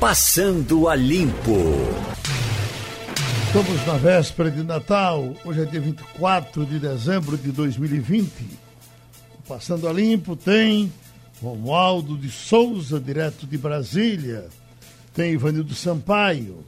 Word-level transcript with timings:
Passando 0.00 0.88
a 0.88 0.96
Limpo. 0.96 1.58
Estamos 3.46 3.86
na 3.86 3.98
véspera 3.98 4.50
de 4.50 4.62
Natal. 4.62 5.34
Hoje 5.44 5.60
é 5.60 5.64
dia 5.66 5.78
24 5.78 6.64
de 6.64 6.78
dezembro 6.78 7.36
de 7.36 7.52
2020. 7.52 8.30
Passando 9.46 9.86
a 9.86 9.92
Limpo 9.92 10.34
tem 10.34 10.90
Romualdo 11.42 12.16
de 12.16 12.30
Souza, 12.30 12.98
direto 12.98 13.46
de 13.46 13.58
Brasília. 13.58 14.48
Tem 15.12 15.32
Ivanildo 15.32 15.74
Sampaio. 15.74 16.64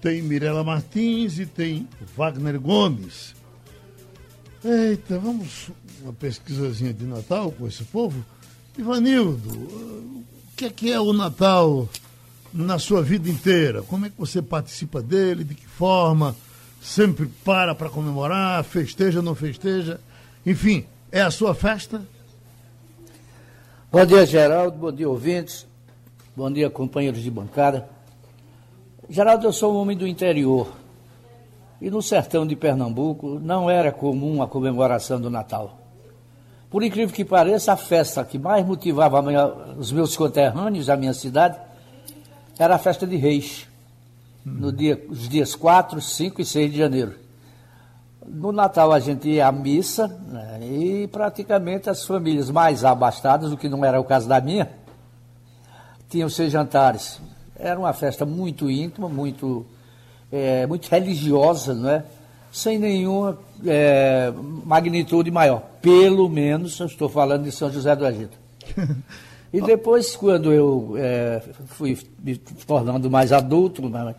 Tem 0.00 0.22
Mirela 0.22 0.64
Martins 0.64 1.38
e 1.38 1.44
tem 1.44 1.86
Wagner 2.16 2.58
Gomes. 2.58 3.34
Eita, 4.64 5.18
vamos 5.18 5.70
uma 6.00 6.14
pesquisazinha 6.14 6.94
de 6.94 7.04
Natal 7.04 7.52
com 7.52 7.66
esse 7.66 7.84
povo? 7.84 8.24
Ivanildo, 8.78 9.50
o 9.50 10.24
que 10.56 10.64
é, 10.64 10.70
que 10.70 10.90
é 10.90 10.98
o 10.98 11.12
Natal 11.12 11.86
na 12.52 12.78
sua 12.78 13.02
vida 13.02 13.28
inteira? 13.28 13.82
Como 13.82 14.06
é 14.06 14.10
que 14.10 14.18
você 14.18 14.42
participa 14.42 15.02
dele? 15.02 15.44
De 15.44 15.54
que 15.54 15.66
forma? 15.66 16.34
Sempre 16.80 17.26
para 17.44 17.74
para 17.74 17.90
comemorar? 17.90 18.64
Festeja, 18.64 19.20
não 19.20 19.34
festeja? 19.34 20.00
Enfim, 20.44 20.84
é 21.12 21.20
a 21.20 21.30
sua 21.30 21.54
festa? 21.54 22.02
Bom 23.92 24.06
dia, 24.06 24.24
Geraldo. 24.24 24.78
Bom 24.78 24.92
dia, 24.92 25.08
ouvintes. 25.08 25.66
Bom 26.34 26.50
dia, 26.50 26.70
companheiros 26.70 27.22
de 27.22 27.30
bancada. 27.30 27.88
Geraldo, 29.08 29.46
eu 29.46 29.52
sou 29.52 29.74
um 29.74 29.78
homem 29.78 29.96
do 29.96 30.06
interior. 30.06 30.72
E 31.80 31.90
no 31.90 32.00
sertão 32.00 32.46
de 32.46 32.54
Pernambuco 32.54 33.40
não 33.40 33.68
era 33.68 33.90
comum 33.90 34.42
a 34.42 34.46
comemoração 34.46 35.20
do 35.20 35.28
Natal. 35.28 35.78
Por 36.70 36.84
incrível 36.84 37.12
que 37.14 37.24
pareça, 37.24 37.72
a 37.72 37.76
festa 37.76 38.24
que 38.24 38.38
mais 38.38 38.64
motivava 38.64 39.20
os 39.76 39.90
meus 39.90 40.16
conterrâneos, 40.16 40.88
a 40.88 40.96
minha 40.96 41.12
cidade, 41.12 41.58
era 42.64 42.74
a 42.74 42.78
festa 42.78 43.06
de 43.06 43.16
Reis, 43.16 43.66
no 44.44 44.70
dia, 44.70 45.02
os 45.08 45.28
dias 45.28 45.54
4, 45.54 45.98
5 45.98 46.42
e 46.42 46.44
6 46.44 46.72
de 46.72 46.78
janeiro. 46.78 47.14
No 48.26 48.52
Natal 48.52 48.92
a 48.92 49.00
gente 49.00 49.30
ia 49.30 49.46
à 49.46 49.52
missa 49.52 50.06
né, 50.06 50.60
e 50.62 51.08
praticamente 51.08 51.88
as 51.88 52.04
famílias 52.04 52.50
mais 52.50 52.84
abastadas, 52.84 53.50
o 53.50 53.56
que 53.56 53.66
não 53.66 53.82
era 53.82 53.98
o 53.98 54.04
caso 54.04 54.28
da 54.28 54.42
minha, 54.42 54.70
tinham 56.10 56.28
seus 56.28 56.52
jantares. 56.52 57.18
Era 57.56 57.78
uma 57.78 57.94
festa 57.94 58.26
muito 58.26 58.70
íntima, 58.70 59.08
muito, 59.08 59.64
é, 60.30 60.66
muito 60.66 60.86
religiosa, 60.86 61.74
não 61.74 61.88
é? 61.88 62.04
sem 62.52 62.78
nenhuma 62.78 63.38
é, 63.64 64.32
magnitude 64.66 65.30
maior. 65.30 65.62
Pelo 65.80 66.28
menos 66.28 66.78
eu 66.78 66.86
estou 66.86 67.08
falando 67.08 67.44
de 67.44 67.52
São 67.52 67.72
José 67.72 67.96
do 67.96 68.06
Egito. 68.06 68.36
E 69.52 69.60
depois, 69.60 70.14
quando 70.14 70.52
eu 70.52 70.94
é, 70.96 71.42
fui 71.66 71.98
me 72.22 72.36
tornando 72.36 73.10
mais 73.10 73.32
adulto, 73.32 73.88
né, 73.88 74.14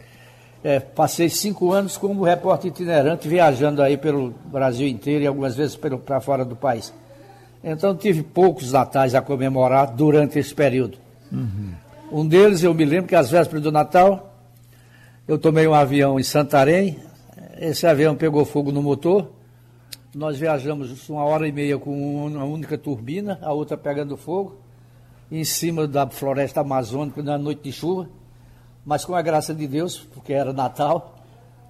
é, 0.64 0.80
passei 0.80 1.30
cinco 1.30 1.72
anos 1.72 1.98
como 1.98 2.24
repórter 2.24 2.70
itinerante, 2.70 3.28
viajando 3.28 3.82
aí 3.82 3.98
pelo 3.98 4.32
Brasil 4.46 4.88
inteiro 4.88 5.24
e 5.24 5.28
algumas 5.28 5.56
vezes 5.56 5.76
para 5.76 6.20
fora 6.20 6.44
do 6.44 6.56
país. 6.56 6.94
Então 7.64 7.96
tive 7.96 8.24
poucos 8.24 8.72
natais 8.72 9.16
a 9.16 9.22
comemorar 9.22 9.92
durante 9.94 10.38
esse 10.38 10.54
período. 10.54 10.98
Uhum. 11.32 11.72
Um 12.12 12.28
deles 12.28 12.62
eu 12.64 12.74
me 12.74 12.84
lembro 12.84 13.08
que 13.08 13.16
às 13.16 13.30
vésperas 13.30 13.64
do 13.64 13.72
Natal, 13.72 14.36
eu 15.28 15.38
tomei 15.38 15.66
um 15.66 15.74
avião 15.74 16.20
em 16.20 16.24
Santarém, 16.24 17.00
esse 17.58 17.88
avião 17.88 18.16
pegou 18.16 18.44
fogo 18.44 18.72
no 18.72 18.82
motor. 18.82 19.30
Nós 20.14 20.38
viajamos 20.38 21.08
uma 21.08 21.24
hora 21.24 21.48
e 21.48 21.52
meia 21.52 21.78
com 21.78 22.26
uma 22.26 22.44
única 22.44 22.78
turbina, 22.78 23.40
a 23.42 23.54
outra 23.54 23.78
pegando 23.78 24.18
fogo, 24.18 24.58
em 25.32 25.44
cima 25.44 25.88
da 25.88 26.08
floresta 26.08 26.62
amazônica 26.62 27.24
na 27.24 27.38
noite 27.38 27.64
de 27.64 27.72
chuva. 27.72 28.10
Mas 28.86 29.06
com 29.06 29.16
a 29.16 29.22
graça 29.22 29.54
de 29.54 29.68
Deus, 29.68 29.98
porque 29.98 30.34
era 30.34 30.52
Natal, 30.52 31.16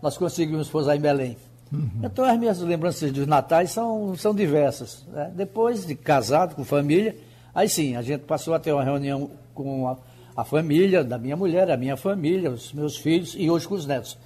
nós 0.02 0.18
conseguimos 0.18 0.70
pousar 0.70 0.96
em 0.96 1.00
Belém. 1.00 1.38
Uhum. 1.72 2.02
Então 2.04 2.26
as 2.26 2.38
minhas 2.40 2.60
lembranças 2.60 3.12
dos 3.12 3.28
natais 3.28 3.72
são, 3.72 4.16
são 4.16 4.34
diversas. 4.34 5.06
Né? 5.12 5.32
Depois 5.36 5.86
de 5.86 5.96
casado, 5.96 6.56
com 6.56 6.64
família, 6.64 7.16
aí 7.54 7.70
sim, 7.70 7.96
a 7.96 8.02
gente 8.02 8.22
passou 8.22 8.54
a 8.54 8.60
ter 8.60 8.74
uma 8.74 8.84
reunião 8.84 9.30
com 9.54 9.88
a, 9.88 9.98
a 10.36 10.44
família 10.44 11.04
da 11.04 11.18
minha 11.18 11.36
mulher, 11.36 11.70
a 11.70 11.78
minha 11.78 11.96
família, 11.96 12.50
os 12.50 12.74
meus 12.74 12.98
filhos 12.98 13.36
e 13.38 13.50
hoje 13.50 13.68
com 13.68 13.76
os 13.76 13.86
netos 13.86 14.18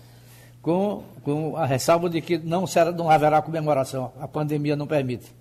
com, 0.65 1.03
com 1.21 1.55
a 1.55 1.63
ressalva 1.63 2.09
de 2.09 2.19
que 2.21 2.39
não, 2.39 2.65
será, 2.65 2.91
não 2.91 3.07
haverá 3.07 3.39
comemoração, 3.39 4.11
a 4.19 4.27
pandemia 4.27 4.75
não 4.75 4.87
permite. 4.87 5.31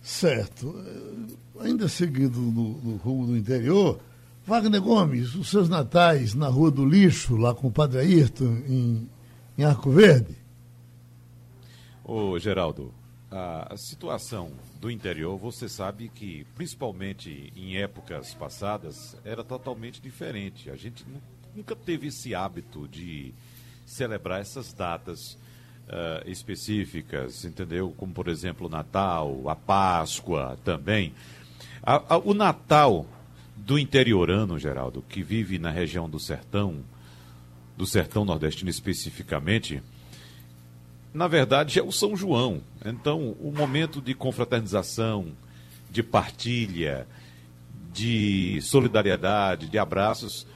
Certo. 0.00 0.72
Ainda 1.60 1.88
seguindo 1.88 2.38
no, 2.38 2.78
no 2.78 2.96
rumo 2.96 3.26
do 3.26 3.36
interior, 3.36 4.00
Wagner 4.46 4.80
Gomes, 4.80 5.34
os 5.34 5.50
seus 5.50 5.68
natais 5.68 6.34
na 6.34 6.48
Rua 6.48 6.70
do 6.70 6.86
Lixo, 6.86 7.36
lá 7.36 7.54
com 7.54 7.68
o 7.68 7.70
Padre 7.70 8.00
Ayrton, 8.00 8.62
em, 8.66 9.08
em 9.58 9.64
Arco 9.64 9.90
Verde? 9.90 10.34
Ô, 12.02 12.38
Geraldo, 12.38 12.92
a 13.30 13.76
situação 13.76 14.50
do 14.80 14.90
interior, 14.90 15.36
você 15.36 15.68
sabe 15.68 16.08
que, 16.08 16.44
principalmente 16.56 17.52
em 17.54 17.76
épocas 17.76 18.34
passadas, 18.34 19.16
era 19.24 19.44
totalmente 19.44 20.00
diferente. 20.00 20.70
A 20.70 20.76
gente 20.76 21.04
nunca 21.54 21.76
teve 21.76 22.08
esse 22.08 22.34
hábito 22.34 22.88
de 22.88 23.32
celebrar 23.86 24.40
essas 24.40 24.72
datas 24.72 25.34
uh, 25.86 26.26
específicas, 26.28 27.44
entendeu? 27.44 27.94
Como, 27.96 28.12
por 28.12 28.28
exemplo, 28.28 28.66
o 28.66 28.70
Natal, 28.70 29.48
a 29.48 29.54
Páscoa 29.54 30.58
também. 30.64 31.12
A, 31.82 32.14
a, 32.14 32.18
o 32.18 32.34
Natal 32.34 33.06
do 33.56 33.78
interiorano, 33.78 34.58
Geraldo, 34.58 35.04
que 35.08 35.22
vive 35.22 35.58
na 35.58 35.70
região 35.70 36.08
do 36.08 36.18
sertão, 36.18 36.84
do 37.76 37.86
sertão 37.86 38.24
nordestino 38.24 38.70
especificamente, 38.70 39.82
na 41.12 41.26
verdade 41.26 41.78
é 41.78 41.82
o 41.82 41.92
São 41.92 42.16
João. 42.16 42.60
Então, 42.84 43.36
o 43.40 43.52
momento 43.52 44.00
de 44.00 44.14
confraternização, 44.14 45.28
de 45.90 46.02
partilha, 46.02 47.06
de 47.92 48.60
solidariedade, 48.62 49.68
de 49.68 49.78
abraços, 49.78 50.46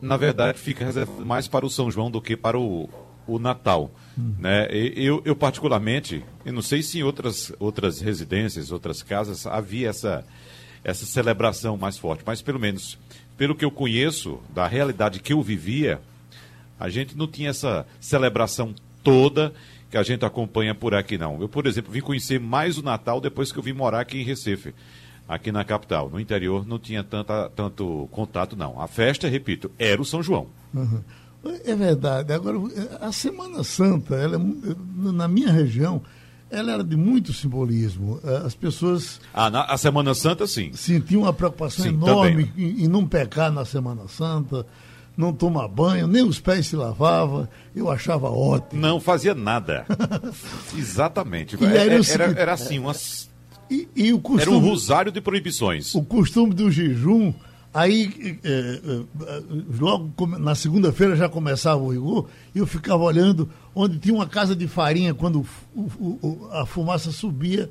na 0.00 0.16
verdade, 0.16 0.58
fica 0.58 0.84
reservado 0.84 1.24
mais 1.24 1.48
para 1.48 1.66
o 1.66 1.70
São 1.70 1.90
João 1.90 2.10
do 2.10 2.20
que 2.20 2.36
para 2.36 2.58
o, 2.58 2.88
o 3.26 3.38
Natal. 3.38 3.90
Hum. 4.18 4.34
Né? 4.38 4.68
Eu, 4.70 5.22
eu, 5.24 5.34
particularmente, 5.36 6.24
eu 6.44 6.52
não 6.52 6.62
sei 6.62 6.82
se 6.82 6.98
em 6.98 7.02
outras, 7.02 7.52
outras 7.58 8.00
residências, 8.00 8.70
outras 8.70 9.02
casas, 9.02 9.46
havia 9.46 9.88
essa, 9.88 10.24
essa 10.82 11.04
celebração 11.04 11.76
mais 11.76 11.98
forte, 11.98 12.22
mas 12.26 12.42
pelo 12.42 12.58
menos, 12.58 12.98
pelo 13.36 13.54
que 13.54 13.64
eu 13.64 13.70
conheço, 13.70 14.40
da 14.54 14.66
realidade 14.66 15.20
que 15.20 15.32
eu 15.32 15.42
vivia, 15.42 16.00
a 16.78 16.88
gente 16.88 17.16
não 17.16 17.26
tinha 17.26 17.50
essa 17.50 17.86
celebração 18.00 18.74
toda 19.02 19.52
que 19.90 19.96
a 19.96 20.02
gente 20.02 20.24
acompanha 20.24 20.74
por 20.74 20.94
aqui, 20.94 21.16
não. 21.16 21.40
Eu, 21.40 21.48
por 21.48 21.66
exemplo, 21.66 21.92
vim 21.92 22.00
conhecer 22.00 22.40
mais 22.40 22.76
o 22.76 22.82
Natal 22.82 23.20
depois 23.20 23.52
que 23.52 23.58
eu 23.58 23.62
vim 23.62 23.72
morar 23.72 24.00
aqui 24.00 24.18
em 24.18 24.24
Recife 24.24 24.74
aqui 25.28 25.50
na 25.50 25.64
capital. 25.64 26.08
No 26.08 26.20
interior 26.20 26.66
não 26.66 26.78
tinha 26.78 27.02
tanta, 27.02 27.50
tanto 27.50 28.08
contato, 28.10 28.56
não. 28.56 28.80
A 28.80 28.86
festa, 28.86 29.28
repito, 29.28 29.70
era 29.78 30.00
o 30.00 30.04
São 30.04 30.22
João. 30.22 30.46
Uhum. 30.72 31.02
É 31.64 31.74
verdade. 31.74 32.32
Agora, 32.32 32.58
a 33.00 33.12
Semana 33.12 33.62
Santa, 33.64 34.14
ela, 34.14 34.36
é 34.36 35.12
na 35.12 35.28
minha 35.28 35.50
região, 35.50 36.02
ela 36.50 36.72
era 36.72 36.84
de 36.84 36.96
muito 36.96 37.32
simbolismo. 37.32 38.20
As 38.44 38.54
pessoas. 38.54 39.20
Ah, 39.32 39.50
na, 39.50 39.64
a 39.64 39.76
Semana 39.76 40.14
Santa, 40.14 40.46
sim. 40.46 40.72
Sentiam 40.72 41.22
uma 41.22 41.32
preocupação 41.32 41.84
sim, 41.84 41.90
enorme 41.90 42.52
em, 42.56 42.84
em, 42.84 42.88
não 42.88 43.06
pecar 43.06 43.50
na 43.50 43.64
Semana 43.64 44.08
Santa, 44.08 44.66
não 45.16 45.32
tomar 45.32 45.68
banho, 45.68 46.06
nem 46.06 46.22
os 46.22 46.38
pés 46.38 46.66
se 46.66 46.76
lavava. 46.76 47.48
Eu 47.74 47.90
achava 47.90 48.30
ótimo. 48.30 48.80
Não 48.80 49.00
fazia 49.00 49.34
nada. 49.34 49.86
Exatamente. 50.76 51.56
Era, 51.62 51.78
era, 51.78 51.94
era, 51.94 52.40
era, 52.40 52.52
assim, 52.52 52.78
umas 52.78 53.28
e, 53.70 53.88
e 53.96 54.12
o 54.12 54.20
costume, 54.20 54.42
Era 54.42 54.50
um 54.50 54.68
rosário 54.68 55.12
de 55.12 55.20
proibições. 55.20 55.94
O 55.94 56.02
costume 56.02 56.54
do 56.54 56.70
jejum, 56.70 57.32
aí 57.76 58.40
é, 58.42 58.48
é, 58.48 59.42
logo 59.78 60.26
na 60.38 60.54
segunda-feira 60.54 61.14
já 61.14 61.28
começava 61.28 61.82
o 61.82 61.92
rigor, 61.92 62.26
eu 62.54 62.66
ficava 62.66 63.02
olhando 63.02 63.50
onde 63.74 63.98
tinha 63.98 64.14
uma 64.14 64.26
casa 64.26 64.56
de 64.56 64.66
farinha, 64.66 65.12
quando 65.12 65.46
o, 65.74 65.82
o, 66.00 66.48
a 66.52 66.64
fumaça 66.64 67.12
subia, 67.12 67.70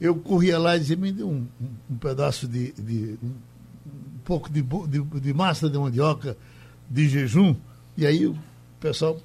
eu 0.00 0.14
corria 0.14 0.58
lá 0.58 0.74
e 0.74 0.80
dizia, 0.80 0.96
me 0.96 1.12
dê 1.12 1.22
um, 1.22 1.46
um 1.90 1.96
pedaço 1.96 2.48
de, 2.48 2.72
de 2.72 3.18
um 3.22 4.18
pouco 4.24 4.50
de, 4.50 4.62
de, 4.62 5.20
de 5.20 5.34
massa 5.34 5.68
de 5.68 5.78
mandioca 5.78 6.34
de 6.88 7.06
jejum, 7.06 7.54
e 7.94 8.06
aí 8.06 8.26
o 8.26 8.34
pessoal 8.80 9.18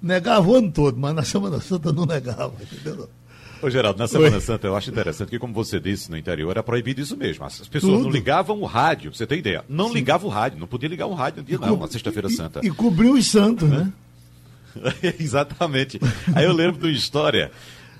negava 0.00 0.48
o 0.48 0.54
ano 0.54 0.72
todo, 0.72 0.98
mas 0.98 1.14
na 1.14 1.24
Semana 1.24 1.60
Santa 1.60 1.92
não 1.92 2.06
negava, 2.06 2.54
entendeu? 2.62 3.10
Ô, 3.60 3.68
Geraldo, 3.68 3.98
na 3.98 4.06
Semana 4.06 4.36
Oi. 4.36 4.40
Santa 4.40 4.66
eu 4.66 4.76
acho 4.76 4.90
interessante 4.90 5.30
que, 5.30 5.38
como 5.38 5.52
você 5.52 5.80
disse, 5.80 6.10
no 6.10 6.16
interior 6.16 6.50
era 6.50 6.62
proibido 6.62 7.00
isso 7.00 7.16
mesmo. 7.16 7.44
As 7.44 7.66
pessoas 7.66 7.94
Tudo. 7.94 8.04
não 8.04 8.10
ligavam 8.10 8.60
o 8.60 8.64
rádio, 8.64 9.12
você 9.12 9.26
tem 9.26 9.38
ideia. 9.38 9.64
Não 9.68 9.88
Sim. 9.88 9.94
ligava 9.94 10.26
o 10.26 10.30
rádio, 10.30 10.58
não 10.58 10.66
podia 10.66 10.88
ligar 10.88 11.06
o 11.06 11.14
rádio 11.14 11.42
no 11.42 11.46
dia, 11.46 11.56
e 11.56 11.60
não, 11.60 11.76
na 11.76 11.88
Sexta-feira 11.88 12.28
Santa. 12.28 12.60
E, 12.62 12.68
e 12.68 12.70
cobriu 12.70 13.14
os 13.14 13.26
santos, 13.26 13.68
né? 13.68 13.92
Exatamente. 15.18 16.00
Aí 16.34 16.44
eu 16.44 16.52
lembro 16.52 16.80
de 16.80 16.86
uma 16.86 16.92
história 16.92 17.50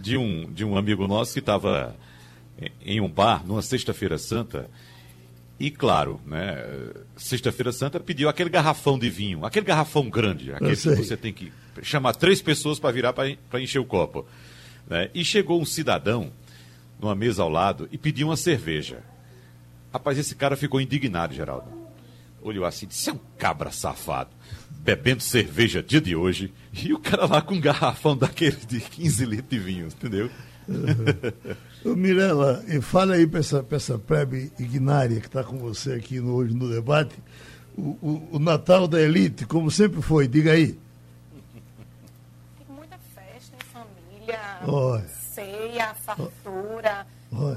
de 0.00 0.16
um, 0.16 0.50
de 0.52 0.64
um 0.64 0.76
amigo 0.76 1.06
nosso 1.08 1.32
que 1.32 1.40
estava 1.40 1.96
em 2.84 3.00
um 3.00 3.08
bar, 3.08 3.44
numa 3.46 3.62
Sexta-feira 3.62 4.18
Santa, 4.18 4.68
E 5.58 5.70
claro, 5.70 6.20
né, 6.24 6.64
Sexta-feira 7.16 7.72
Santa 7.72 7.98
pediu 7.98 8.28
aquele 8.28 8.48
garrafão 8.48 8.96
de 8.98 9.10
vinho, 9.10 9.44
aquele 9.44 9.66
garrafão 9.66 10.08
grande, 10.08 10.52
aquele 10.52 10.76
que 10.76 10.94
você 10.94 11.16
tem 11.16 11.32
que 11.32 11.52
chamar 11.82 12.14
três 12.14 12.40
pessoas 12.40 12.78
para 12.78 12.92
virar 12.92 13.12
para 13.12 13.60
encher 13.60 13.80
o 13.80 13.84
copo. 13.84 14.24
Né? 14.88 15.10
E 15.14 15.24
chegou 15.24 15.60
um 15.60 15.64
cidadão 15.64 16.32
numa 17.00 17.14
mesa 17.14 17.42
ao 17.42 17.48
lado 17.48 17.88
e 17.92 17.98
pediu 17.98 18.28
uma 18.28 18.36
cerveja. 18.36 19.02
Rapaz, 19.92 20.18
esse 20.18 20.34
cara 20.34 20.56
ficou 20.56 20.80
indignado, 20.80 21.34
Geraldo. 21.34 21.66
Olhou 22.42 22.64
assim, 22.64 22.86
disse: 22.86 23.10
é 23.10 23.12
um 23.12 23.20
cabra 23.36 23.70
safado, 23.70 24.30
bebendo 24.80 25.22
cerveja 25.22 25.82
dia 25.82 26.00
de 26.00 26.14
hoje, 26.14 26.52
e 26.72 26.92
o 26.92 26.98
cara 26.98 27.26
lá 27.26 27.42
com 27.42 27.54
um 27.54 27.60
garrafão 27.60 28.16
daquele 28.16 28.56
de 28.56 28.80
15 28.80 29.24
litros 29.24 29.48
de 29.48 29.58
vinho, 29.58 29.86
entendeu? 29.86 30.30
Uhum. 31.84 31.96
Mirela, 31.96 32.62
fala 32.82 33.14
aí 33.14 33.26
para 33.26 33.40
essa, 33.40 33.64
essa 33.70 33.98
plebe 33.98 34.52
ignária 34.58 35.18
que 35.20 35.26
está 35.26 35.42
com 35.42 35.56
você 35.56 35.92
aqui 35.94 36.20
no, 36.20 36.34
hoje 36.34 36.54
no 36.54 36.68
debate, 36.68 37.14
o, 37.76 37.96
o, 38.02 38.28
o, 38.32 38.38
Natal 38.38 38.86
da 38.86 39.00
Elite, 39.00 39.46
como 39.46 39.70
sempre 39.70 40.02
foi, 40.02 40.26
diga 40.26 40.52
aí. 40.52 40.78
Tem 42.58 42.76
muita 42.76 42.98
festa 43.14 43.56
em 43.56 43.64
família, 43.72 44.40
Oi. 44.66 45.04
ceia, 45.34 45.94
fartura. 46.04 47.06
Oi. 47.32 47.56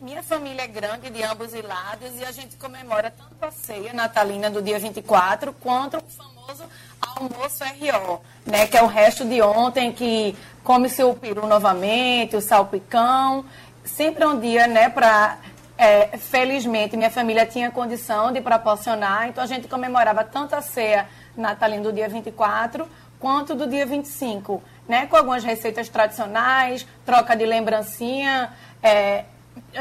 Minha 0.00 0.22
família 0.22 0.62
é 0.62 0.66
grande 0.66 1.08
de 1.08 1.22
ambos 1.22 1.54
os 1.54 1.62
lados 1.62 2.20
e 2.20 2.24
a 2.24 2.30
gente 2.30 2.56
comemora 2.56 3.10
tanto 3.10 3.42
a 3.42 3.50
ceia 3.50 3.92
natalina 3.94 4.50
do 4.50 4.60
dia 4.60 4.78
24 4.78 5.54
quanto 5.54 5.96
o 5.96 6.02
famoso 6.02 6.64
almoço 7.00 7.64
RO, 7.64 8.20
né, 8.44 8.66
que 8.66 8.76
é 8.76 8.82
o 8.82 8.86
resto 8.86 9.24
de 9.24 9.40
ontem 9.40 9.92
que 9.92 10.36
come-se 10.62 11.02
o 11.02 11.14
peru 11.14 11.46
novamente, 11.46 12.36
o 12.36 12.40
salpicão. 12.40 13.44
Sempre 13.84 14.26
um 14.26 14.38
dia, 14.38 14.66
né, 14.66 14.90
para 14.90 15.38
é, 15.78 16.18
felizmente 16.18 16.96
minha 16.96 17.10
família 17.10 17.46
tinha 17.46 17.70
condição 17.70 18.30
de 18.30 18.40
proporcionar, 18.40 19.28
então 19.28 19.42
a 19.42 19.46
gente 19.46 19.68
comemorava 19.68 20.22
tanto 20.22 20.54
a 20.54 20.60
ceia 20.60 21.08
natalina 21.36 21.82
do 21.82 21.92
dia 21.92 22.08
24 22.08 22.86
quanto 23.18 23.54
do 23.54 23.66
dia 23.66 23.86
25, 23.86 24.62
né, 24.88 25.06
com 25.06 25.16
algumas 25.16 25.42
receitas 25.42 25.88
tradicionais, 25.88 26.86
troca 27.04 27.34
de 27.36 27.44
lembrancinha, 27.46 28.52
é, 28.82 29.24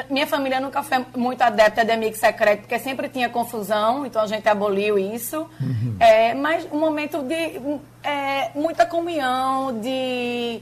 minha 0.09 0.27
família 0.27 0.59
nunca 0.59 0.83
foi 0.83 1.05
muito 1.15 1.41
adepta 1.41 1.83
de 1.83 1.91
amigo 1.91 2.15
secreto, 2.15 2.61
porque 2.61 2.77
sempre 2.79 3.09
tinha 3.09 3.29
confusão, 3.29 4.05
então 4.05 4.21
a 4.21 4.27
gente 4.27 4.47
aboliu 4.47 4.97
isso. 4.97 5.50
Uhum. 5.59 5.95
É, 6.00 6.33
mas 6.33 6.67
um 6.71 6.79
momento 6.79 7.21
de 7.23 7.79
é, 8.03 8.50
muita 8.55 8.85
comunhão, 8.85 9.79
de 9.79 10.61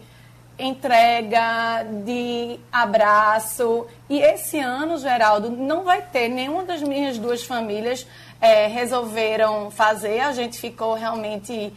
entrega, 0.57 1.83
de 2.05 2.59
abraço. 2.71 3.87
E 4.09 4.19
esse 4.19 4.59
ano, 4.59 4.97
Geraldo, 4.97 5.49
não 5.49 5.83
vai 5.83 6.01
ter. 6.01 6.29
Nenhuma 6.29 6.63
das 6.63 6.81
minhas 6.81 7.17
duas 7.17 7.43
famílias 7.43 8.05
é, 8.39 8.67
resolveram 8.67 9.71
fazer. 9.71 10.19
A 10.19 10.33
gente 10.33 10.59
ficou 10.59 10.93
realmente 10.93 11.73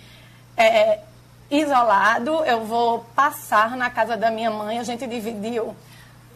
é, 0.56 1.00
isolado. 1.50 2.44
Eu 2.44 2.64
vou 2.64 3.00
passar 3.14 3.76
na 3.76 3.90
casa 3.90 4.16
da 4.16 4.30
minha 4.30 4.50
mãe. 4.50 4.78
A 4.78 4.82
gente 4.82 5.06
dividiu 5.06 5.74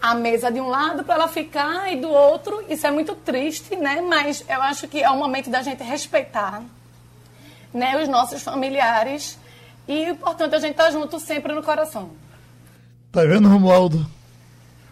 a 0.00 0.14
mesa 0.14 0.50
de 0.50 0.60
um 0.60 0.69
lado 0.69 1.05
para 1.05 1.14
ela 1.14 1.28
ficar 1.28 1.93
e 1.93 1.96
do 1.96 2.08
outro. 2.08 2.64
Isso 2.69 2.87
é 2.87 2.90
muito 2.90 3.14
triste, 3.14 3.76
né? 3.76 4.00
Mas 4.00 4.44
eu 4.49 4.62
acho 4.62 4.87
que 4.88 5.02
é 5.02 5.10
o 5.10 5.16
momento 5.16 5.50
da 5.50 5.62
gente 5.62 5.82
respeitar 5.82 6.62
né, 7.72 8.00
os 8.02 8.08
nossos 8.08 8.43
familiares 8.43 9.38
e, 9.87 10.14
portanto, 10.14 10.55
a 10.55 10.58
gente 10.58 10.75
tá 10.75 10.90
junto 10.90 11.19
sempre 11.19 11.52
no 11.52 11.62
coração. 11.62 12.11
Tá 13.11 13.25
vendo, 13.25 13.49
Romualdo? 13.49 14.06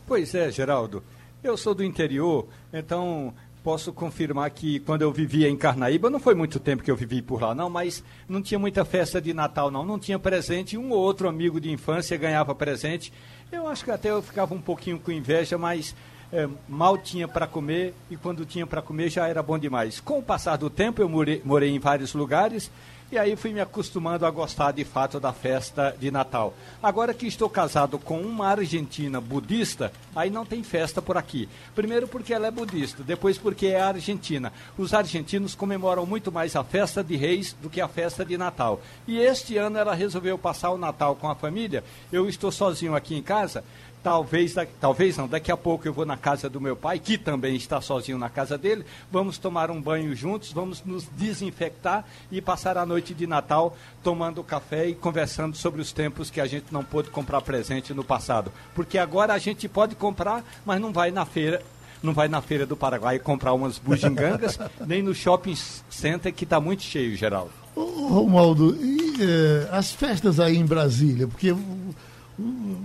Pois 0.06 0.34
é, 0.34 0.50
Geraldo. 0.50 1.02
Eu 1.42 1.56
sou 1.56 1.74
do 1.74 1.84
interior, 1.84 2.48
então 2.72 3.32
posso 3.66 3.92
confirmar 3.92 4.48
que 4.50 4.78
quando 4.78 5.02
eu 5.02 5.10
vivia 5.10 5.48
em 5.48 5.56
Carnaíba, 5.56 6.08
não 6.08 6.20
foi 6.20 6.36
muito 6.36 6.60
tempo 6.60 6.84
que 6.84 6.90
eu 6.90 6.94
vivi 6.94 7.20
por 7.20 7.42
lá, 7.42 7.52
não, 7.52 7.68
mas 7.68 8.00
não 8.28 8.40
tinha 8.40 8.60
muita 8.60 8.84
festa 8.84 9.20
de 9.20 9.34
Natal, 9.34 9.72
não. 9.72 9.84
Não 9.84 9.98
tinha 9.98 10.20
presente. 10.20 10.78
Um 10.78 10.92
ou 10.92 10.98
outro 10.98 11.28
amigo 11.28 11.60
de 11.60 11.68
infância 11.68 12.16
ganhava 12.16 12.54
presente. 12.54 13.12
Eu 13.50 13.66
acho 13.66 13.84
que 13.84 13.90
até 13.90 14.08
eu 14.08 14.22
ficava 14.22 14.54
um 14.54 14.60
pouquinho 14.60 15.00
com 15.00 15.10
inveja, 15.10 15.58
mas 15.58 15.96
é, 16.32 16.48
mal 16.68 16.96
tinha 16.96 17.26
para 17.26 17.44
comer 17.44 17.92
e 18.08 18.16
quando 18.16 18.46
tinha 18.46 18.64
para 18.68 18.80
comer 18.80 19.10
já 19.10 19.26
era 19.26 19.42
bom 19.42 19.58
demais. 19.58 19.98
Com 19.98 20.20
o 20.20 20.22
passar 20.22 20.56
do 20.56 20.70
tempo, 20.70 21.02
eu 21.02 21.08
morei, 21.08 21.42
morei 21.44 21.70
em 21.70 21.80
vários 21.80 22.14
lugares 22.14 22.70
e 23.10 23.16
aí 23.16 23.36
fui 23.36 23.52
me 23.52 23.60
acostumando 23.60 24.26
a 24.26 24.30
gostar 24.30 24.72
de 24.72 24.84
fato 24.84 25.20
da 25.20 25.32
festa 25.32 25.94
de 25.98 26.10
Natal. 26.10 26.52
Agora 26.82 27.14
que 27.14 27.26
estou 27.26 27.48
casado 27.48 27.98
com 27.98 28.20
uma 28.20 28.48
argentina 28.48 29.20
budista, 29.20 29.92
aí 30.14 30.28
não 30.28 30.44
tem 30.44 30.62
festa 30.62 31.00
por 31.00 31.16
aqui. 31.16 31.48
Primeiro 31.74 32.08
porque 32.08 32.34
ela 32.34 32.48
é 32.48 32.50
budista, 32.50 33.04
depois 33.04 33.38
porque 33.38 33.68
é 33.68 33.80
argentina. 33.80 34.52
Os 34.76 34.92
argentinos 34.92 35.54
comemoram 35.54 36.04
muito 36.04 36.32
mais 36.32 36.56
a 36.56 36.64
festa 36.64 37.02
de 37.04 37.16
Reis 37.16 37.52
do 37.62 37.70
que 37.70 37.80
a 37.80 37.86
festa 37.86 38.24
de 38.24 38.36
Natal. 38.36 38.80
E 39.06 39.18
este 39.18 39.56
ano 39.56 39.78
ela 39.78 39.94
resolveu 39.94 40.36
passar 40.36 40.70
o 40.70 40.78
Natal 40.78 41.14
com 41.14 41.30
a 41.30 41.34
família. 41.36 41.84
Eu 42.10 42.28
estou 42.28 42.50
sozinho 42.50 42.94
aqui 42.94 43.14
em 43.14 43.22
casa 43.22 43.62
Talvez, 44.06 44.54
talvez 44.80 45.16
não, 45.16 45.26
daqui 45.26 45.50
a 45.50 45.56
pouco 45.56 45.88
eu 45.88 45.92
vou 45.92 46.06
na 46.06 46.16
casa 46.16 46.48
do 46.48 46.60
meu 46.60 46.76
pai, 46.76 47.00
que 47.00 47.18
também 47.18 47.56
está 47.56 47.80
sozinho 47.80 48.16
na 48.16 48.30
casa 48.30 48.56
dele. 48.56 48.86
Vamos 49.10 49.36
tomar 49.36 49.68
um 49.68 49.82
banho 49.82 50.14
juntos, 50.14 50.52
vamos 50.52 50.80
nos 50.84 51.08
desinfectar 51.16 52.04
e 52.30 52.40
passar 52.40 52.78
a 52.78 52.86
noite 52.86 53.12
de 53.12 53.26
Natal 53.26 53.76
tomando 54.04 54.44
café 54.44 54.86
e 54.86 54.94
conversando 54.94 55.56
sobre 55.56 55.80
os 55.80 55.90
tempos 55.90 56.30
que 56.30 56.40
a 56.40 56.46
gente 56.46 56.66
não 56.70 56.84
pôde 56.84 57.10
comprar 57.10 57.40
presente 57.40 57.92
no 57.92 58.04
passado. 58.04 58.52
Porque 58.76 58.96
agora 58.96 59.34
a 59.34 59.38
gente 59.38 59.68
pode 59.68 59.96
comprar, 59.96 60.44
mas 60.64 60.80
não 60.80 60.92
vai 60.92 61.10
na 61.10 61.26
feira 61.26 61.60
não 62.00 62.12
vai 62.12 62.28
na 62.28 62.40
Feira 62.40 62.64
do 62.64 62.76
Paraguai 62.76 63.18
comprar 63.18 63.54
umas 63.54 63.78
bugigangas, 63.78 64.56
nem 64.86 65.02
no 65.02 65.14
shopping 65.14 65.56
center 65.90 66.32
que 66.32 66.44
está 66.44 66.60
muito 66.60 66.82
cheio, 66.82 67.16
Geraldo. 67.16 67.50
Ô, 67.74 67.82
Romualdo, 68.08 68.76
e 68.80 69.16
eh, 69.20 69.68
as 69.72 69.92
festas 69.92 70.38
aí 70.38 70.56
em 70.56 70.64
Brasília? 70.64 71.26
Porque 71.26 71.54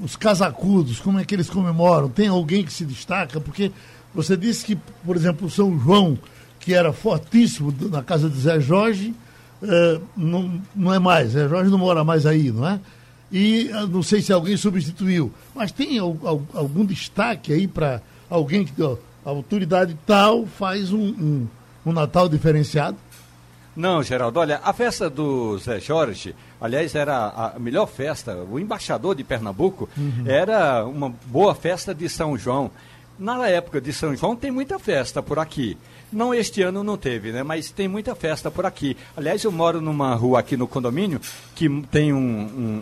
os 0.01 0.15
casacudos, 0.15 0.99
como 0.99 1.19
é 1.19 1.25
que 1.25 1.35
eles 1.35 1.49
comemoram? 1.49 2.09
Tem 2.09 2.27
alguém 2.27 2.63
que 2.63 2.73
se 2.73 2.85
destaca? 2.85 3.39
Porque 3.39 3.71
você 4.13 4.35
disse 4.35 4.65
que, 4.65 4.75
por 5.05 5.15
exemplo, 5.15 5.47
o 5.47 5.49
São 5.49 5.79
João, 5.79 6.17
que 6.59 6.73
era 6.73 6.91
fortíssimo 6.91 7.73
na 7.89 8.03
casa 8.03 8.29
de 8.29 8.39
Zé 8.39 8.59
Jorge, 8.59 9.13
eh, 9.63 9.99
não, 10.17 10.61
não 10.75 10.93
é 10.93 10.99
mais. 10.99 11.31
Zé 11.31 11.47
Jorge 11.47 11.69
não 11.69 11.77
mora 11.77 12.03
mais 12.03 12.25
aí, 12.25 12.51
não 12.51 12.67
é? 12.67 12.79
E 13.31 13.69
eh, 13.71 13.85
não 13.87 14.01
sei 14.01 14.21
se 14.21 14.33
alguém 14.33 14.57
substituiu. 14.57 15.31
Mas 15.55 15.71
tem 15.71 15.99
algum 15.99 16.83
destaque 16.83 17.53
aí 17.53 17.67
para 17.67 18.01
alguém 18.29 18.65
que 18.65 18.81
a 18.83 18.97
autoridade 19.29 19.95
tal 20.05 20.45
faz 20.45 20.91
um, 20.91 20.97
um, 20.99 21.47
um 21.85 21.93
Natal 21.93 22.27
diferenciado? 22.27 22.97
Não, 23.75 24.03
Geraldo, 24.03 24.39
olha, 24.39 24.59
a 24.63 24.73
festa 24.73 25.09
do 25.09 25.57
Zé 25.57 25.79
Jorge, 25.79 26.35
aliás, 26.59 26.93
era 26.93 27.27
a 27.27 27.57
melhor 27.57 27.87
festa, 27.87 28.35
o 28.35 28.59
embaixador 28.59 29.15
de 29.15 29.23
Pernambuco, 29.23 29.89
uhum. 29.97 30.25
era 30.27 30.85
uma 30.85 31.13
boa 31.27 31.55
festa 31.55 31.95
de 31.95 32.09
São 32.09 32.37
João. 32.37 32.69
Na 33.17 33.47
época 33.47 33.79
de 33.79 33.93
São 33.93 34.15
João 34.15 34.35
tem 34.35 34.51
muita 34.51 34.77
festa 34.77 35.23
por 35.23 35.39
aqui. 35.39 35.77
Não, 36.11 36.33
este 36.33 36.61
ano 36.61 36.83
não 36.83 36.97
teve, 36.97 37.31
né? 37.31 37.41
Mas 37.41 37.71
tem 37.71 37.87
muita 37.87 38.13
festa 38.13 38.51
por 38.51 38.65
aqui. 38.65 38.97
Aliás, 39.15 39.43
eu 39.43 39.51
moro 39.51 39.79
numa 39.79 40.13
rua 40.13 40.39
aqui 40.39 40.57
no 40.57 40.67
condomínio 40.67 41.21
que 41.55 41.69
tem 41.89 42.11
um, 42.11 42.17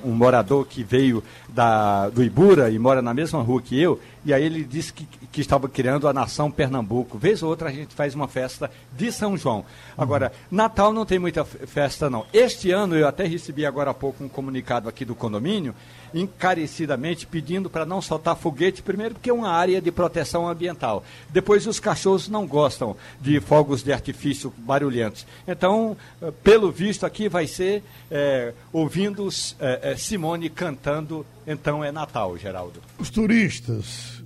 um, 0.04 0.10
um 0.10 0.12
morador 0.12 0.66
que 0.66 0.84
veio 0.84 1.24
da, 1.48 2.10
do 2.10 2.24
Ibura 2.24 2.72
e 2.72 2.80
mora 2.80 3.02
na 3.02 3.14
mesma 3.14 3.42
rua 3.42 3.62
que 3.62 3.80
eu. 3.80 4.00
E 4.26 4.34
aí 4.34 4.44
ele 4.44 4.64
disse 4.64 4.92
que, 4.92 5.06
que 5.32 5.42
estava 5.42 5.70
criando 5.70 6.08
a 6.08 6.14
nação 6.14 6.50
Pernambuco. 6.50 7.20
Vez 7.20 7.44
ou 7.44 7.50
outra 7.50 7.70
a 7.70 7.72
gente 7.72 7.94
faz 7.94 8.16
uma 8.16 8.28
festa 8.28 8.72
de 8.98 9.12
São 9.12 9.38
João. 9.38 9.64
Agora, 9.96 10.32
uhum. 10.52 10.58
Natal 10.58 10.92
não 10.92 11.06
tem 11.06 11.20
muita 11.20 11.46
festa, 11.46 12.10
não. 12.10 12.26
Este 12.34 12.72
ano 12.72 12.96
eu 12.96 13.08
até 13.08 13.26
recebi 13.26 13.66
agora 13.66 13.92
há 13.92 13.94
pouco 13.94 14.24
um 14.24 14.30
comunicado 14.30 14.90
aqui 14.90 15.06
do 15.06 15.14
condomínio 15.14 15.76
encarecidamente 16.14 17.28
pedindo 17.28 17.70
para 17.70 17.86
não 17.86 18.02
soltar 18.02 18.36
foguete, 18.36 18.82
primeiro 18.82 19.16
porque 19.16 19.30
é 19.30 19.34
uma 19.34 19.50
área 19.50 19.82
de 19.82 19.92
proteção 19.92 20.48
ambiental. 20.48 21.04
Depois 21.30 21.68
os 21.68 21.80
cachorros 21.80 22.28
não 22.28 22.48
gostam 22.48 22.96
de 23.22 23.40
fogos 23.40 23.84
de 23.84 23.92
artifício 23.92 24.54
barulhentos. 24.58 25.26
Então, 25.48 25.96
eh, 26.22 26.32
pelo 26.44 26.72
visto 26.72 27.06
aqui 27.06 27.30
vai 27.30 27.48
ser 27.48 27.84
é, 28.10 28.54
ouvindo 28.72 29.28
é, 29.60 29.96
Simone 29.96 30.50
cantando, 30.50 31.26
então 31.46 31.84
é 31.84 31.92
Natal, 31.92 32.38
Geraldo. 32.38 32.82
Os 32.98 33.10
turistas, 33.10 34.24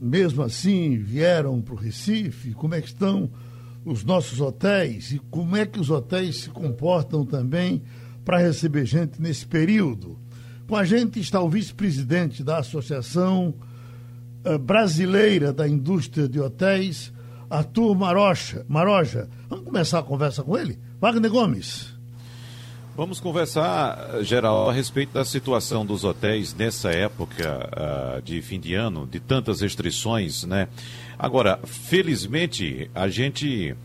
mesmo 0.00 0.42
assim, 0.42 0.96
vieram 0.98 1.60
para 1.60 1.74
o 1.74 1.76
Recife, 1.76 2.52
como 2.52 2.74
é 2.74 2.80
que 2.80 2.88
estão 2.88 3.30
os 3.84 4.02
nossos 4.04 4.40
hotéis 4.40 5.12
e 5.12 5.18
como 5.30 5.56
é 5.56 5.64
que 5.64 5.78
os 5.78 5.90
hotéis 5.90 6.40
se 6.40 6.50
comportam 6.50 7.24
também 7.24 7.82
para 8.24 8.38
receber 8.38 8.84
gente 8.84 9.22
nesse 9.22 9.46
período? 9.46 10.18
Com 10.66 10.74
a 10.74 10.84
gente 10.84 11.20
está 11.20 11.40
o 11.40 11.48
vice-presidente 11.48 12.42
da 12.42 12.58
Associação 12.58 13.54
eh, 14.44 14.58
Brasileira 14.58 15.52
da 15.52 15.68
Indústria 15.68 16.28
de 16.28 16.40
Hotéis, 16.40 17.12
Arthur 17.48 17.94
Marocha, 17.94 18.66
Maroja. 18.68 19.28
Vamos 19.48 19.64
começar 19.64 20.00
a 20.00 20.02
conversa 20.02 20.42
com 20.42 20.58
ele? 20.58 20.76
Wagner 21.00 21.30
Gomes. 21.30 21.94
Vamos 22.96 23.20
conversar, 23.20 24.24
geral, 24.24 24.68
a 24.68 24.72
respeito 24.72 25.12
da 25.12 25.24
situação 25.24 25.84
dos 25.84 26.02
hotéis 26.02 26.54
nessa 26.54 26.90
época 26.90 28.18
uh, 28.18 28.22
de 28.22 28.40
fim 28.40 28.58
de 28.58 28.74
ano, 28.74 29.06
de 29.06 29.20
tantas 29.20 29.60
restrições, 29.60 30.44
né? 30.44 30.66
Agora, 31.18 31.60
felizmente, 31.64 32.90
a 32.94 33.06
gente 33.06 33.76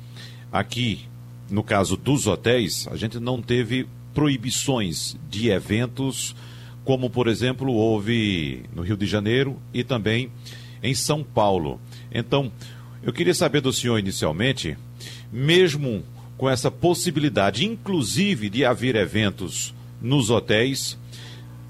aqui, 0.51 1.07
no 1.49 1.61
caso 1.61 1.97
dos 1.97 2.25
hotéis, 2.25 2.87
a 2.89 2.95
gente 2.95 3.19
não 3.19 3.41
teve 3.41 3.85
proibições 4.13 5.17
de 5.29 5.49
eventos, 5.49 6.33
como, 6.83 7.09
por 7.09 7.27
exemplo, 7.27 7.73
houve 7.73 8.63
no 8.73 8.81
Rio 8.81 8.97
de 8.97 9.05
Janeiro 9.05 9.57
e 9.73 9.83
também 9.83 10.31
em 10.81 10.93
São 10.93 11.23
Paulo. 11.23 11.79
Então, 12.11 12.51
eu 13.03 13.13
queria 13.13 13.33
saber 13.33 13.61
do 13.61 13.73
senhor 13.73 13.97
inicialmente, 13.97 14.77
mesmo 15.31 16.03
com 16.37 16.49
essa 16.49 16.71
possibilidade, 16.71 17.65
inclusive, 17.65 18.49
de 18.49 18.65
haver 18.65 18.95
eventos 18.95 19.73
nos 20.01 20.29
hotéis. 20.29 20.97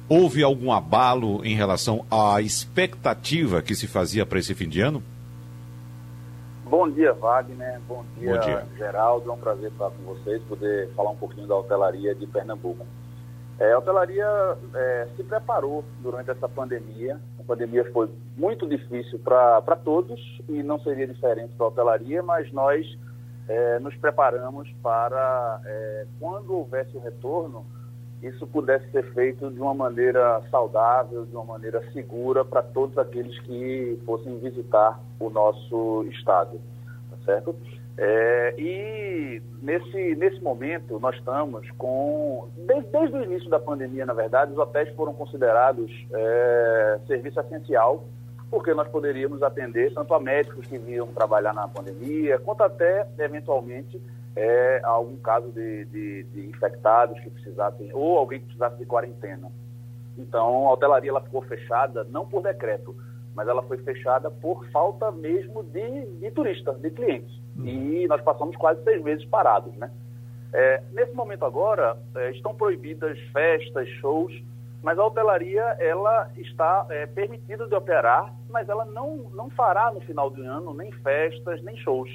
Houve 0.07 0.43
algum 0.43 0.71
abalo 0.71 1.43
em 1.45 1.55
relação 1.55 2.05
à 2.09 2.41
expectativa 2.41 3.61
que 3.61 3.75
se 3.75 3.87
fazia 3.87 4.25
para 4.25 4.39
esse 4.39 4.53
fim 4.53 4.67
de 4.67 4.81
ano? 4.81 5.03
Bom 6.65 6.89
dia, 6.89 7.13
Wagner. 7.13 7.81
Bom 7.85 8.05
dia, 8.17 8.33
Bom 8.33 8.39
dia, 8.39 8.65
Geraldo. 8.77 9.29
É 9.29 9.33
um 9.33 9.37
prazer 9.37 9.71
estar 9.71 9.89
com 9.89 10.03
vocês, 10.03 10.41
poder 10.43 10.89
falar 10.95 11.11
um 11.11 11.17
pouquinho 11.17 11.45
da 11.47 11.55
hotelaria 11.57 12.15
de 12.15 12.25
Pernambuco. 12.25 12.85
É, 13.61 13.73
a 13.73 13.77
hotelaria 13.77 14.25
é, 14.73 15.07
se 15.15 15.23
preparou 15.23 15.85
durante 15.99 16.31
essa 16.31 16.49
pandemia. 16.49 17.21
A 17.39 17.43
pandemia 17.43 17.85
foi 17.91 18.09
muito 18.35 18.67
difícil 18.67 19.19
para 19.19 19.75
todos 19.75 20.19
e 20.49 20.63
não 20.63 20.79
seria 20.79 21.05
diferente 21.05 21.53
para 21.55 21.67
a 21.67 21.69
hotelaria, 21.69 22.23
mas 22.23 22.51
nós 22.51 22.97
é, 23.47 23.77
nos 23.77 23.95
preparamos 23.97 24.67
para, 24.81 25.61
é, 25.63 26.07
quando 26.19 26.55
houvesse 26.55 26.97
o 26.97 26.99
retorno, 26.99 27.63
isso 28.23 28.47
pudesse 28.47 28.89
ser 28.89 29.13
feito 29.13 29.51
de 29.51 29.61
uma 29.61 29.75
maneira 29.75 30.41
saudável, 30.49 31.23
de 31.23 31.35
uma 31.35 31.45
maneira 31.45 31.83
segura 31.91 32.43
para 32.43 32.63
todos 32.63 32.97
aqueles 32.97 33.37
que 33.41 34.01
fossem 34.07 34.39
visitar 34.39 34.99
o 35.19 35.29
nosso 35.29 36.03
estado, 36.09 36.59
tá 37.11 37.17
certo? 37.25 37.55
É, 37.97 38.55
e 38.57 39.41
nesse, 39.61 40.15
nesse 40.15 40.41
momento 40.41 40.99
nós 40.99 41.15
estamos 41.15 41.69
com, 41.71 42.47
desde, 42.57 42.89
desde, 42.89 43.17
o 43.17 43.23
início 43.23 43.49
da 43.49 43.59
pandemia, 43.59 44.05
na 44.05 44.13
verdade, 44.13 44.53
os 44.53 44.57
hotéis 44.57 44.89
foram 44.95 45.13
considerados 45.13 45.91
é, 46.13 46.99
serviço 47.07 47.39
essencial 47.39 48.05
porque 48.51 48.73
nós 48.73 48.87
poderíamos 48.89 49.41
atender 49.41 49.93
tanto 49.93 50.13
a 50.13 50.19
médicos 50.19 50.67
que 50.67 50.77
vinham 50.77 51.07
trabalhar 51.07 51.53
na 51.53 51.69
pandemia, 51.69 52.37
quanto 52.37 52.63
até, 52.63 53.07
eventualmente, 53.17 53.99
é, 54.35 54.81
algum 54.83 55.15
caso 55.17 55.47
de, 55.51 55.85
de, 55.85 56.23
de, 56.23 56.49
infectados 56.49 57.17
que 57.21 57.29
precisassem, 57.29 57.89
ou 57.93 58.17
alguém 58.17 58.39
que 58.39 58.47
precisasse 58.47 58.77
de 58.77 58.85
quarentena. 58.85 59.49
Então, 60.17 60.67
a 60.67 60.73
hotelaria 60.73 61.09
ela 61.09 61.21
ficou 61.21 61.41
fechada, 61.43 62.05
não 62.09 62.27
por 62.27 62.43
decreto, 62.43 62.93
mas 63.35 63.47
ela 63.47 63.63
foi 63.63 63.77
fechada 63.79 64.29
por 64.29 64.65
falta 64.71 65.11
mesmo 65.11 65.63
de, 65.63 66.05
de 66.05 66.31
turistas, 66.31 66.79
de 66.79 66.89
clientes. 66.89 67.31
Hum. 67.57 67.65
E 67.65 68.07
nós 68.07 68.21
passamos 68.21 68.55
quase 68.57 68.83
seis 68.83 69.01
meses 69.01 69.25
parados, 69.25 69.73
né? 69.75 69.91
É, 70.53 70.83
nesse 70.91 71.13
momento 71.13 71.45
agora, 71.45 71.97
é, 72.15 72.31
estão 72.31 72.53
proibidas 72.53 73.17
festas, 73.31 73.87
shows, 73.99 74.33
mas 74.83 74.97
a 74.99 75.05
hotelaria 75.05 75.61
ela 75.79 76.29
está 76.35 76.85
é, 76.89 77.05
permitida 77.05 77.67
de 77.67 77.75
operar, 77.75 78.33
mas 78.49 78.67
ela 78.67 78.83
não, 78.85 79.29
não 79.33 79.49
fará 79.49 79.91
no 79.91 80.01
final 80.01 80.29
do 80.29 80.41
ano 80.41 80.73
nem 80.73 80.91
festas, 80.91 81.61
nem 81.63 81.77
shows. 81.77 82.09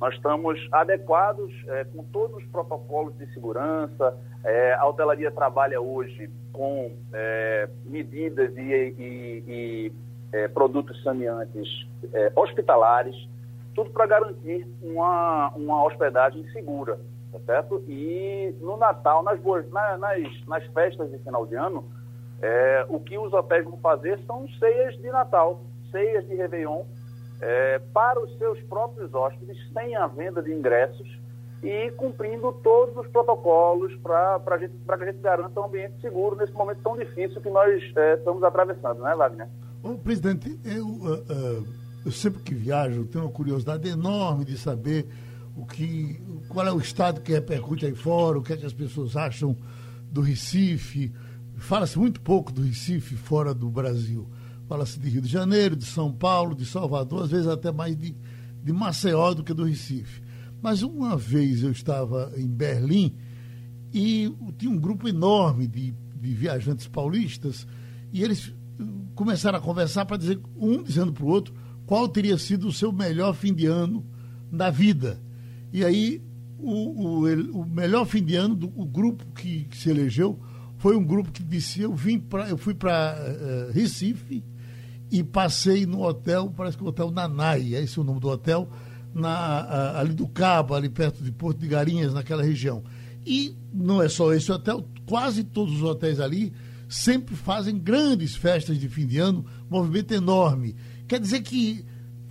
Nós 0.00 0.14
estamos 0.14 0.58
adequados 0.72 1.52
é, 1.68 1.84
com 1.84 2.04
todos 2.04 2.36
os 2.36 2.44
protocolos 2.50 3.16
de 3.16 3.32
segurança. 3.32 4.16
É, 4.44 4.74
a 4.74 4.86
hotelaria 4.86 5.30
trabalha 5.30 5.80
hoje 5.80 6.30
com 6.52 6.92
é, 7.12 7.68
medidas 7.84 8.56
e, 8.56 8.94
e, 8.98 9.44
e 9.46 9.92
é, 10.34 10.48
produtos 10.48 11.00
saneantes 11.04 11.86
é, 12.12 12.32
hospitalares, 12.34 13.14
tudo 13.72 13.90
para 13.90 14.04
garantir 14.04 14.66
uma, 14.82 15.50
uma 15.54 15.84
hospedagem 15.84 16.44
segura, 16.50 16.98
tá 17.30 17.38
certo? 17.46 17.84
E 17.86 18.52
no 18.60 18.76
Natal, 18.76 19.22
nas, 19.22 19.38
boas, 19.38 19.64
nas, 19.70 20.46
nas 20.46 20.66
festas 20.72 21.08
de 21.12 21.18
final 21.18 21.46
de 21.46 21.54
ano, 21.54 21.84
é, 22.42 22.84
o 22.88 22.98
que 22.98 23.16
os 23.16 23.32
hotéis 23.32 23.64
vão 23.64 23.76
fazer 23.78 24.18
são 24.26 24.48
ceias 24.58 24.96
de 24.96 25.08
Natal, 25.08 25.62
ceias 25.92 26.26
de 26.26 26.34
Réveillon, 26.34 26.82
é, 27.40 27.78
para 27.92 28.20
os 28.20 28.36
seus 28.36 28.60
próprios 28.62 29.14
hóspedes, 29.14 29.56
sem 29.72 29.94
a 29.94 30.08
venda 30.08 30.42
de 30.42 30.52
ingressos 30.52 31.08
e 31.62 31.92
cumprindo 31.92 32.52
todos 32.52 32.96
os 32.96 33.06
protocolos 33.06 33.94
para 34.02 34.58
que 34.58 34.68
a 34.88 35.06
gente 35.06 35.18
garanta 35.18 35.60
um 35.60 35.64
ambiente 35.64 36.00
seguro 36.00 36.34
nesse 36.34 36.52
momento 36.52 36.82
tão 36.82 36.96
difícil 36.96 37.40
que 37.40 37.50
nós 37.50 37.80
é, 37.96 38.14
estamos 38.14 38.42
atravessando, 38.42 39.00
né, 39.00 39.14
Wagner? 39.14 39.48
Presidente, 40.02 40.58
eu, 40.64 40.86
uh, 40.86 41.14
uh, 41.14 41.66
eu 42.04 42.12
sempre 42.12 42.42
que 42.42 42.54
viajo 42.54 43.04
tenho 43.06 43.24
uma 43.24 43.30
curiosidade 43.30 43.88
enorme 43.88 44.44
de 44.44 44.56
saber 44.56 45.06
o 45.56 45.64
que, 45.66 46.20
qual 46.48 46.66
é 46.66 46.72
o 46.72 46.80
estado 46.80 47.20
que 47.20 47.32
repercute 47.32 47.86
aí 47.86 47.94
fora, 47.94 48.38
o 48.38 48.42
que, 48.42 48.52
é 48.52 48.56
que 48.56 48.66
as 48.66 48.72
pessoas 48.72 49.16
acham 49.16 49.56
do 50.10 50.20
Recife, 50.20 51.12
Fala-se 51.56 51.98
muito 51.98 52.20
pouco 52.20 52.52
do 52.52 52.62
Recife 52.62 53.14
fora 53.16 53.54
do 53.54 53.70
Brasil. 53.70 54.28
Fala-se 54.68 54.98
de 54.98 55.08
Rio 55.08 55.22
de 55.22 55.28
Janeiro, 55.28 55.76
de 55.76 55.84
São 55.84 56.12
Paulo, 56.12 56.54
de 56.54 56.66
Salvador, 56.66 57.24
às 57.24 57.30
vezes 57.30 57.46
até 57.46 57.70
mais 57.70 57.96
de, 57.96 58.14
de 58.62 58.72
Maceió 58.72 59.32
do 59.34 59.44
que 59.44 59.54
do 59.54 59.64
Recife. 59.64 60.22
Mas 60.60 60.82
uma 60.82 61.16
vez 61.16 61.62
eu 61.62 61.70
estava 61.70 62.32
em 62.36 62.46
Berlim 62.46 63.14
e 63.92 64.34
tinha 64.58 64.70
um 64.70 64.78
grupo 64.78 65.08
enorme 65.08 65.66
de, 65.66 65.94
de 66.16 66.34
viajantes 66.34 66.88
paulistas 66.88 67.66
e 68.12 68.22
eles 68.22 68.52
começaram 69.14 69.58
a 69.58 69.60
conversar 69.60 70.04
para 70.04 70.16
dizer, 70.16 70.40
um 70.56 70.82
dizendo 70.82 71.12
para 71.12 71.24
o 71.24 71.28
outro, 71.28 71.54
qual 71.86 72.08
teria 72.08 72.38
sido 72.38 72.68
o 72.68 72.72
seu 72.72 72.92
melhor 72.92 73.34
fim 73.34 73.52
de 73.52 73.66
ano 73.66 74.04
da 74.50 74.70
vida. 74.70 75.20
E 75.72 75.84
aí, 75.84 76.22
o, 76.58 77.24
o, 77.24 77.60
o 77.60 77.66
melhor 77.66 78.06
fim 78.06 78.22
de 78.22 78.36
ano 78.36 78.54
do 78.54 78.72
o 78.74 78.86
grupo 78.86 79.24
que, 79.34 79.64
que 79.64 79.76
se 79.76 79.90
elegeu 79.90 80.38
foi 80.78 80.96
um 80.96 81.04
grupo 81.04 81.30
que 81.30 81.42
disse: 81.42 81.80
eu 81.80 81.94
vim 81.94 82.18
para, 82.18 82.48
eu 82.48 82.56
fui 82.56 82.74
para 82.74 83.16
uh, 83.18 83.72
Recife 83.72 84.44
e 85.10 85.22
passei 85.22 85.86
no 85.86 86.02
hotel, 86.02 86.52
parece 86.56 86.76
que 86.76 86.82
o 86.82 86.86
hotel 86.86 87.10
Nanai, 87.10 87.74
é 87.74 87.82
esse 87.82 88.00
o 88.00 88.04
nome 88.04 88.20
do 88.20 88.28
hotel, 88.28 88.68
na, 89.14 89.98
ali 89.98 90.12
do 90.12 90.26
Cabo, 90.26 90.74
ali 90.74 90.88
perto 90.88 91.22
de 91.22 91.30
Porto 91.30 91.58
de 91.58 91.68
Garinhas, 91.68 92.12
naquela 92.12 92.42
região. 92.42 92.82
E 93.24 93.56
não 93.72 94.02
é 94.02 94.08
só 94.08 94.32
esse 94.34 94.50
hotel, 94.50 94.86
quase 95.06 95.44
todos 95.44 95.74
os 95.74 95.82
hotéis 95.82 96.20
ali 96.20 96.52
sempre 96.88 97.34
fazem 97.34 97.78
grandes 97.78 98.34
festas 98.36 98.78
de 98.78 98.88
fim 98.88 99.06
de 99.06 99.18
ano, 99.18 99.44
movimento 99.68 100.12
enorme. 100.12 100.76
Quer 101.08 101.20
dizer 101.20 101.42
que 101.42 101.84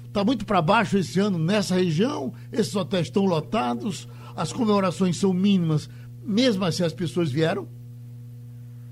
está 0.05 0.23
muito 0.23 0.45
para 0.45 0.61
baixo 0.61 0.97
esse 0.97 1.19
ano 1.19 1.37
nessa 1.37 1.75
região, 1.75 2.33
esses 2.51 2.75
hotéis 2.75 3.07
estão 3.07 3.25
lotados, 3.25 4.07
as 4.35 4.53
comemorações 4.53 5.17
são 5.19 5.33
mínimas, 5.33 5.89
mesmo 6.23 6.63
assim 6.65 6.83
as 6.83 6.93
pessoas 6.93 7.31
vieram? 7.31 7.67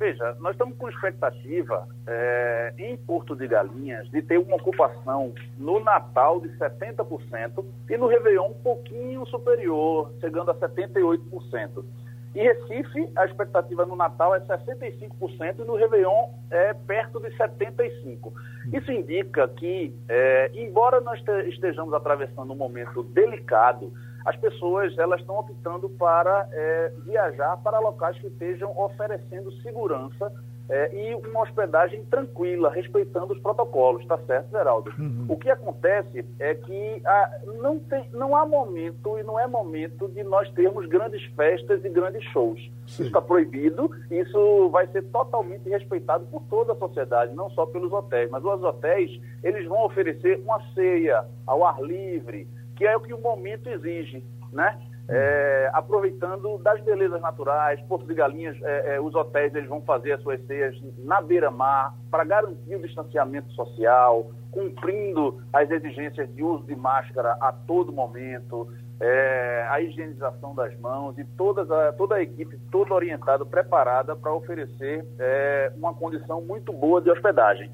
Veja, 0.02 0.36
nós 0.40 0.54
estamos 0.54 0.76
com 0.78 0.90
expectativa 0.90 1.88
é, 2.08 2.74
em 2.76 2.98
Porto 2.98 3.36
de 3.36 3.48
Galinhas 3.48 4.10
de 4.10 4.20
ter 4.24 4.40
uma 4.40 4.56
ocupação 4.56 5.32
no 5.60 5.80
Natal 5.80 6.42
de 6.42 6.50
70% 6.58 7.64
e 7.88 7.98
no 7.98 8.08
Réveillon 8.08 8.48
um 8.48 8.64
pouquinho 8.64 9.24
superior, 9.28 10.12
chegando 10.20 10.50
a 10.50 10.56
78%. 10.56 11.86
Em 12.34 12.44
Recife, 12.44 13.12
a 13.16 13.26
expectativa 13.26 13.86
no 13.86 13.96
Natal 13.96 14.34
é 14.34 14.40
65% 14.40 15.60
e 15.60 15.64
no 15.64 15.76
Réveillon 15.76 16.30
é 16.50 16.74
perto 16.74 17.20
de 17.20 17.30
75%. 17.32 18.32
Isso 18.72 18.92
indica 18.92 19.48
que, 19.50 19.94
é, 20.08 20.50
embora 20.54 21.02
nós 21.02 21.22
estejamos 21.48 21.94
atravessando 21.94 22.54
um 22.54 22.56
momento 22.56 23.04
delicado, 23.04 23.92
as 24.26 24.36
pessoas 24.38 24.98
elas 24.98 25.20
estão 25.20 25.40
optando 25.40 25.90
para 25.90 26.48
é, 26.52 26.94
viajar 27.06 27.58
para 27.58 27.80
locais 27.80 28.18
que 28.18 28.28
estejam 28.28 28.72
oferecendo 28.80 29.52
segurança 29.62 30.32
é, 30.72 30.90
e 30.96 31.16
uma 31.16 31.42
hospedagem 31.42 32.02
tranquila, 32.06 32.72
respeitando 32.72 33.34
os 33.34 33.40
protocolos, 33.40 34.06
tá 34.06 34.18
certo, 34.20 34.52
Geraldo? 34.52 34.90
Uhum. 34.98 35.26
O 35.28 35.36
que 35.36 35.50
acontece 35.50 36.26
é 36.40 36.56
que 36.56 37.02
ah, 37.06 37.40
não, 37.62 37.78
tem, 37.78 38.10
não 38.14 38.34
há 38.34 38.46
momento 38.46 39.20
e 39.20 39.24
não 39.24 39.38
é 39.38 39.46
momento 39.46 40.08
de 40.08 40.24
nós 40.24 40.50
termos 40.52 40.88
grandes 40.88 41.22
festas 41.36 41.84
e 41.84 41.90
grandes 41.90 42.24
shows. 42.32 42.58
Sim. 42.62 42.72
Isso 42.88 43.04
está 43.04 43.22
proibido, 43.22 43.92
isso 44.10 44.70
vai 44.70 44.88
ser 44.88 45.02
totalmente 45.12 45.68
respeitado 45.68 46.26
por 46.28 46.42
toda 46.44 46.72
a 46.72 46.78
sociedade, 46.78 47.36
não 47.36 47.50
só 47.50 47.66
pelos 47.66 47.92
hotéis, 47.92 48.32
mas 48.32 48.42
os 48.42 48.64
hotéis 48.64 49.12
eles 49.44 49.68
vão 49.68 49.84
oferecer 49.84 50.40
uma 50.40 50.62
ceia 50.74 51.26
ao 51.46 51.66
ar 51.66 51.84
livre, 51.84 52.48
que 52.78 52.88
é 52.88 52.96
o 52.96 53.02
que 53.02 53.14
o 53.14 53.20
momento 53.20 53.68
exige, 53.68 54.24
né? 54.54 54.80
É, 55.14 55.70
aproveitando 55.74 56.58
das 56.60 56.82
belezas 56.82 57.20
naturais, 57.20 57.82
Porto 57.82 58.08
de 58.08 58.14
Galinhas, 58.14 58.56
é, 58.62 58.96
é, 58.96 59.02
os 59.02 59.14
hotéis 59.14 59.54
eles 59.54 59.68
vão 59.68 59.82
fazer 59.82 60.14
as 60.14 60.22
suas 60.22 60.42
ceias 60.46 60.74
na 61.00 61.20
beira-mar 61.20 61.94
para 62.10 62.24
garantir 62.24 62.76
o 62.76 62.82
distanciamento 62.82 63.52
social, 63.52 64.32
cumprindo 64.52 65.44
as 65.52 65.70
exigências 65.70 66.34
de 66.34 66.42
uso 66.42 66.64
de 66.64 66.78
máscara 66.78 67.36
a 67.42 67.52
todo 67.52 67.92
momento. 67.92 68.70
é, 69.02 69.68
a 69.68 69.82
higienização 69.82 70.54
das 70.54 70.80
mãos 70.80 71.18
e 71.18 71.26
todas 71.36 71.70
a, 71.72 71.92
toda 71.94 72.16
a 72.16 72.22
equipe 72.22 72.56
toda 72.72 72.94
orientada, 72.94 73.44
preparada 73.44 74.16
para 74.16 74.32
oferecer 74.32 75.04
é, 75.18 75.74
uma 75.76 75.92
condição 75.94 76.40
muito 76.40 76.72
boa 76.72 77.02
de 77.02 77.10
hospedagem. 77.10 77.70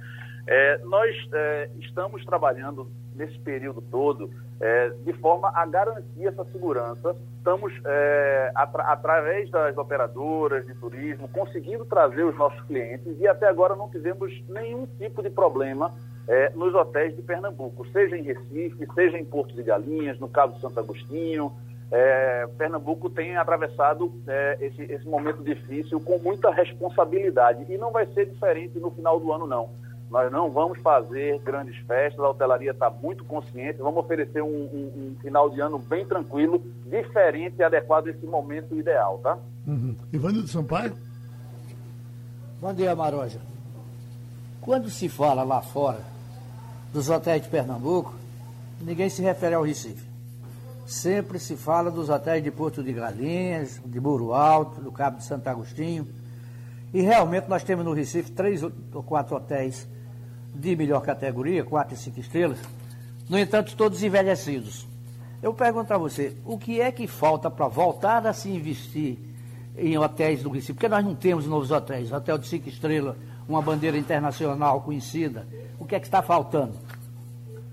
É, 0.47 0.77
nós 0.85 1.13
estamos 1.77 2.23
trabalhando 2.23 2.89
nesse 3.17 3.37
período 3.39 3.81
todo 3.81 4.29
é, 4.59 4.89
de 5.03 5.13
forma 5.13 5.51
a 5.53 5.65
garantir 5.65 6.27
essa 6.27 6.43
segurança. 6.45 7.15
Estamos, 7.37 7.73
é, 7.85 8.51
atra 8.55 8.83
através 8.83 9.49
das 9.49 9.77
operadoras 9.77 10.65
de 10.65 10.73
turismo, 10.75 11.27
conseguindo 11.27 11.85
trazer 11.85 12.23
os 12.23 12.35
nossos 12.35 12.61
clientes 12.65 13.19
e 13.19 13.27
até 13.27 13.47
agora 13.47 13.75
não 13.75 13.89
tivemos 13.89 14.31
nenhum 14.49 14.85
tipo 14.97 15.21
de 15.21 15.29
problema 15.29 15.91
é, 16.27 16.51
nos 16.55 16.73
hotéis 16.75 17.15
de 17.15 17.21
Pernambuco, 17.21 17.87
seja 17.87 18.17
em 18.17 18.23
Recife, 18.23 18.85
seja 18.93 19.17
em 19.17 19.23
Porto 19.23 19.55
de 19.55 19.63
Galinhas, 19.63 20.19
no 20.19 20.27
Cabo 20.27 20.59
Santo 20.59 20.79
Agostinho. 20.79 21.51
É, 21.89 22.45
Pernambuco 22.57 23.09
tem 23.09 23.37
atravessado 23.37 24.11
é, 24.27 24.57
esse, 24.59 24.81
esse 24.91 25.07
momento 25.07 25.41
difícil 25.41 26.01
com 26.01 26.17
muita 26.19 26.51
responsabilidade 26.51 27.65
e 27.69 27.77
não 27.77 27.91
vai 27.91 28.05
ser 28.07 28.25
diferente 28.25 28.77
no 28.77 28.91
final 28.91 29.17
do 29.21 29.31
ano, 29.31 29.47
não. 29.47 29.69
Nós 30.09 30.31
não 30.31 30.49
vamos 30.49 30.79
fazer 30.79 31.37
grandes 31.39 31.75
festas, 31.85 32.19
a 32.23 32.29
hotelaria 32.29 32.71
está 32.71 32.89
muito 32.89 33.25
consciente, 33.25 33.79
vamos 33.79 34.03
oferecer 34.03 34.41
um, 34.41 34.47
um, 34.47 34.93
um, 34.95 35.15
final 35.21 35.49
de 35.49 35.59
ano 35.59 35.77
bem 35.77 36.05
tranquilo, 36.05 36.63
diferente 36.85 37.55
e 37.59 37.63
adequado 37.63 38.07
a 38.07 38.11
esse 38.11 38.25
momento 38.25 38.73
ideal, 38.73 39.17
tá? 39.17 39.37
Uhum. 39.67 39.95
Ivanildo 40.13 40.47
Sampaio? 40.47 40.95
Bom 42.61 42.73
dia, 42.73 42.95
Maroja. 42.95 43.39
Quando 44.61 44.89
se 44.89 45.09
fala 45.09 45.43
lá 45.43 45.61
fora 45.61 45.99
dos 46.93 47.09
hotéis 47.09 47.43
de 47.43 47.49
Pernambuco, 47.49 48.15
ninguém 48.81 49.09
se 49.09 49.21
refere 49.21 49.55
ao 49.55 49.63
Recife. 49.63 50.07
Sempre 50.85 51.37
se 51.37 51.57
fala 51.57 51.91
dos 51.91 52.07
hotéis 52.07 52.41
de 52.41 52.49
Porto 52.49 52.81
de 52.81 52.93
Galinhas, 52.93 53.81
de 53.85 53.99
Buro 53.99 54.33
Alto, 54.33 54.79
do 54.79 54.91
Cabo 54.91 55.17
de 55.17 55.25
Santo 55.25 55.49
Agostinho. 55.49 56.07
E 56.93 57.01
realmente 57.01 57.49
nós 57.49 57.61
temos 57.61 57.83
no 57.83 57.91
Recife 57.91 58.31
três 58.31 58.63
ou 58.63 59.03
quatro 59.03 59.35
hotéis 59.35 59.85
de 60.57 60.75
melhor 60.75 61.01
categoria, 61.01 61.63
quatro 61.63 61.93
e 61.93 61.97
cinco 61.97 62.19
estrelas, 62.19 62.59
no 63.29 63.37
entanto, 63.37 63.75
todos 63.75 64.03
envelhecidos. 64.03 64.87
Eu 65.41 65.53
pergunto 65.53 65.93
a 65.93 65.97
você, 65.97 66.35
o 66.45 66.57
que 66.57 66.81
é 66.81 66.91
que 66.91 67.05
falta 67.07 67.49
para 67.49 67.67
voltar 67.67 68.25
a 68.25 68.33
se 68.33 68.49
investir 68.49 69.17
em 69.77 69.97
hotéis 69.97 70.41
do 70.41 70.49
Recife? 70.49 70.73
Porque 70.73 70.89
nós 70.89 71.05
não 71.05 71.13
temos 71.13 71.45
novos 71.45 71.69
hotéis, 71.69 72.11
hotel 72.11 72.37
de 72.37 72.47
cinco 72.47 72.67
estrelas, 72.69 73.15
uma 73.47 73.61
bandeira 73.61 73.97
internacional 73.97 74.81
conhecida. 74.81 75.45
O 75.79 75.85
que 75.85 75.95
é 75.95 75.99
que 75.99 76.07
está 76.07 76.21
faltando? 76.21 76.73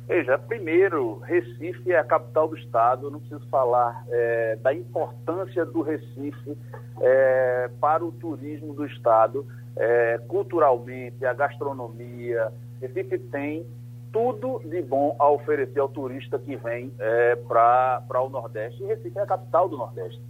Veja, 0.07 0.37
primeiro, 0.39 1.19
Recife 1.21 1.91
é 1.91 1.99
a 1.99 2.05
capital 2.05 2.49
do 2.49 2.57
estado, 2.59 3.11
não 3.11 3.19
preciso 3.21 3.49
falar 3.49 4.05
é, 4.11 4.57
da 4.57 4.75
importância 4.75 5.65
do 5.65 5.81
Recife 5.81 6.59
é, 7.01 7.71
para 7.81 8.05
o 8.05 8.13
turismo 8.13 8.75
do 8.75 8.85
estado, 8.85 9.47
é, 9.75 10.21
culturalmente, 10.29 11.25
a 11.25 11.33
gastronomia, 11.33 12.53
Recife 12.81 13.19
tem 13.19 13.67
tudo 14.13 14.61
de 14.65 14.81
bom 14.83 15.17
a 15.19 15.29
oferecer 15.29 15.81
ao 15.81 15.89
turista 15.89 16.39
que 16.39 16.57
vem 16.57 16.93
é, 16.99 17.37
para 17.37 18.23
o 18.23 18.29
Nordeste. 18.29 18.83
E 18.83 18.87
Recife 18.87 19.19
é 19.19 19.23
a 19.23 19.27
capital 19.27 19.69
do 19.69 19.77
Nordeste. 19.77 20.21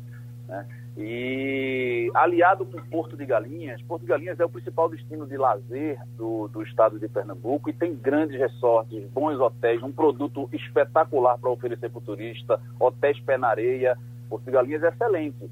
Né? 0.49 0.67
E 0.97 2.09
aliado 2.15 2.65
com 2.65 2.81
Porto 2.83 3.17
de 3.17 3.27
Galinhas, 3.27 3.83
Porto 3.83 4.03
de 4.03 4.09
Galinhas 4.09 4.39
é 4.39 4.45
o 4.45 4.49
principal 4.49 4.89
destino 4.89 5.27
de 5.27 5.37
lazer 5.37 5.99
do, 6.17 6.47
do 6.49 6.63
estado 6.63 7.01
de 7.01 7.09
Pernambuco 7.09 7.69
e 7.69 7.73
tem 7.73 7.95
grandes 7.95 8.39
resorts, 8.39 9.05
bons 9.11 9.41
hotéis, 9.41 9.83
um 9.83 9.91
produto 9.91 10.49
espetacular 10.53 11.37
para 11.39 11.51
oferecer 11.51 11.91
para 11.91 11.99
o 11.99 12.03
turista, 12.03 12.61
hotéis 12.79 13.19
pé 13.21 13.37
na 13.37 13.49
areia. 13.49 13.99
Porto 14.29 14.45
de 14.45 14.53
Galinhas 14.53 14.85
é 14.85 14.89
excelente, 14.89 15.51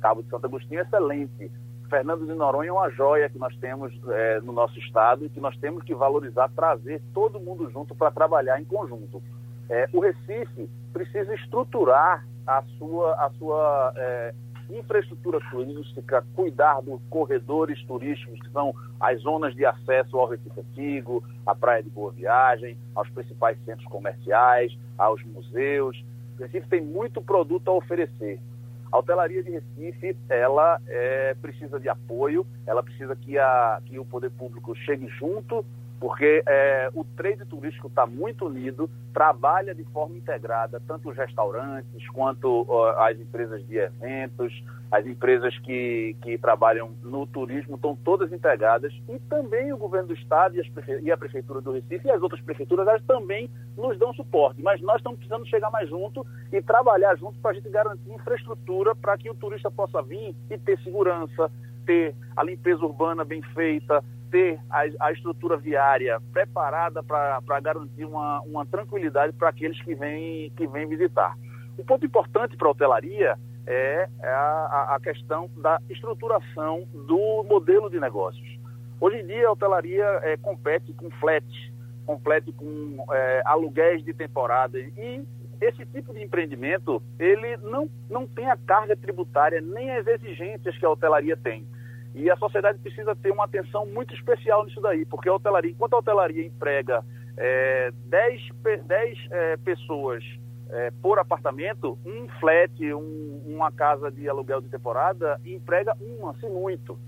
Cabo 0.00 0.22
de 0.22 0.28
Santo 0.28 0.46
Agostinho 0.46 0.80
é 0.80 0.82
excelente, 0.82 1.52
Fernando 1.90 2.24
de 2.24 2.32
Noronha 2.32 2.70
é 2.70 2.72
uma 2.72 2.88
joia 2.88 3.28
que 3.28 3.38
nós 3.38 3.54
temos 3.56 3.92
é, 4.08 4.40
no 4.40 4.52
nosso 4.52 4.78
estado 4.78 5.26
e 5.26 5.28
que 5.28 5.40
nós 5.40 5.56
temos 5.58 5.82
que 5.82 5.92
valorizar, 5.92 6.48
trazer 6.54 7.02
todo 7.12 7.40
mundo 7.40 7.68
junto 7.70 7.94
para 7.96 8.12
trabalhar 8.12 8.60
em 8.60 8.64
conjunto. 8.64 9.20
É, 9.68 9.88
o 9.92 9.98
Recife 9.98 10.70
precisa 10.92 11.34
estruturar 11.34 12.24
a 12.46 12.62
sua, 12.78 13.14
a 13.14 13.30
sua 13.30 13.92
é, 13.96 14.34
infraestrutura 14.70 15.40
turística, 15.50 16.24
cuidar 16.34 16.80
dos 16.80 17.00
corredores 17.10 17.82
turísticos, 17.84 18.40
que 18.40 18.50
são 18.50 18.72
as 19.00 19.20
zonas 19.20 19.54
de 19.54 19.66
acesso 19.66 20.16
ao 20.16 20.28
Recife 20.28 20.60
Antigo, 20.60 21.24
à 21.44 21.54
Praia 21.56 21.82
de 21.82 21.90
Boa 21.90 22.12
Viagem, 22.12 22.78
aos 22.94 23.08
principais 23.10 23.58
centros 23.64 23.86
comerciais, 23.88 24.76
aos 24.96 25.22
museus. 25.24 26.02
O 26.38 26.42
Recife 26.42 26.68
tem 26.68 26.80
muito 26.80 27.20
produto 27.20 27.68
a 27.68 27.74
oferecer. 27.74 28.40
A 28.92 28.98
hotelaria 28.98 29.42
de 29.42 29.50
Recife, 29.50 30.16
ela 30.28 30.80
é, 30.86 31.34
precisa 31.40 31.78
de 31.78 31.88
apoio, 31.88 32.44
ela 32.66 32.82
precisa 32.82 33.14
que, 33.14 33.38
a, 33.38 33.80
que 33.86 33.98
o 33.98 34.04
poder 34.04 34.30
público 34.30 34.74
chegue 34.74 35.06
junto 35.08 35.64
porque 36.00 36.42
é, 36.48 36.90
o 36.94 37.04
trade 37.04 37.44
turístico 37.44 37.88
está 37.88 38.06
muito 38.06 38.46
unido, 38.46 38.88
trabalha 39.12 39.74
de 39.74 39.84
forma 39.84 40.16
integrada, 40.16 40.80
tanto 40.88 41.10
os 41.10 41.16
restaurantes 41.16 42.08
quanto 42.08 42.62
uh, 42.62 42.98
as 43.00 43.20
empresas 43.20 43.64
de 43.66 43.76
eventos, 43.76 44.64
as 44.90 45.06
empresas 45.06 45.56
que, 45.58 46.16
que 46.22 46.38
trabalham 46.38 46.90
no 47.02 47.26
turismo 47.26 47.76
estão 47.76 47.94
todas 47.94 48.32
integradas 48.32 48.92
e 49.10 49.18
também 49.28 49.74
o 49.74 49.76
governo 49.76 50.08
do 50.08 50.14
estado 50.14 50.58
e, 50.58 50.70
prefe... 50.70 51.00
e, 51.02 51.12
a 51.12 51.18
prefeitura 51.18 51.60
do 51.60 51.72
Recife 51.72 52.08
e 52.08 52.10
as 52.10 52.22
outras 52.22 52.40
prefeituras 52.40 52.88
elas 52.88 53.04
também 53.04 53.50
nos 53.76 53.98
dão 53.98 54.14
suporte, 54.14 54.62
mas 54.62 54.80
nós 54.80 54.96
estamos 54.96 55.18
precisando 55.18 55.46
chegar 55.48 55.70
mais 55.70 55.88
junto 55.88 56.26
e 56.50 56.62
trabalhar 56.62 57.14
junto 57.18 57.38
para 57.40 57.50
a 57.50 57.54
gente 57.54 57.68
garantir 57.68 58.10
infraestrutura 58.10 58.94
para 58.96 59.18
que 59.18 59.28
o 59.28 59.34
turista 59.34 59.70
possa 59.70 60.02
vir 60.02 60.34
e 60.48 60.56
ter 60.56 60.78
segurança, 60.80 61.50
ter 61.84 62.14
a 62.34 62.42
limpeza 62.42 62.84
urbana 62.84 63.22
bem 63.22 63.42
feita, 63.54 64.02
ter 64.30 64.58
a, 64.70 64.82
a 65.00 65.12
estrutura 65.12 65.56
viária 65.56 66.20
preparada 66.32 67.02
para 67.02 67.60
garantir 67.60 68.04
uma, 68.04 68.40
uma 68.42 68.64
tranquilidade 68.66 69.32
para 69.32 69.48
aqueles 69.48 69.80
que 69.82 69.94
vêm, 69.94 70.50
que 70.56 70.66
vêm 70.66 70.86
visitar. 70.86 71.36
Um 71.78 71.84
ponto 71.84 72.04
importante 72.06 72.56
para 72.56 72.68
a 72.68 72.70
hotelaria 72.70 73.38
é, 73.66 74.08
é 74.22 74.28
a, 74.28 74.94
a, 74.96 75.00
questão 75.00 75.50
da 75.56 75.80
estruturação 75.88 76.86
do 76.92 77.44
modelo 77.44 77.90
de 77.90 78.00
negócios. 78.00 78.58
Hoje 79.00 79.20
em 79.20 79.26
dia, 79.26 79.48
a 79.48 79.52
hotelaria 79.52 80.04
é, 80.22 80.36
compete 80.36 80.92
com 80.92 81.10
flat, 81.12 81.44
compete 82.04 82.52
com 82.52 83.04
é, 83.12 83.42
aluguéis 83.44 84.04
de 84.04 84.12
temporada 84.12 84.78
e 84.78 85.24
esse 85.60 85.84
tipo 85.86 86.12
de 86.12 86.22
empreendimento 86.22 87.02
ele 87.18 87.56
não, 87.58 87.88
não 88.08 88.26
tem 88.26 88.50
a 88.50 88.56
carga 88.56 88.96
tributária 88.96 89.60
nem 89.60 89.90
as 89.90 90.06
exigências 90.06 90.76
que 90.76 90.84
a 90.84 90.90
hotelaria 90.90 91.36
tem. 91.36 91.66
E 92.14 92.30
a 92.30 92.36
sociedade 92.36 92.78
precisa 92.78 93.14
ter 93.14 93.30
uma 93.30 93.44
atenção 93.44 93.86
muito 93.86 94.14
especial 94.14 94.64
nisso 94.64 94.80
daí, 94.80 95.04
porque 95.04 95.28
a 95.28 95.34
hotelaria, 95.34 95.70
enquanto 95.70 95.94
a 95.94 95.98
hotelaria 95.98 96.44
emprega 96.44 97.04
10 97.36 98.48
é, 98.64 98.76
dez, 98.78 99.18
é, 99.30 99.56
pessoas 99.58 100.24
é, 100.70 100.90
por 101.02 101.18
apartamento, 101.18 101.98
um 102.04 102.28
flat, 102.40 102.72
um, 102.94 103.42
uma 103.46 103.72
casa 103.72 104.10
de 104.10 104.28
aluguel 104.28 104.60
de 104.60 104.68
temporada, 104.68 105.40
emprega 105.44 105.96
uma, 106.00 106.34
se 106.34 106.48
muito. 106.48 106.98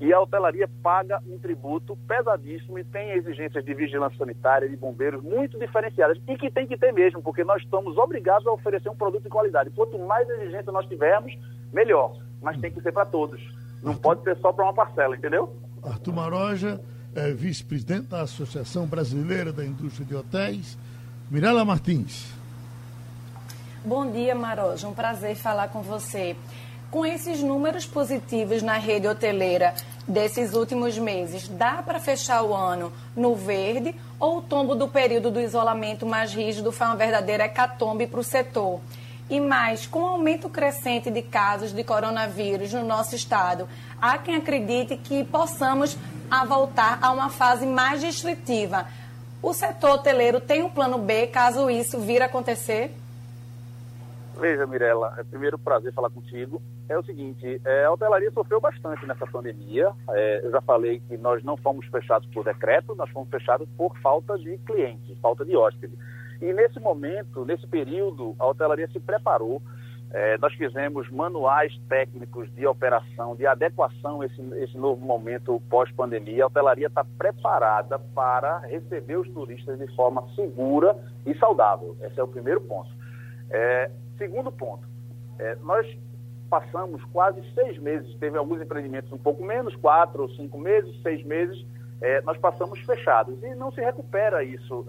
E 0.00 0.12
a 0.12 0.20
hotelaria 0.20 0.68
paga 0.80 1.20
um 1.26 1.38
tributo 1.38 1.96
pesadíssimo 2.06 2.78
e 2.78 2.84
tem 2.84 3.10
exigências 3.10 3.64
de 3.64 3.74
vigilância 3.74 4.16
sanitária, 4.16 4.68
de 4.68 4.76
bombeiros 4.76 5.20
muito 5.22 5.58
diferenciadas 5.58 6.16
e 6.28 6.36
que 6.36 6.50
tem 6.50 6.68
que 6.68 6.76
ter 6.76 6.92
mesmo, 6.92 7.20
porque 7.20 7.42
nós 7.42 7.60
estamos 7.62 7.96
obrigados 7.98 8.46
a 8.46 8.52
oferecer 8.52 8.88
um 8.88 8.96
produto 8.96 9.24
de 9.24 9.28
qualidade. 9.28 9.70
Quanto 9.70 9.98
mais 9.98 10.28
exigência 10.28 10.70
nós 10.70 10.86
tivermos, 10.86 11.36
melhor. 11.72 12.16
Mas 12.40 12.60
tem 12.60 12.70
que 12.70 12.80
ser 12.80 12.92
para 12.92 13.06
todos. 13.06 13.40
Não 13.82 13.94
pode 13.94 14.22
ser 14.22 14.36
só 14.38 14.52
para 14.52 14.64
uma 14.64 14.74
parcela, 14.74 15.16
entendeu? 15.16 15.54
Arthur 15.82 16.12
Maroja, 16.12 16.80
é 17.14 17.30
vice-presidente 17.32 18.08
da 18.08 18.22
Associação 18.22 18.86
Brasileira 18.86 19.52
da 19.52 19.64
Indústria 19.64 20.06
de 20.06 20.14
Hotéis. 20.14 20.76
Mirela 21.30 21.64
Martins. 21.64 22.32
Bom 23.84 24.10
dia, 24.10 24.34
Maroja. 24.34 24.88
Um 24.88 24.94
prazer 24.94 25.36
falar 25.36 25.68
com 25.68 25.82
você. 25.82 26.36
Com 26.90 27.04
esses 27.04 27.42
números 27.42 27.86
positivos 27.86 28.62
na 28.62 28.78
rede 28.78 29.06
hoteleira 29.06 29.74
desses 30.06 30.54
últimos 30.54 30.96
meses, 30.96 31.46
dá 31.46 31.82
para 31.82 32.00
fechar 32.00 32.42
o 32.42 32.54
ano 32.54 32.90
no 33.14 33.34
verde 33.34 33.94
ou 34.18 34.38
o 34.38 34.42
tombo 34.42 34.74
do 34.74 34.88
período 34.88 35.30
do 35.30 35.38
isolamento 35.38 36.06
mais 36.06 36.32
rígido 36.32 36.72
foi 36.72 36.86
uma 36.86 36.96
verdadeira 36.96 37.44
hecatombe 37.44 38.06
para 38.06 38.20
o 38.20 38.24
setor? 38.24 38.80
E 39.30 39.40
mais, 39.40 39.86
com 39.86 40.00
o 40.00 40.06
aumento 40.06 40.48
crescente 40.48 41.10
de 41.10 41.20
casos 41.20 41.72
de 41.72 41.84
coronavírus 41.84 42.72
no 42.72 42.82
nosso 42.82 43.14
estado, 43.14 43.68
há 44.00 44.16
quem 44.16 44.36
acredite 44.36 44.96
que 44.96 45.22
possamos 45.24 45.98
a 46.30 46.44
voltar 46.44 46.98
a 47.02 47.10
uma 47.10 47.28
fase 47.28 47.66
mais 47.66 48.02
restritiva. 48.02 48.86
O 49.42 49.52
setor 49.52 49.92
hoteleiro 49.92 50.40
tem 50.40 50.62
um 50.62 50.70
plano 50.70 50.98
B 50.98 51.26
caso 51.26 51.70
isso 51.70 52.00
vir 52.00 52.22
a 52.22 52.26
acontecer? 52.26 52.94
Veja, 54.38 54.66
Mirella, 54.66 55.14
é 55.18 55.24
primeiro 55.24 55.58
prazer 55.58 55.92
falar 55.92 56.10
contigo. 56.10 56.62
É 56.88 56.96
o 56.96 57.02
seguinte, 57.04 57.60
é, 57.64 57.84
a 57.84 57.92
hotelaria 57.92 58.30
sofreu 58.30 58.60
bastante 58.60 59.04
nessa 59.04 59.26
pandemia. 59.26 59.92
É, 60.10 60.40
eu 60.44 60.50
já 60.50 60.60
falei 60.62 61.00
que 61.00 61.16
nós 61.18 61.42
não 61.42 61.56
fomos 61.56 61.84
fechados 61.86 62.28
por 62.32 62.44
decreto, 62.44 62.94
nós 62.94 63.10
fomos 63.10 63.28
fechados 63.28 63.68
por 63.76 63.96
falta 63.98 64.38
de 64.38 64.56
clientes, 64.58 65.18
falta 65.20 65.44
de 65.44 65.56
hóspedes. 65.56 65.98
E 66.40 66.52
nesse 66.52 66.78
momento, 66.78 67.44
nesse 67.44 67.66
período, 67.66 68.34
a 68.38 68.46
hotelaria 68.46 68.88
se 68.88 69.00
preparou. 69.00 69.60
É, 70.10 70.38
nós 70.38 70.54
fizemos 70.54 71.10
manuais 71.10 71.76
técnicos 71.88 72.50
de 72.54 72.66
operação, 72.66 73.36
de 73.36 73.46
adequação 73.46 74.22
a 74.22 74.26
esse, 74.26 74.40
esse 74.54 74.78
novo 74.78 75.04
momento 75.04 75.60
pós-pandemia. 75.68 76.44
A 76.44 76.46
hotelaria 76.46 76.86
está 76.86 77.04
preparada 77.04 77.98
para 77.98 78.58
receber 78.60 79.16
os 79.16 79.28
turistas 79.30 79.78
de 79.78 79.86
forma 79.94 80.24
segura 80.34 80.96
e 81.26 81.36
saudável. 81.36 81.94
Esse 82.00 82.18
é 82.18 82.22
o 82.22 82.28
primeiro 82.28 82.60
ponto. 82.62 82.90
É, 83.50 83.90
segundo 84.16 84.50
ponto, 84.50 84.86
é, 85.38 85.56
nós 85.56 85.86
passamos 86.48 87.04
quase 87.12 87.42
seis 87.52 87.78
meses, 87.78 88.14
teve 88.16 88.38
alguns 88.38 88.62
empreendimentos 88.62 89.12
um 89.12 89.18
pouco 89.18 89.44
menos, 89.44 89.76
quatro 89.76 90.22
ou 90.22 90.30
cinco 90.30 90.58
meses, 90.58 90.98
seis 91.02 91.22
meses, 91.22 91.66
é, 92.00 92.22
nós 92.22 92.38
passamos 92.38 92.80
fechados 92.80 93.42
e 93.42 93.54
não 93.54 93.70
se 93.70 93.80
recupera 93.82 94.42
isso 94.42 94.86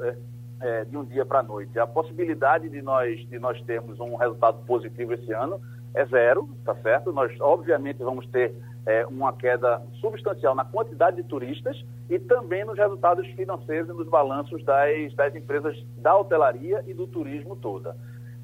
é, 0.62 0.86
de 0.86 0.98
um 0.98 1.04
dia 1.04 1.26
para 1.26 1.40
a 1.40 1.44
noite. 1.44 1.78
A 1.80 1.88
possibilidade 1.88 2.70
de 2.70 2.82
nós, 2.82 3.20
de 3.28 3.40
nós 3.40 3.62
termos 3.64 4.00
um 4.00 4.16
resultado 4.16 4.66
positivo 4.66 5.14
esse 5.14 5.32
ano 5.34 5.62
é 5.94 6.06
zero, 6.06 6.50
tá 6.64 6.76
certo? 6.76 7.12
Nós, 7.12 7.32
obviamente, 7.40 8.04
vamos 8.04 8.28
ter 8.28 8.54
é, 8.86 9.06
uma 9.08 9.34
queda 9.34 9.82
substancial 10.00 10.56
na 10.56 10.66
quantidade 10.66 11.18
de 11.18 11.24
turistas 11.24 11.84
e 12.10 12.20
também 12.20 12.64
nos 12.64 12.78
resultados 12.78 13.26
financeiros 13.30 13.90
e 13.90 13.94
nos 13.94 14.08
balanços 14.08 14.64
das, 14.64 15.14
das 15.16 15.36
empresas 15.36 15.76
da 15.98 16.16
hotelaria 16.16 16.84
e 16.88 16.94
do 16.94 17.08
turismo 17.08 17.56
toda. 17.56 17.96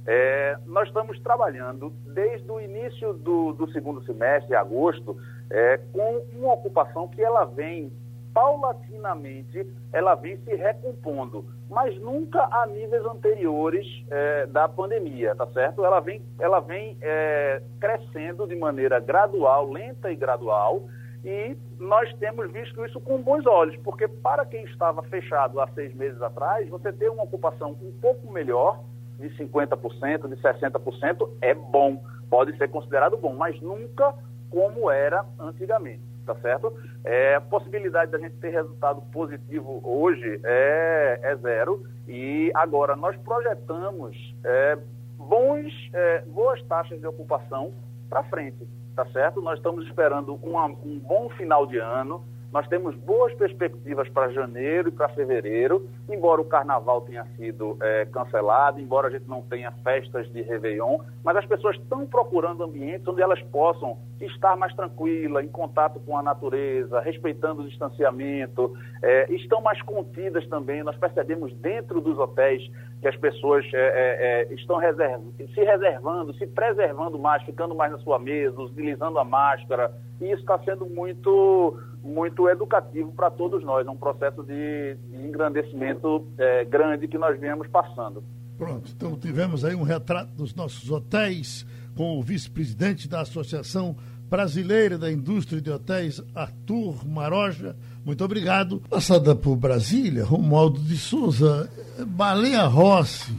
É, 0.08 0.58
nós 0.68 0.88
estamos 0.88 1.20
trabalhando 1.20 1.92
desde 2.14 2.50
o 2.52 2.60
início 2.60 3.14
do, 3.14 3.54
do 3.54 3.72
segundo 3.72 4.04
semestre, 4.04 4.56
agosto, 4.56 5.18
é, 5.50 5.78
com 5.92 6.24
uma 6.34 6.54
ocupação 6.54 7.08
que 7.08 7.22
ela 7.24 7.46
vem 7.46 7.92
paulatinamente, 8.36 9.66
ela 9.94 10.14
vem 10.14 10.36
se 10.40 10.54
recompondo, 10.54 11.46
mas 11.70 11.98
nunca 12.02 12.46
a 12.52 12.68
níveis 12.68 13.06
anteriores 13.06 13.88
é, 14.12 14.46
da 14.48 14.68
pandemia, 14.68 15.34
tá 15.34 15.48
certo? 15.48 15.86
Ela 15.86 16.02
vem, 16.02 16.22
ela 16.38 16.60
vem 16.60 16.98
é, 17.02 17.62
crescendo 17.80 18.46
de 18.46 18.56
maneira 18.58 19.00
gradual, 19.00 19.72
lenta 19.72 20.12
e 20.12 20.18
gradual, 20.18 20.84
e 21.24 21.56
nós 21.80 22.14
temos 22.16 22.52
visto 22.52 22.86
isso 22.86 23.00
com 23.00 23.22
bons 23.22 23.48
olhos, 23.48 23.78
porque 23.78 24.06
para 24.06 24.46
quem 24.46 24.66
estava 24.66 25.02
fechado 25.04 25.62
há 25.62 25.68
seis 25.70 25.96
meses 25.96 26.22
atrás, 26.22 26.68
você 26.68 26.92
ter 26.92 27.10
uma 27.10 27.24
ocupação 27.24 27.72
um 27.82 27.92
pouco 28.02 28.30
melhor, 28.30 28.84
de 29.18 29.30
50%, 29.30 30.28
de 30.28 30.36
60%, 30.36 31.30
é 31.42 31.54
bom, 31.54 32.04
pode 32.30 32.56
ser 32.58 32.70
considerado 32.70 33.16
bom, 33.16 33.34
mas 33.34 33.60
nunca 33.62 34.14
como 34.50 34.92
era 34.92 35.26
antigamente, 35.40 36.04
tá 36.26 36.36
certo? 36.36 36.74
É, 37.04 37.36
a 37.36 37.42
possibilidade 37.42 38.12
da 38.12 38.18
gente 38.18 38.36
ter 38.38 38.50
resultado 38.50 39.02
positivo 39.12 39.80
hoje 39.84 40.40
é, 40.44 41.20
é 41.22 41.36
zero 41.36 41.84
e 42.08 42.52
agora 42.54 42.96
nós 42.96 43.16
projetamos 43.18 44.16
é, 44.44 44.78
bons, 45.18 45.72
é, 45.94 46.22
boas 46.22 46.62
taxas 46.64 47.00
de 47.00 47.08
ocupação 47.08 47.74
para 48.10 48.24
frente, 48.24 48.68
tá 48.96 49.06
certo? 49.08 49.42
Nós 49.42 49.58
estamos 49.58 49.86
esperando 49.86 50.36
uma, 50.42 50.66
um 50.66 51.00
bom 51.00 51.30
final 51.30 51.66
de 51.66 51.78
ano, 51.78 52.24
nós 52.56 52.68
temos 52.70 52.96
boas 52.96 53.34
perspectivas 53.34 54.08
para 54.08 54.32
janeiro 54.32 54.88
e 54.88 54.92
para 54.94 55.10
fevereiro, 55.10 55.90
embora 56.08 56.40
o 56.40 56.46
carnaval 56.46 57.02
tenha 57.02 57.26
sido 57.36 57.78
é, 57.82 58.06
cancelado, 58.06 58.80
embora 58.80 59.10
a 59.10 59.12
gente 59.12 59.28
não 59.28 59.42
tenha 59.42 59.74
festas 59.84 60.32
de 60.32 60.42
Réveillon, 60.42 61.00
mas 61.22 61.36
as 61.36 61.46
pessoas 61.46 61.76
estão 61.76 62.06
procurando 62.06 62.64
ambientes 62.64 63.06
onde 63.08 63.22
elas 63.22 63.42
possam 63.52 63.98
estar 64.22 64.56
mais 64.56 64.74
tranquila, 64.74 65.44
em 65.44 65.48
contato 65.48 66.00
com 66.00 66.18
a 66.18 66.24
natureza, 66.24 67.00
respeitando 67.02 67.62
o 67.62 67.68
distanciamento, 67.68 68.74
é, 69.02 69.32
estão 69.34 69.62
mais 69.62 69.82
contidas 69.82 70.48
também. 70.48 70.84
Nós 70.84 70.98
percebemos 70.98 71.54
dentro 71.56 72.00
dos 72.00 72.18
hotéis 72.18 72.70
que 73.02 73.08
as 73.08 73.16
pessoas 73.18 73.66
é, 73.74 73.78
é, 73.78 74.52
é 74.52 74.54
estão 74.54 74.78
reserv 74.78 75.22
se 75.54 75.62
reservando, 75.62 76.34
se 76.36 76.48
preservando 76.48 77.20
mais, 77.20 77.44
ficando 77.44 77.76
mais 77.76 77.92
na 77.92 78.00
sua 78.00 78.18
mesa, 78.18 78.60
utilizando 78.62 79.20
a 79.20 79.24
máscara, 79.24 79.92
e 80.22 80.26
isso 80.26 80.42
está 80.42 80.58
sendo 80.60 80.86
muito 80.86 81.78
muito 82.02 82.48
educativo 82.48 83.12
para 83.14 83.32
todos 83.32 83.64
nós, 83.64 83.86
é 83.86 83.90
um 83.90 83.98
processo 83.98 84.44
de, 84.44 84.96
de 84.96 85.18
engrandecimento 85.26 86.28
é, 86.38 86.64
grande 86.64 87.08
que 87.08 87.18
nós 87.18 87.40
viemos 87.40 87.68
passando. 87.68 88.24
Pronto, 88.58 88.90
então 88.96 89.18
tivemos 89.18 89.66
aí 89.66 89.76
um 89.76 89.82
retrato 89.82 90.32
dos 90.34 90.54
nossos 90.54 90.90
hotéis 90.90 91.66
com 91.96 92.20
o 92.20 92.22
vice-presidente 92.22 93.08
da 93.08 93.22
Associação 93.22 93.96
Brasileira 94.30 94.98
da 94.98 95.12
Indústria 95.12 95.62
de 95.62 95.70
Hotéis, 95.70 96.22
Arthur 96.34 97.08
Maroja. 97.08 97.76
Muito 98.04 98.24
obrigado. 98.24 98.82
Passada 98.90 99.36
por 99.36 99.56
Brasília, 99.56 100.24
Romualdo 100.24 100.80
de 100.82 100.98
Souza, 100.98 101.70
Baleia 102.08 102.66
Rossi, 102.66 103.34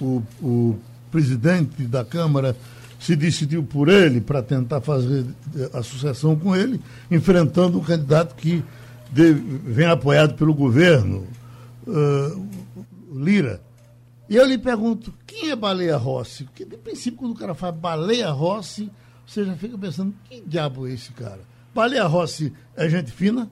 o, 0.00 0.22
o, 0.42 0.78
presidente 1.10 1.84
da 1.84 2.04
Câmara 2.04 2.56
se 2.98 3.14
decidiu 3.14 3.62
por 3.62 3.88
ele 3.88 4.20
para 4.20 4.42
tentar 4.42 4.80
fazer 4.80 5.24
eh, 5.56 5.70
associação 5.72 6.36
com 6.36 6.54
ele, 6.54 6.80
enfrentando 7.10 7.78
um 7.78 7.82
candidato 7.82 8.34
que 8.34 8.62
vem 9.12 9.86
apoiado 9.86 10.34
pelo 10.34 10.52
governo, 10.52 11.26
uh, 11.86 12.48
Lira. 13.14 13.60
E 14.28 14.36
eu 14.36 14.44
lhe 14.44 14.58
pergunto, 14.58 15.14
quem 15.26 15.50
é 15.50 15.56
Baleia 15.56 15.96
Rossi? 15.96 16.44
Porque, 16.44 16.64
de 16.64 16.76
princípio, 16.76 17.18
quando 17.18 17.32
o 17.32 17.38
cara 17.38 17.54
fala 17.54 17.72
Baleia 17.72 18.30
Rossi, 18.30 18.90
você 19.24 19.44
já 19.44 19.54
fica 19.54 19.78
pensando, 19.78 20.14
que 20.24 20.40
diabo 20.40 20.86
é 20.86 20.92
esse 20.92 21.12
cara? 21.12 21.40
Baleia 21.74 22.04
Rossi 22.04 22.52
é 22.76 22.88
gente 22.88 23.12
fina? 23.12 23.48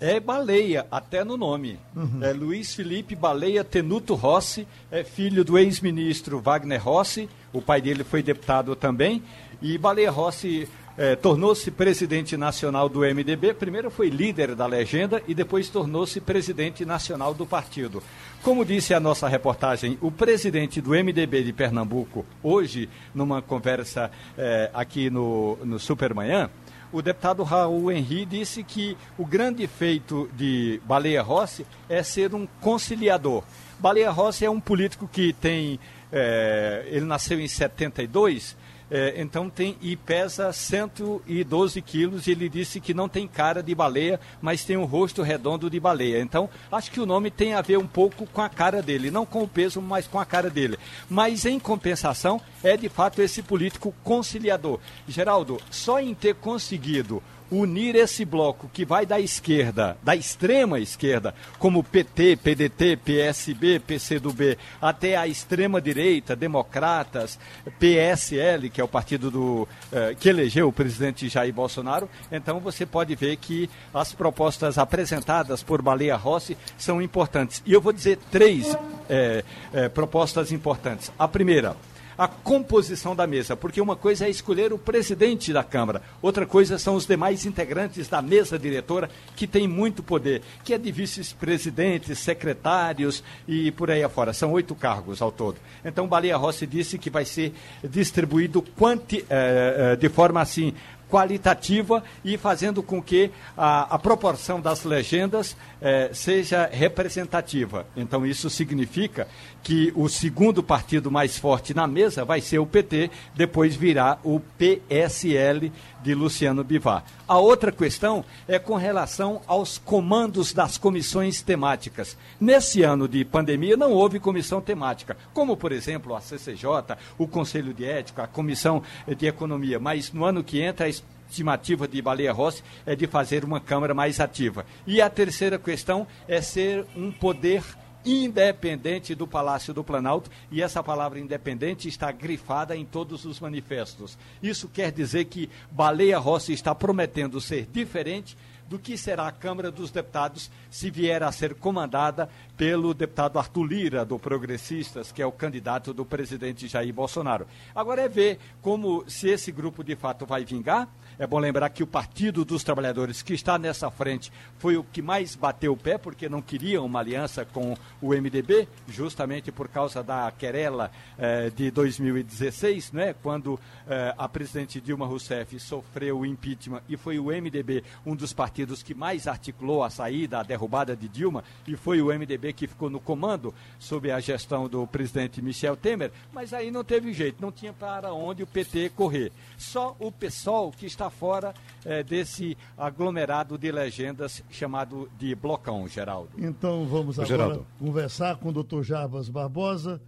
É 0.00 0.18
baleia, 0.18 0.86
até 0.90 1.22
no 1.22 1.36
nome. 1.36 1.78
Uhum. 1.94 2.24
É 2.24 2.32
Luiz 2.32 2.74
Felipe 2.74 3.14
Baleia 3.14 3.62
Tenuto 3.62 4.14
Rossi, 4.14 4.66
é 4.90 5.04
filho 5.04 5.44
do 5.44 5.58
ex-ministro 5.58 6.40
Wagner 6.40 6.82
Rossi, 6.82 7.28
o 7.52 7.60
pai 7.60 7.82
dele 7.82 8.02
foi 8.02 8.22
deputado 8.22 8.74
também, 8.74 9.22
e 9.60 9.76
Baleia 9.76 10.10
Rossi 10.10 10.66
é, 11.00 11.16
tornou-se 11.16 11.70
presidente 11.70 12.36
nacional 12.36 12.86
do 12.86 13.00
MDB, 13.00 13.54
primeiro 13.54 13.90
foi 13.90 14.10
líder 14.10 14.54
da 14.54 14.66
legenda 14.66 15.22
e 15.26 15.34
depois 15.34 15.70
tornou-se 15.70 16.20
presidente 16.20 16.84
nacional 16.84 17.32
do 17.32 17.46
partido. 17.46 18.02
Como 18.42 18.66
disse 18.66 18.92
a 18.92 19.00
nossa 19.00 19.26
reportagem, 19.26 19.96
o 20.02 20.10
presidente 20.12 20.78
do 20.78 20.90
MDB 20.90 21.42
de 21.42 21.54
Pernambuco, 21.54 22.26
hoje, 22.42 22.86
numa 23.14 23.40
conversa 23.40 24.10
é, 24.36 24.70
aqui 24.74 25.08
no, 25.08 25.56
no 25.64 25.78
Supermanhã, 25.78 26.50
o 26.92 27.00
deputado 27.00 27.42
Raul 27.44 27.90
Henri 27.90 28.26
disse 28.26 28.62
que 28.62 28.94
o 29.16 29.24
grande 29.24 29.66
feito 29.66 30.28
de 30.36 30.82
Baleia 30.84 31.22
Rossi 31.22 31.64
é 31.88 32.02
ser 32.02 32.34
um 32.34 32.46
conciliador. 32.60 33.42
Baleia 33.78 34.10
Rossi 34.10 34.44
é 34.44 34.50
um 34.50 34.60
político 34.60 35.08
que 35.10 35.32
tem. 35.32 35.80
É, 36.12 36.84
ele 36.90 37.06
nasceu 37.06 37.40
em 37.40 37.48
72 37.48 38.54
é, 38.90 39.14
então 39.16 39.48
tem 39.48 39.76
e 39.80 39.96
pesa 39.96 40.52
112 40.52 41.80
quilos. 41.82 42.26
E 42.26 42.32
ele 42.32 42.48
disse 42.48 42.80
que 42.80 42.92
não 42.92 43.08
tem 43.08 43.28
cara 43.28 43.62
de 43.62 43.74
baleia, 43.74 44.18
mas 44.42 44.64
tem 44.64 44.76
um 44.76 44.84
rosto 44.84 45.22
redondo 45.22 45.70
de 45.70 45.78
baleia. 45.78 46.20
Então 46.20 46.48
acho 46.70 46.90
que 46.90 47.00
o 47.00 47.06
nome 47.06 47.30
tem 47.30 47.54
a 47.54 47.62
ver 47.62 47.78
um 47.78 47.86
pouco 47.86 48.26
com 48.26 48.40
a 48.40 48.48
cara 48.48 48.82
dele, 48.82 49.10
não 49.10 49.24
com 49.24 49.42
o 49.42 49.48
peso, 49.48 49.80
mas 49.80 50.06
com 50.06 50.18
a 50.18 50.24
cara 50.24 50.50
dele. 50.50 50.78
Mas 51.08 51.46
em 51.46 51.58
compensação 51.58 52.40
é 52.62 52.76
de 52.76 52.88
fato 52.88 53.22
esse 53.22 53.42
político 53.42 53.94
conciliador. 54.02 54.80
Geraldo, 55.06 55.60
só 55.70 56.00
em 56.00 56.14
ter 56.14 56.34
conseguido 56.34 57.22
unir 57.50 57.96
esse 57.96 58.24
bloco 58.24 58.70
que 58.72 58.84
vai 58.84 59.04
da 59.04 59.18
esquerda, 59.18 59.96
da 60.02 60.14
extrema 60.14 60.78
esquerda, 60.78 61.34
como 61.58 61.82
PT, 61.82 62.36
PDT, 62.36 62.96
PSB, 62.96 63.80
PCdoB, 63.80 64.56
até 64.80 65.16
a 65.16 65.26
extrema 65.26 65.80
direita, 65.80 66.36
democratas, 66.36 67.38
PSL, 67.78 68.70
que 68.70 68.80
é 68.80 68.84
o 68.84 68.88
partido 68.88 69.30
do, 69.30 69.68
eh, 69.92 70.16
que 70.18 70.28
elegeu 70.28 70.68
o 70.68 70.72
presidente 70.72 71.28
Jair 71.28 71.52
Bolsonaro, 71.52 72.08
então 72.30 72.60
você 72.60 72.86
pode 72.86 73.14
ver 73.14 73.36
que 73.36 73.68
as 73.92 74.12
propostas 74.12 74.78
apresentadas 74.78 75.62
por 75.62 75.82
Baleia 75.82 76.16
Rossi 76.16 76.56
são 76.78 77.02
importantes. 77.02 77.62
E 77.66 77.72
eu 77.72 77.80
vou 77.80 77.92
dizer 77.92 78.18
três 78.30 78.76
eh, 79.08 79.44
eh, 79.72 79.88
propostas 79.88 80.52
importantes. 80.52 81.10
A 81.18 81.26
primeira, 81.26 81.76
a 82.20 82.28
composição 82.28 83.16
da 83.16 83.26
mesa, 83.26 83.56
porque 83.56 83.80
uma 83.80 83.96
coisa 83.96 84.26
é 84.26 84.28
escolher 84.28 84.74
o 84.74 84.78
presidente 84.78 85.54
da 85.54 85.64
Câmara, 85.64 86.02
outra 86.20 86.44
coisa 86.44 86.78
são 86.78 86.94
os 86.94 87.06
demais 87.06 87.46
integrantes 87.46 88.08
da 88.08 88.20
mesa 88.20 88.58
diretora, 88.58 89.08
que 89.34 89.46
tem 89.46 89.66
muito 89.66 90.02
poder, 90.02 90.42
que 90.62 90.74
é 90.74 90.78
de 90.78 90.92
vice-presidentes, 90.92 92.18
secretários 92.18 93.24
e 93.48 93.70
por 93.70 93.90
aí 93.90 94.04
afora. 94.04 94.34
São 94.34 94.52
oito 94.52 94.74
cargos 94.74 95.22
ao 95.22 95.32
todo. 95.32 95.56
Então, 95.82 96.06
Baleia 96.06 96.36
Rossi 96.36 96.66
disse 96.66 96.98
que 96.98 97.08
vai 97.08 97.24
ser 97.24 97.54
distribuído 97.82 98.60
quanti, 98.76 99.24
eh, 99.30 99.92
eh, 99.92 99.96
de 99.96 100.10
forma 100.10 100.42
assim 100.42 100.74
qualitativa 101.10 102.02
e 102.24 102.38
fazendo 102.38 102.82
com 102.82 103.02
que 103.02 103.30
a, 103.56 103.94
a 103.94 103.98
proporção 103.98 104.60
das 104.60 104.84
legendas 104.84 105.56
eh, 105.82 106.10
seja 106.12 106.68
representativa. 106.72 107.86
Então, 107.96 108.24
isso 108.24 108.48
significa 108.48 109.26
que 109.62 109.92
o 109.96 110.08
segundo 110.08 110.62
partido 110.62 111.10
mais 111.10 111.38
forte 111.38 111.74
na 111.74 111.86
mesa 111.86 112.24
vai 112.24 112.40
ser 112.40 112.58
o 112.58 112.66
PT, 112.66 113.10
depois 113.34 113.74
virá 113.74 114.18
o 114.22 114.40
PSL 114.58 115.72
de 116.02 116.14
Luciano 116.14 116.64
Bivar. 116.64 117.04
A 117.28 117.38
outra 117.38 117.70
questão 117.70 118.24
é 118.48 118.58
com 118.58 118.74
relação 118.74 119.40
aos 119.46 119.78
comandos 119.78 120.52
das 120.52 120.78
comissões 120.78 121.42
temáticas. 121.42 122.16
Nesse 122.40 122.82
ano 122.82 123.06
de 123.06 123.24
pandemia 123.24 123.76
não 123.76 123.92
houve 123.92 124.18
comissão 124.18 124.60
temática, 124.60 125.16
como 125.32 125.56
por 125.56 125.72
exemplo 125.72 126.14
a 126.14 126.20
CCJ, 126.20 126.96
o 127.18 127.28
Conselho 127.28 127.74
de 127.74 127.84
Ética, 127.84 128.24
a 128.24 128.26
Comissão 128.26 128.82
de 129.06 129.26
Economia, 129.26 129.78
mas 129.78 130.12
no 130.12 130.24
ano 130.24 130.42
que 130.42 130.60
entra 130.60 130.86
a 130.86 130.88
estimativa 131.30 131.86
de 131.86 132.02
Baleia 132.02 132.32
Rossi 132.32 132.62
é 132.84 132.96
de 132.96 133.06
fazer 133.06 133.44
uma 133.44 133.60
Câmara 133.60 133.94
mais 133.94 134.18
ativa. 134.18 134.66
E 134.86 135.00
a 135.00 135.08
terceira 135.08 135.58
questão 135.58 136.06
é 136.26 136.40
ser 136.40 136.84
um 136.96 137.12
poder 137.12 137.62
independente 138.04 139.14
do 139.14 139.26
Palácio 139.26 139.74
do 139.74 139.84
Planalto, 139.84 140.30
e 140.50 140.62
essa 140.62 140.82
palavra 140.82 141.20
independente 141.20 141.86
está 141.86 142.10
grifada 142.10 142.74
em 142.74 142.84
todos 142.84 143.26
os 143.26 143.38
manifestos. 143.38 144.18
Isso 144.42 144.68
quer 144.68 144.90
dizer 144.90 145.26
que 145.26 145.50
Baleia 145.70 146.18
Rossi 146.18 146.52
está 146.52 146.74
prometendo 146.74 147.40
ser 147.40 147.66
diferente 147.70 148.36
do 148.70 148.78
que 148.78 148.96
será 148.96 149.26
a 149.26 149.32
Câmara 149.32 149.68
dos 149.68 149.90
Deputados 149.90 150.48
se 150.70 150.92
vier 150.92 151.24
a 151.24 151.32
ser 151.32 151.54
comandada 151.56 152.30
pelo 152.56 152.94
deputado 152.94 153.36
Arthur 153.36 153.64
Lira, 153.64 154.04
do 154.04 154.16
Progressistas, 154.16 155.10
que 155.10 155.20
é 155.20 155.26
o 155.26 155.32
candidato 155.32 155.92
do 155.92 156.04
presidente 156.04 156.68
Jair 156.68 156.94
Bolsonaro. 156.94 157.48
Agora 157.74 158.02
é 158.02 158.08
ver 158.08 158.38
como 158.62 159.04
se 159.08 159.28
esse 159.28 159.50
grupo 159.50 159.82
de 159.82 159.96
fato 159.96 160.24
vai 160.24 160.44
vingar 160.44 160.88
é 161.20 161.26
bom 161.26 161.38
lembrar 161.38 161.68
que 161.68 161.82
o 161.82 161.86
Partido 161.86 162.46
dos 162.46 162.64
Trabalhadores, 162.64 163.20
que 163.20 163.34
está 163.34 163.58
nessa 163.58 163.90
frente, 163.90 164.32
foi 164.58 164.78
o 164.78 164.82
que 164.82 165.02
mais 165.02 165.34
bateu 165.36 165.74
o 165.74 165.76
pé, 165.76 165.98
porque 165.98 166.30
não 166.30 166.40
queria 166.40 166.80
uma 166.80 166.98
aliança 166.98 167.44
com 167.44 167.76
o 168.00 168.14
MDB, 168.14 168.66
justamente 168.88 169.52
por 169.52 169.68
causa 169.68 170.02
da 170.02 170.32
querela 170.32 170.90
eh, 171.18 171.50
de 171.54 171.70
2016, 171.70 172.92
né, 172.92 173.14
quando 173.22 173.60
eh, 173.86 174.14
a 174.16 174.26
presidente 174.30 174.80
Dilma 174.80 175.04
Rousseff 175.04 175.60
sofreu 175.60 176.20
o 176.20 176.24
impeachment 176.24 176.80
e 176.88 176.96
foi 176.96 177.18
o 177.18 177.26
MDB 177.26 177.84
um 178.06 178.16
dos 178.16 178.32
partidos 178.32 178.82
que 178.82 178.94
mais 178.94 179.28
articulou 179.28 179.84
a 179.84 179.90
saída, 179.90 180.40
a 180.40 180.42
derrubada 180.42 180.96
de 180.96 181.06
Dilma, 181.06 181.44
e 181.68 181.76
foi 181.76 182.00
o 182.00 182.06
MDB 182.06 182.54
que 182.54 182.66
ficou 182.66 182.88
no 182.88 182.98
comando 182.98 183.52
sob 183.78 184.10
a 184.10 184.20
gestão 184.20 184.66
do 184.66 184.86
presidente 184.86 185.42
Michel 185.42 185.76
Temer, 185.76 186.12
mas 186.32 186.54
aí 186.54 186.70
não 186.70 186.82
teve 186.82 187.12
jeito, 187.12 187.42
não 187.42 187.52
tinha 187.52 187.74
para 187.74 188.14
onde 188.14 188.42
o 188.42 188.46
PT 188.46 188.92
correr. 188.96 189.30
Só 189.58 189.94
o 189.98 190.10
PSOL 190.10 190.72
que 190.72 190.86
está 190.86 191.09
fora 191.10 191.52
é, 191.84 192.02
desse 192.02 192.56
aglomerado 192.76 193.58
de 193.58 193.70
legendas 193.70 194.42
chamado 194.50 195.10
de 195.18 195.34
blocão, 195.34 195.86
Geraldo. 195.86 196.30
Então 196.38 196.86
vamos 196.86 197.18
agora 197.18 197.28
Geraldo. 197.28 197.66
conversar 197.78 198.36
com 198.36 198.48
o 198.48 198.62
Dr. 198.62 198.82
Jarbas 198.82 199.28
Barbosa, 199.28 200.00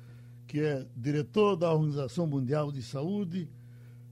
que 0.46 0.60
é 0.60 0.86
diretor 0.96 1.56
da 1.56 1.72
Organização 1.72 2.26
Mundial 2.26 2.70
de 2.70 2.82
Saúde, 2.82 3.48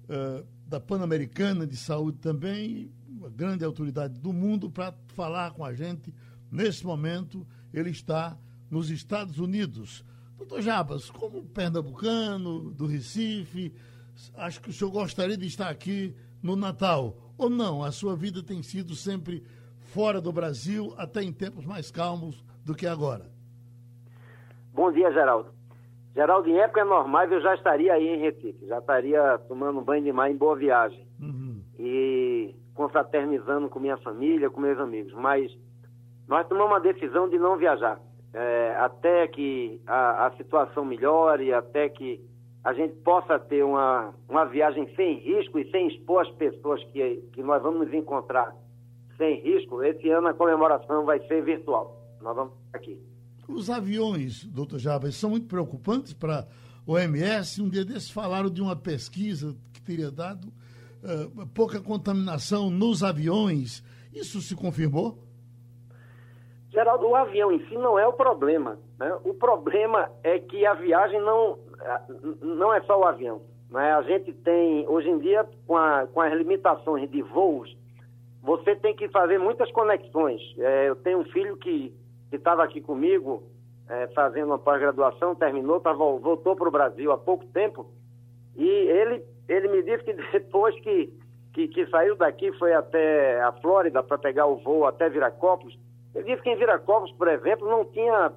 uh, 0.05 0.45
da 0.67 0.81
Pan-Americana 0.81 1.67
de 1.67 1.77
Saúde 1.77 2.19
também, 2.19 2.91
uma 3.09 3.29
grande 3.29 3.65
autoridade 3.65 4.19
do 4.19 4.33
mundo, 4.33 4.71
para 4.71 4.95
falar 5.09 5.51
com 5.53 5.65
a 5.65 5.75
gente. 5.75 6.15
Nesse 6.51 6.85
momento, 6.87 7.47
ele 7.73 7.91
está 7.91 8.37
nos 8.71 8.91
Estados 8.91 9.39
Unidos. 9.39 10.05
Doutor 10.39 10.63
Jabas, 10.63 11.11
como 11.11 11.43
pernambucano, 11.43 12.71
do 12.71 12.87
Recife, 12.87 13.73
acho 14.37 14.61
que 14.61 14.71
o 14.71 14.73
senhor 14.73 14.91
gostaria 14.91 15.37
de 15.37 15.47
estar 15.47 15.69
aqui 15.69 16.15
no 16.43 16.57
Natal? 16.57 17.17
Ou 17.37 17.49
não? 17.49 17.83
A 17.83 17.91
sua 17.91 18.15
vida 18.15 18.43
tem 18.43 18.63
sido 18.63 18.95
sempre 18.95 19.43
fora 19.81 20.21
do 20.21 20.33
Brasil, 20.33 20.95
até 20.97 21.23
em 21.23 21.33
tempos 21.33 21.65
mais 21.65 21.91
calmos 21.91 22.45
do 22.65 22.75
que 22.75 22.87
agora? 22.87 23.31
Bom 24.73 24.93
dia, 24.93 25.13
Geraldo. 25.13 25.51
Geraldo, 26.15 26.49
em 26.49 26.59
época 26.59 26.85
normais 26.85 27.31
eu 27.31 27.41
já 27.41 27.55
estaria 27.55 27.93
aí 27.93 28.09
em 28.09 28.21
Recife, 28.21 28.67
já 28.67 28.79
estaria 28.79 29.39
tomando 29.49 29.81
banho 29.81 30.05
de 30.05 30.13
mar 30.13 30.31
em 30.31 30.37
boa 30.37 30.57
viagem. 30.57 31.07
Uhum. 31.21 31.63
E 31.79 32.55
confraternizando 32.75 33.69
com 33.69 33.79
minha 33.79 33.97
família, 33.99 34.51
com 34.51 34.61
meus 34.61 34.79
amigos. 34.79 35.13
Mas 35.15 35.57
nós 36.27 36.47
tomamos 36.47 36.73
uma 36.73 36.81
decisão 36.81 37.29
de 37.29 37.39
não 37.39 37.57
viajar. 37.57 38.01
É, 38.33 38.77
até 38.79 39.27
que 39.27 39.81
a, 39.87 40.27
a 40.27 40.37
situação 40.37 40.85
melhore, 40.85 41.53
até 41.53 41.89
que 41.89 42.21
a 42.63 42.73
gente 42.75 42.95
possa 42.97 43.39
ter 43.39 43.65
uma, 43.65 44.15
uma 44.29 44.45
viagem 44.45 44.89
sem 44.95 45.19
risco 45.19 45.59
e 45.59 45.71
sem 45.71 45.89
expor 45.89 46.27
as 46.27 46.31
pessoas 46.33 46.83
que, 46.85 47.17
que 47.33 47.43
nós 47.43 47.63
vamos 47.63 47.87
nos 47.87 47.95
encontrar 47.95 48.55
sem 49.17 49.41
risco, 49.43 49.83
esse 49.83 50.09
ano 50.09 50.29
a 50.29 50.35
comemoração 50.35 51.05
vai 51.05 51.21
ser 51.27 51.45
virtual. 51.45 51.95
Nós 52.23 52.35
vamos 52.35 52.55
aqui. 52.73 52.99
Os 53.47 53.69
aviões, 53.69 54.45
doutor 54.45 54.79
Jabas, 54.79 55.15
são 55.17 55.31
muito 55.31 55.47
preocupantes 55.47 56.15
para 56.15 56.47
o 56.87 56.93
OMS. 56.93 57.61
Um 57.61 57.69
dia 57.69 57.85
desses 57.85 58.11
falaram 58.11 58.49
de 58.49 58.63
uma 58.63 58.77
pesquisa 58.77 59.55
que 59.73 59.83
teria 59.83 60.11
dado 60.11 60.47
uh, 60.47 61.47
pouca 61.49 61.81
contaminação 61.81 62.71
nos 62.71 63.03
aviões. 63.03 63.83
Isso 64.13 64.41
se 64.41 64.55
confirmou? 64.55 65.23
Geraldo, 66.81 67.09
o 67.09 67.15
avião 67.15 67.53
em 67.53 67.59
si 67.67 67.77
não 67.77 67.99
é 67.99 68.07
o 68.09 68.13
problema. 68.15 68.79
Né? 68.99 69.15
O 69.23 69.35
problema 69.35 70.11
é 70.25 70.39
que 70.39 70.65
a 70.65 70.73
viagem 70.73 71.21
não, 71.21 71.59
não 72.41 72.73
é 72.73 72.81
só 72.83 72.99
o 72.99 73.05
avião. 73.05 73.43
Né? 73.71 73.93
A 73.93 74.01
gente 74.01 74.33
tem, 74.33 74.89
hoje 74.89 75.11
em 75.11 75.19
dia, 75.19 75.47
com, 75.67 75.77
a, 75.77 76.07
com 76.07 76.23
as 76.23 76.33
limitações 76.33 77.11
de 77.11 77.21
voos, 77.21 77.77
você 78.43 78.75
tem 78.75 78.97
que 78.97 79.09
fazer 79.09 79.39
muitas 79.39 79.71
conexões. 79.73 80.41
É, 80.57 80.89
eu 80.89 80.97
tenho 80.97 81.19
um 81.19 81.25
filho 81.25 81.55
que 81.59 81.95
estava 82.33 82.65
aqui 82.65 82.81
comigo, 82.81 83.43
é, 83.87 84.07
fazendo 84.15 84.47
uma 84.47 84.59
pós-graduação, 84.59 85.35
terminou, 85.35 85.81
tá, 85.81 85.93
voltou 85.93 86.57
para 86.57 86.69
o 86.69 86.73
Brasil 86.73 87.13
há 87.13 87.19
pouco 87.19 87.45
tempo, 87.49 87.91
e 88.57 88.67
ele, 88.67 89.23
ele 89.47 89.69
me 89.69 89.83
disse 89.83 90.03
que 90.03 90.15
depois 90.33 90.75
que, 90.81 91.13
que, 91.53 91.69
que 91.69 91.87
saiu 91.89 92.17
daqui, 92.17 92.51
foi 92.53 92.73
até 92.73 93.39
a 93.43 93.53
Flórida 93.53 94.03
para 94.03 94.17
pegar 94.17 94.47
o 94.47 94.57
voo 94.57 94.87
até 94.87 95.11
Viracopos, 95.11 95.79
ele 96.15 96.25
disse 96.25 96.43
que 96.43 96.51
em 96.51 96.57
Viracopos, 96.57 97.13
por 97.13 97.29
exemplo, 97.29 97.69
não 97.69 97.85
tinha 97.85 98.33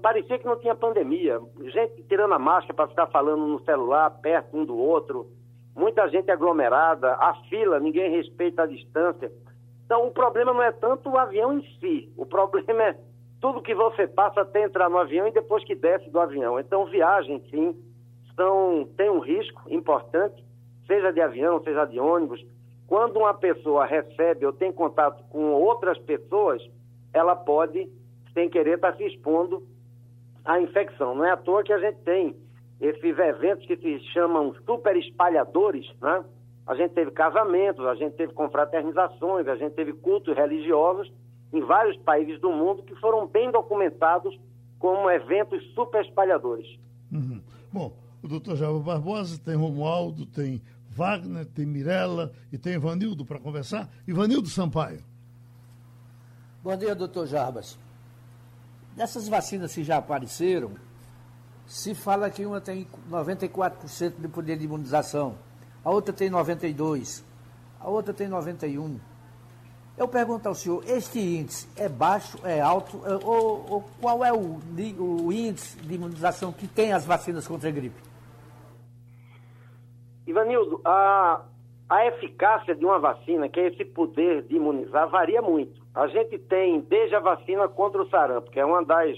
parecia 0.00 0.38
que 0.38 0.46
não 0.46 0.58
tinha 0.58 0.74
pandemia. 0.74 1.40
Gente 1.60 2.02
tirando 2.04 2.34
a 2.34 2.38
máscara 2.38 2.74
para 2.74 2.88
ficar 2.88 3.06
falando 3.08 3.46
no 3.46 3.60
celular, 3.64 4.10
perto 4.10 4.56
um 4.56 4.64
do 4.64 4.76
outro. 4.76 5.26
Muita 5.74 6.08
gente 6.08 6.30
aglomerada, 6.30 7.14
a 7.14 7.34
fila, 7.48 7.80
ninguém 7.80 8.10
respeita 8.10 8.62
a 8.62 8.66
distância. 8.66 9.30
Então, 9.84 10.06
o 10.06 10.10
problema 10.10 10.52
não 10.52 10.62
é 10.62 10.72
tanto 10.72 11.10
o 11.10 11.18
avião 11.18 11.52
em 11.52 11.62
si. 11.78 12.10
O 12.16 12.24
problema 12.24 12.82
é 12.82 12.96
tudo 13.40 13.62
que 13.62 13.74
você 13.74 14.06
passa 14.06 14.40
até 14.40 14.62
entrar 14.62 14.88
no 14.88 14.98
avião 14.98 15.28
e 15.28 15.32
depois 15.32 15.64
que 15.64 15.74
desce 15.74 16.08
do 16.10 16.18
avião. 16.18 16.58
Então, 16.58 16.86
viagem, 16.86 17.42
sim, 17.50 17.76
são, 18.34 18.88
tem 18.96 19.10
um 19.10 19.18
risco 19.18 19.62
importante, 19.68 20.42
seja 20.86 21.12
de 21.12 21.20
avião, 21.20 21.62
seja 21.62 21.84
de 21.84 22.00
ônibus. 22.00 22.44
Quando 22.86 23.18
uma 23.18 23.34
pessoa 23.34 23.84
recebe 23.84 24.46
ou 24.46 24.52
tem 24.52 24.72
contato 24.72 25.24
com 25.30 25.52
outras 25.52 25.98
pessoas, 25.98 26.62
ela 27.12 27.34
pode 27.34 27.88
sem 28.32 28.48
querer 28.48 28.76
estar 28.76 28.92
tá 28.92 28.98
se 28.98 29.04
expondo 29.04 29.66
à 30.44 30.60
infecção. 30.60 31.14
Não 31.14 31.24
é 31.24 31.30
à 31.30 31.36
toa 31.36 31.64
que 31.64 31.72
a 31.72 31.78
gente 31.78 31.98
tem 31.98 32.36
esses 32.80 33.18
eventos 33.18 33.66
que 33.66 33.76
se 33.76 33.98
chamam 34.12 34.54
super 34.66 34.96
espalhadores, 34.96 35.86
né? 36.00 36.24
A 36.66 36.74
gente 36.74 36.92
teve 36.94 37.12
casamentos, 37.12 37.86
a 37.86 37.94
gente 37.94 38.14
teve 38.14 38.32
confraternizações, 38.32 39.46
a 39.46 39.56
gente 39.56 39.74
teve 39.74 39.92
cultos 39.92 40.36
religiosos 40.36 41.10
em 41.52 41.60
vários 41.60 41.96
países 41.98 42.40
do 42.40 42.50
mundo 42.50 42.82
que 42.82 42.94
foram 42.96 43.26
bem 43.26 43.50
documentados 43.50 44.36
como 44.78 45.08
eventos 45.08 45.64
super 45.74 46.04
espalhadores. 46.04 46.66
Uhum. 47.10 47.40
Bom, 47.72 47.92
o 48.22 48.28
doutor 48.28 48.56
Java 48.56 48.78
Barbosa, 48.80 49.40
tem 49.42 49.54
Romualdo, 49.54 50.26
tem 50.26 50.60
Wagner, 50.96 51.44
tem 51.44 51.66
Mirella 51.66 52.32
e 52.50 52.56
tem 52.56 52.72
Ivanildo 52.72 53.22
para 53.26 53.38
conversar. 53.38 53.86
Ivanildo 54.08 54.48
Sampaio. 54.48 55.04
Bom 56.64 56.74
dia, 56.74 56.94
doutor 56.94 57.26
Jarbas. 57.26 57.78
Dessas 58.96 59.28
vacinas 59.28 59.74
que 59.74 59.84
já 59.84 59.98
apareceram, 59.98 60.72
se 61.66 61.94
fala 61.94 62.30
que 62.30 62.46
uma 62.46 62.62
tem 62.62 62.88
94% 63.10 64.14
de 64.18 64.26
poder 64.26 64.56
de 64.56 64.64
imunização, 64.64 65.36
a 65.84 65.90
outra 65.90 66.14
tem 66.14 66.30
92%, 66.30 67.22
a 67.78 67.88
outra 67.90 68.14
tem 68.14 68.26
91%. 68.28 68.98
Eu 69.98 70.08
pergunto 70.08 70.48
ao 70.48 70.54
senhor, 70.54 70.82
este 70.86 71.18
índice 71.18 71.68
é 71.76 71.88
baixo, 71.90 72.38
é 72.42 72.60
alto, 72.60 73.02
é, 73.04 73.14
ou, 73.16 73.66
ou, 73.70 73.84
qual 74.00 74.24
é 74.24 74.32
o, 74.32 74.58
o 74.98 75.32
índice 75.32 75.76
de 75.78 75.94
imunização 75.94 76.52
que 76.52 76.66
tem 76.66 76.92
as 76.92 77.04
vacinas 77.04 77.46
contra 77.46 77.68
a 77.68 77.72
gripe? 77.72 78.00
Ivanildo, 80.26 80.80
a, 80.84 81.42
a 81.88 82.06
eficácia 82.06 82.74
de 82.74 82.84
uma 82.84 82.98
vacina, 82.98 83.48
que 83.48 83.60
é 83.60 83.68
esse 83.68 83.84
poder 83.84 84.42
de 84.42 84.56
imunizar, 84.56 85.08
varia 85.08 85.40
muito. 85.40 85.80
A 85.94 86.08
gente 86.08 86.38
tem 86.38 86.80
desde 86.80 87.14
a 87.14 87.20
vacina 87.20 87.68
contra 87.68 88.02
o 88.02 88.08
sarampo, 88.08 88.50
que 88.50 88.58
é 88.58 88.64
uma 88.64 88.84
das 88.84 89.16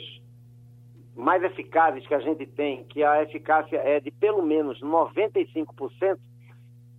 mais 1.17 1.43
eficazes 1.43 2.07
que 2.07 2.15
a 2.15 2.21
gente 2.21 2.47
tem, 2.47 2.85
que 2.85 3.03
a 3.03 3.23
eficácia 3.23 3.77
é 3.79 3.99
de 3.99 4.11
pelo 4.11 4.43
menos 4.43 4.81
95%, 4.81 6.19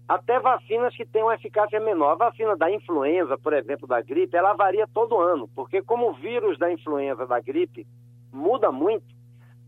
até 0.08 0.40
vacinas 0.40 0.94
que 0.96 1.06
têm 1.06 1.22
uma 1.22 1.36
eficácia 1.36 1.80
menor. 1.80 2.14
A 2.14 2.16
vacina 2.16 2.58
da 2.58 2.70
influenza, 2.70 3.38
por 3.38 3.54
exemplo, 3.54 3.88
da 3.88 4.02
gripe, 4.02 4.36
ela 4.36 4.54
varia 4.54 4.88
todo 4.92 5.22
ano, 5.22 5.48
porque 5.56 5.82
como 5.84 6.10
o 6.10 6.14
vírus 6.14 6.58
da 6.58 6.72
influenza, 6.72 7.28
da 7.28 7.40
gripe, 7.40 7.86
muda 8.34 8.72
muito, 8.72 9.06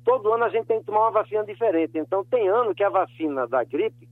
todo 0.03 0.33
ano 0.33 0.43
a 0.43 0.49
gente 0.49 0.65
tem 0.65 0.79
que 0.79 0.85
tomar 0.85 1.01
uma 1.01 1.11
vacina 1.11 1.45
diferente. 1.45 1.97
Então, 1.97 2.25
tem 2.25 2.49
ano 2.49 2.73
que 2.73 2.83
a 2.83 2.89
vacina 2.89 3.47
da 3.47 3.63
gripe 3.63 4.09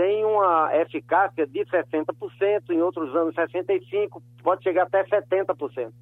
tem 0.00 0.24
uma 0.24 0.74
eficácia 0.76 1.46
de 1.46 1.62
60%, 1.66 2.70
em 2.70 2.80
outros 2.80 3.14
anos 3.14 3.34
65%, 3.34 4.22
pode 4.42 4.62
chegar 4.62 4.84
até 4.84 5.04
70%. 5.04 5.92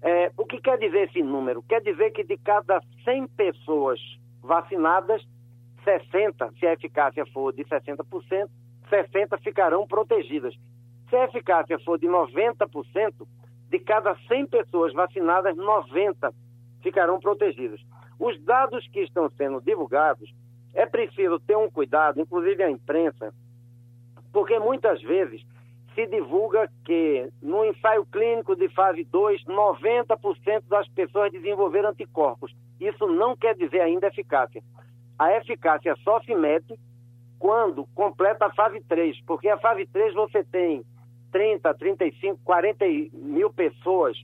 É, 0.00 0.30
o 0.36 0.46
que 0.46 0.60
quer 0.60 0.78
dizer 0.78 1.08
esse 1.08 1.20
número? 1.20 1.60
Quer 1.64 1.80
dizer 1.80 2.12
que 2.12 2.22
de 2.22 2.36
cada 2.36 2.80
100 3.02 3.26
pessoas 3.26 3.98
vacinadas, 4.40 5.26
60, 5.82 6.52
se 6.52 6.64
a 6.68 6.74
eficácia 6.74 7.26
for 7.32 7.52
de 7.52 7.64
60%, 7.64 8.48
60 8.88 9.38
ficarão 9.38 9.88
protegidas. 9.88 10.54
Se 11.08 11.16
a 11.16 11.24
eficácia 11.24 11.80
for 11.80 11.98
de 11.98 12.06
90%, 12.06 13.26
de 13.70 13.78
cada 13.80 14.14
100 14.28 14.46
pessoas 14.46 14.92
vacinadas, 14.92 15.56
90 15.56 16.32
ficarão 16.80 17.18
protegidas. 17.18 17.80
Os 18.20 18.40
dados 18.44 18.86
que 18.86 19.00
estão 19.00 19.28
sendo 19.30 19.60
divulgados, 19.60 20.32
é 20.74 20.86
preciso 20.86 21.38
ter 21.40 21.56
um 21.56 21.70
cuidado, 21.70 22.20
inclusive 22.20 22.62
a 22.62 22.70
imprensa, 22.70 23.32
porque 24.32 24.58
muitas 24.58 25.02
vezes 25.02 25.44
se 25.94 26.06
divulga 26.06 26.70
que 26.84 27.28
no 27.42 27.64
ensaio 27.64 28.06
clínico 28.06 28.54
de 28.54 28.68
fase 28.68 29.04
2, 29.04 29.44
90% 29.44 30.62
das 30.68 30.88
pessoas 30.88 31.32
desenvolveram 31.32 31.90
anticorpos. 31.90 32.54
Isso 32.78 33.06
não 33.06 33.36
quer 33.36 33.54
dizer 33.54 33.80
ainda 33.80 34.06
eficácia. 34.06 34.62
A 35.18 35.36
eficácia 35.36 35.94
só 36.04 36.20
se 36.22 36.34
mede 36.34 36.78
quando 37.38 37.86
completa 37.94 38.46
a 38.46 38.54
fase 38.54 38.80
3, 38.88 39.20
porque 39.26 39.48
a 39.48 39.58
fase 39.58 39.86
3 39.86 40.14
você 40.14 40.44
tem 40.44 40.84
30, 41.32 41.74
35, 41.74 42.40
40 42.44 42.84
mil 43.12 43.50
pessoas, 43.50 44.16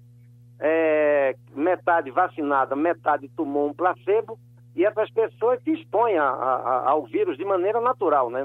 é, 0.58 1.36
metade 1.54 2.10
vacinada, 2.10 2.76
metade 2.76 3.28
tomou 3.28 3.68
um 3.68 3.74
placebo, 3.74 4.38
e 4.76 4.84
essas 4.84 5.10
pessoas 5.10 5.60
se 5.62 5.72
expõem 5.72 6.18
a, 6.18 6.28
a, 6.28 6.90
ao 6.90 7.06
vírus 7.06 7.38
de 7.38 7.44
maneira 7.46 7.80
natural, 7.80 8.28
né? 8.28 8.42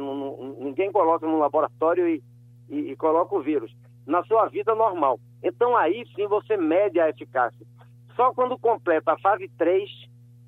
ninguém 0.59 0.89
coloca 0.89 1.27
no 1.27 1.37
laboratório 1.37 2.07
e, 2.07 2.23
e, 2.69 2.91
e 2.91 2.95
coloca 2.95 3.35
o 3.35 3.41
vírus, 3.41 3.75
na 4.07 4.23
sua 4.23 4.47
vida 4.47 4.73
normal. 4.73 5.19
Então 5.43 5.75
aí 5.75 6.05
sim 6.15 6.25
você 6.27 6.55
mede 6.55 7.01
a 7.01 7.09
eficácia. 7.09 7.67
Só 8.15 8.33
quando 8.33 8.57
completa 8.57 9.11
a 9.11 9.19
fase 9.19 9.49
3 9.57 9.89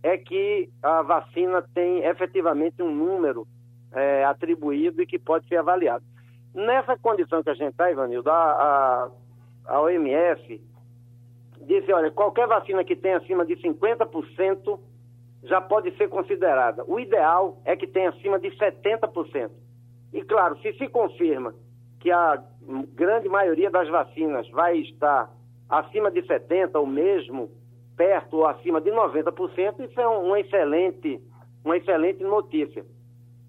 é 0.03 0.17
que 0.17 0.69
a 0.81 1.01
vacina 1.01 1.61
tem 1.73 2.05
efetivamente 2.05 2.81
um 2.81 2.89
número 2.89 3.45
é, 3.91 4.23
atribuído 4.23 5.01
e 5.01 5.05
que 5.05 5.19
pode 5.19 5.45
ser 5.49 5.57
avaliado. 5.57 6.05
Nessa 6.53 6.97
condição 6.97 7.43
que 7.43 7.49
a 7.49 7.55
gente 7.55 7.71
está, 7.71 7.91
Ivanildo, 7.91 8.29
a, 8.29 8.33
a, 8.33 9.11
a 9.65 9.81
OMS 9.81 10.61
disse, 11.61 11.91
olha, 11.91 12.09
qualquer 12.11 12.47
vacina 12.47 12.85
que 12.85 12.95
tenha 12.95 13.17
acima 13.17 13.45
de 13.45 13.55
50% 13.57 14.79
já 15.43 15.59
pode 15.61 15.95
ser 15.97 16.07
considerada. 16.09 16.83
O 16.87 16.99
ideal 16.99 17.57
é 17.65 17.75
que 17.75 17.87
tenha 17.87 18.09
acima 18.09 18.39
de 18.39 18.49
70%. 18.51 19.51
E 20.13 20.21
claro, 20.23 20.57
se 20.59 20.73
se 20.73 20.87
confirma 20.87 21.53
que 21.99 22.11
a 22.11 22.41
grande 22.93 23.27
maioria 23.29 23.69
das 23.69 23.89
vacinas 23.89 24.49
vai 24.49 24.77
estar 24.77 25.29
acima 25.69 26.11
de 26.11 26.21
70% 26.21 26.75
ou 26.75 26.85
mesmo 26.85 27.49
perto 27.95 28.37
ou 28.37 28.47
acima 28.47 28.81
de 28.81 28.91
90%, 28.91 29.89
isso 29.89 29.99
é 29.99 30.07
uma 30.07 30.39
excelente, 30.39 31.21
uma 31.63 31.77
excelente 31.77 32.23
notícia. 32.23 32.85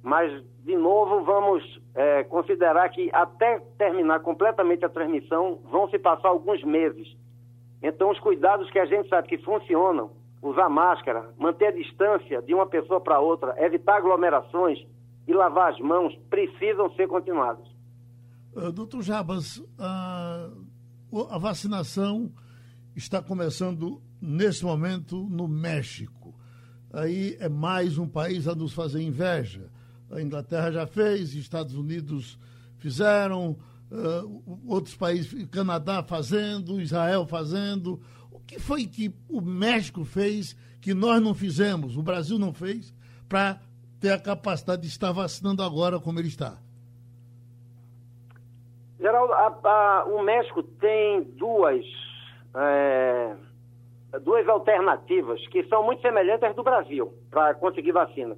Mas, 0.03 0.31
de 0.65 0.77
novo, 0.77 1.25
vamos 1.25 1.81
é, 1.95 2.25
considerar 2.25 2.89
que 2.91 3.11
até 3.13 3.59
terminar 3.79 4.21
completamente 4.21 4.85
a 4.85 4.89
transmissão 4.89 5.61
vão 5.71 5.89
se 5.89 5.99
passar 5.99 6.29
alguns 6.29 6.63
meses. 6.63 7.17
Então, 7.83 8.11
os 8.11 8.21
cuidados 8.21 8.71
que 8.71 8.79
a 8.79 8.85
gente 8.85 9.09
sabe 9.09 9.29
que 9.29 9.39
funcionam, 9.39 10.11
usar 10.49 10.69
máscara, 10.69 11.33
manter 11.39 11.67
a 11.67 11.73
distância 11.73 12.43
de 12.43 12.55
uma 12.55 12.67
pessoa 12.67 13.01
para 13.01 13.21
outra, 13.21 13.55
evitar 13.65 13.97
aglomerações 13.97 14.79
e 15.27 15.33
lavar 15.33 15.73
as 15.73 15.81
mãos, 15.81 16.15
precisam 16.29 16.91
ser 16.95 17.09
continuados. 17.09 17.67
Uh, 18.55 18.71
doutor 18.71 19.03
Jabas, 19.03 19.63
a, 19.79 20.51
a 21.31 21.39
vacinação 21.39 22.31
está 22.95 23.23
começando 23.23 24.01
nesse 24.21 24.65
momento 24.65 25.17
no 25.29 25.49
México. 25.49 26.35
Aí 26.93 27.37
é 27.41 27.49
mais 27.49 27.99
um 27.99 28.09
país 28.09 28.47
a 28.47 28.55
nos 28.55 28.73
fazer 28.73 29.03
inveja. 29.03 29.71
A 30.11 30.23
Inglaterra 30.23 30.71
já 30.71 30.87
fez, 30.87 31.35
Estados 31.35 31.75
Unidos 31.75 32.39
fizeram, 32.79 33.59
uh, 33.91 34.63
outros 34.67 34.95
países, 34.95 35.47
Canadá 35.49 36.03
fazendo, 36.03 36.81
Israel 36.81 37.27
fazendo. 37.27 38.01
Que 38.47 38.59
foi 38.59 38.87
que 38.87 39.15
o 39.29 39.41
México 39.41 40.05
fez 40.05 40.55
que 40.81 40.93
nós 40.95 41.21
não 41.23 41.35
fizemos, 41.35 41.97
o 41.97 42.03
Brasil 42.03 42.39
não 42.39 42.53
fez, 42.53 42.95
para 43.29 43.59
ter 44.01 44.11
a 44.11 44.21
capacidade 44.21 44.83
de 44.83 44.89
estar 44.89 45.13
vacinando 45.13 45.63
agora 45.63 45.99
como 45.99 46.19
ele 46.19 46.29
está? 46.29 46.59
Geraldo, 49.01 49.33
a, 49.33 49.47
a, 49.65 50.05
o 50.07 50.23
México 50.23 50.63
tem 50.63 51.23
duas. 51.23 51.85
É 52.55 53.35
duas 54.21 54.49
alternativas 54.49 55.45
que 55.49 55.65
são 55.65 55.83
muito 55.83 56.03
semelhantes 56.03 56.49
às 56.49 56.55
do 56.55 56.63
Brasil 56.63 57.13
para 57.31 57.55
conseguir 57.55 57.93
vacina. 57.93 58.37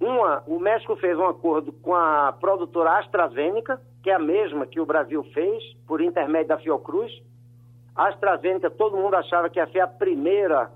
Uma, 0.00 0.42
o 0.46 0.58
México 0.58 0.96
fez 0.96 1.16
um 1.16 1.26
acordo 1.26 1.72
com 1.72 1.94
a 1.94 2.32
produtora 2.32 2.98
AstraZeneca, 2.98 3.80
que 4.02 4.10
é 4.10 4.14
a 4.14 4.18
mesma 4.18 4.66
que 4.66 4.80
o 4.80 4.86
Brasil 4.86 5.22
fez, 5.32 5.62
por 5.86 6.00
intermédio 6.00 6.48
da 6.48 6.58
Fiocruz. 6.58 7.12
A 7.94 8.08
AstraZeneca, 8.08 8.70
todo 8.70 8.96
mundo 8.96 9.14
achava 9.14 9.50
que 9.50 9.58
ia 9.58 9.66
ser 9.66 9.80
a 9.80 9.86
primeira, 9.86 10.70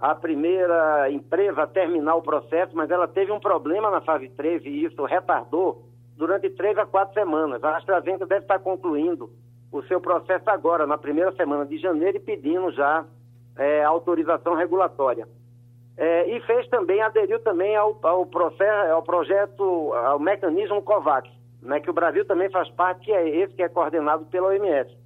a 0.00 0.14
primeira 0.14 1.10
empresa 1.10 1.62
a 1.62 1.66
terminar 1.66 2.16
o 2.16 2.22
processo, 2.22 2.74
mas 2.74 2.90
ela 2.90 3.06
teve 3.06 3.30
um 3.30 3.38
problema 3.38 3.90
na 3.90 4.00
fase 4.00 4.28
3 4.30 4.64
e 4.64 4.84
isso 4.84 5.04
retardou 5.04 5.84
durante 6.16 6.50
três 6.50 6.76
a 6.76 6.84
quatro 6.84 7.14
semanas. 7.14 7.62
A 7.62 7.76
AstraZeneca 7.76 8.26
deve 8.26 8.42
estar 8.42 8.58
concluindo 8.58 9.30
o 9.70 9.82
seu 9.82 10.00
processo 10.00 10.50
agora, 10.50 10.86
na 10.86 10.98
primeira 10.98 11.30
semana 11.32 11.64
de 11.64 11.78
janeiro, 11.78 12.16
e 12.16 12.20
pedindo 12.20 12.72
já 12.72 13.04
é, 13.56 13.84
autorização 13.84 14.54
regulatória. 14.54 15.28
É, 15.96 16.28
e 16.28 16.40
fez 16.42 16.66
também, 16.68 17.00
aderiu 17.02 17.40
também 17.40 17.76
ao, 17.76 17.98
ao, 18.02 18.26
processo, 18.26 18.92
ao 18.92 19.02
projeto, 19.02 19.92
ao 19.94 20.18
mecanismo 20.18 20.82
COVAX, 20.82 21.28
né, 21.60 21.80
que 21.80 21.90
o 21.90 21.92
Brasil 21.92 22.24
também 22.24 22.50
faz 22.50 22.68
parte, 22.70 23.06
que 23.06 23.12
é 23.12 23.28
esse 23.28 23.54
que 23.54 23.62
é 23.62 23.68
coordenado 23.68 24.24
pela 24.26 24.48
OMS. 24.48 24.96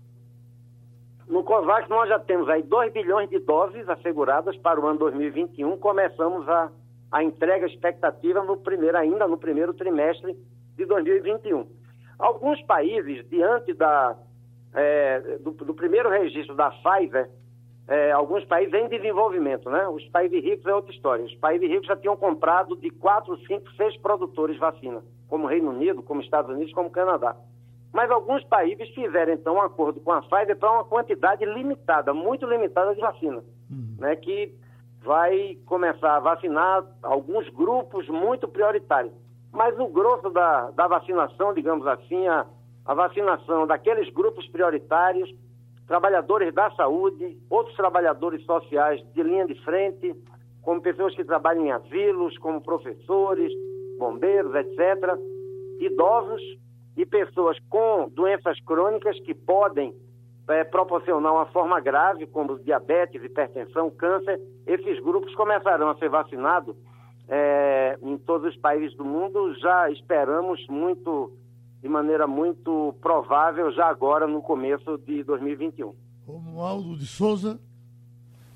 No 1.28 1.44
COVAX 1.44 1.88
nós 1.88 2.08
já 2.08 2.18
temos 2.18 2.48
aí 2.48 2.62
2 2.62 2.92
bilhões 2.92 3.30
de 3.30 3.38
doses 3.38 3.88
asseguradas 3.88 4.56
para 4.58 4.80
o 4.80 4.86
ano 4.86 4.98
2021, 4.98 5.76
começamos 5.78 6.48
a, 6.48 6.70
a 7.10 7.22
entrega 7.22 7.66
expectativa 7.66 8.42
no 8.42 8.56
primeiro, 8.56 8.98
ainda 8.98 9.26
no 9.28 9.38
primeiro 9.38 9.72
trimestre 9.72 10.36
de 10.76 10.84
2021. 10.84 11.66
Alguns 12.18 12.60
países, 12.62 13.28
diante 13.28 13.72
da, 13.74 14.16
é, 14.74 15.20
do, 15.38 15.52
do 15.52 15.74
primeiro 15.74 16.08
registro 16.08 16.54
da 16.54 16.70
Pfizer, 16.70 17.28
é, 17.88 18.12
alguns 18.12 18.44
países 18.44 18.72
em 18.74 18.88
desenvolvimento, 18.88 19.68
né? 19.68 19.88
Os 19.88 20.06
países 20.08 20.42
ricos 20.42 20.66
é 20.66 20.74
outra 20.74 20.92
história. 20.92 21.24
Os 21.24 21.34
países 21.34 21.68
ricos 21.68 21.86
já 21.86 21.96
tinham 21.96 22.16
comprado 22.16 22.76
de 22.76 22.90
quatro, 22.90 23.36
cinco, 23.46 23.70
seis 23.72 23.96
produtores 23.98 24.56
vacina, 24.58 25.02
como 25.28 25.46
Reino 25.46 25.70
Unido, 25.70 26.02
como 26.02 26.20
Estados 26.20 26.50
Unidos, 26.50 26.72
como 26.72 26.90
Canadá. 26.90 27.36
Mas 27.92 28.10
alguns 28.10 28.42
países 28.44 28.88
fizeram, 28.94 29.34
então, 29.34 29.56
um 29.56 29.60
acordo 29.60 30.00
com 30.00 30.12
a 30.12 30.22
Pfizer 30.22 30.56
para 30.56 30.72
uma 30.72 30.84
quantidade 30.84 31.44
limitada, 31.44 32.14
muito 32.14 32.46
limitada 32.46 32.94
de 32.94 33.00
vacina, 33.00 33.42
uhum. 33.70 33.96
né? 33.98 34.16
Que 34.16 34.54
vai 35.04 35.58
começar 35.66 36.16
a 36.16 36.20
vacinar 36.20 36.84
alguns 37.02 37.48
grupos 37.50 38.08
muito 38.08 38.48
prioritários. 38.48 39.12
Mas 39.52 39.78
o 39.78 39.88
grosso 39.88 40.30
da, 40.30 40.70
da 40.70 40.88
vacinação, 40.88 41.52
digamos 41.52 41.86
assim, 41.86 42.26
a, 42.28 42.46
a 42.86 42.94
vacinação 42.94 43.66
daqueles 43.66 44.08
grupos 44.10 44.48
prioritários 44.48 45.30
trabalhadores 45.86 46.54
da 46.54 46.70
saúde, 46.70 47.36
outros 47.50 47.76
trabalhadores 47.76 48.42
sociais 48.46 49.02
de 49.12 49.22
linha 49.22 49.46
de 49.46 49.54
frente, 49.62 50.14
como 50.62 50.80
pessoas 50.80 51.14
que 51.14 51.24
trabalham 51.24 51.66
em 51.66 51.72
asilos, 51.72 52.38
como 52.38 52.62
professores, 52.62 53.52
bombeiros, 53.98 54.54
etc., 54.54 55.18
idosos 55.80 56.40
e 56.96 57.06
pessoas 57.06 57.56
com 57.68 58.08
doenças 58.08 58.60
crônicas 58.60 59.18
que 59.20 59.34
podem 59.34 59.94
é, 60.48 60.64
proporcionar 60.64 61.32
uma 61.32 61.46
forma 61.46 61.80
grave, 61.80 62.26
como 62.26 62.58
diabetes, 62.58 63.22
hipertensão, 63.22 63.90
câncer. 63.90 64.40
Esses 64.66 65.00
grupos 65.00 65.34
começarão 65.34 65.88
a 65.90 65.96
ser 65.96 66.08
vacinados 66.08 66.76
é, 67.28 67.98
em 68.02 68.18
todos 68.18 68.54
os 68.54 68.60
países 68.60 68.96
do 68.96 69.04
mundo. 69.04 69.54
Já 69.58 69.90
esperamos 69.90 70.66
muito 70.68 71.32
de 71.80 71.88
maneira 71.88 72.26
muito 72.26 72.94
provável 73.00 73.72
já 73.72 73.86
agora 73.86 74.26
no 74.26 74.40
começo 74.40 74.98
de 74.98 75.24
2021. 75.24 75.94
Romualdo 76.26 76.96
de 76.96 77.06
Souza. 77.06 77.58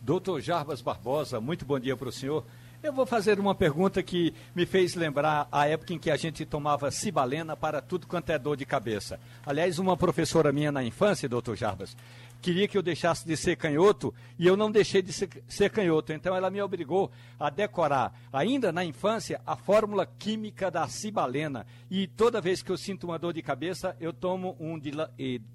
Doutor 0.01 0.41
Jarbas 0.41 0.81
Barbosa, 0.81 1.41
muito 1.41 1.65
bom 1.65 1.81
dia 1.81 1.97
para 1.97 2.09
o 2.09 2.13
senhor. 2.13 2.45
Eu 2.87 2.93
vou 2.93 3.05
fazer 3.05 3.41
uma 3.41 3.53
pergunta 3.53 4.01
que 4.01 4.33
me 4.55 4.65
fez 4.65 4.95
lembrar 4.95 5.49
a 5.51 5.67
época 5.67 5.93
em 5.93 5.99
que 5.99 6.09
a 6.09 6.17
gente 6.17 6.47
tomava 6.47 6.89
cibalena 6.93 7.57
para 7.57 7.83
tudo 7.83 8.07
quanto 8.07 8.31
é 8.31 8.39
dor 8.39 8.57
de 8.57 8.65
cabeça. 8.65 9.19
Aliás, 9.45 9.81
uma 9.81 9.97
professora 9.97 10.53
minha 10.53 10.71
na 10.71 10.85
infância, 10.85 11.29
doutor 11.29 11.57
Jarbas, 11.57 11.97
queria 12.41 12.69
que 12.69 12.79
eu 12.79 12.83
deixasse 12.83 13.27
de 13.27 13.37
ser 13.37 13.57
canhoto 13.57 14.15
e 14.39 14.47
eu 14.47 14.57
não 14.57 14.71
deixei 14.71 15.03
de 15.03 15.13
ser, 15.13 15.69
canhoto. 15.71 16.13
Então 16.13 16.33
ela 16.33 16.49
me 16.49 16.63
obrigou 16.63 17.11
a 17.41 17.51
decorar, 17.51 18.15
ainda 18.33 18.71
na 18.71 18.85
infância, 18.85 19.41
a 19.45 19.57
fórmula 19.57 20.07
química 20.07 20.71
da 20.71 20.87
cibalena. 20.87 21.67
E 21.91 22.07
toda 22.07 22.41
vez 22.41 22.63
que 22.63 22.71
eu 22.71 22.77
sinto 22.77 23.09
uma 23.09 23.19
dor 23.19 23.33
de 23.33 23.43
cabeça, 23.43 23.97
eu 23.99 24.13
tomo 24.13 24.57
um 24.61 24.79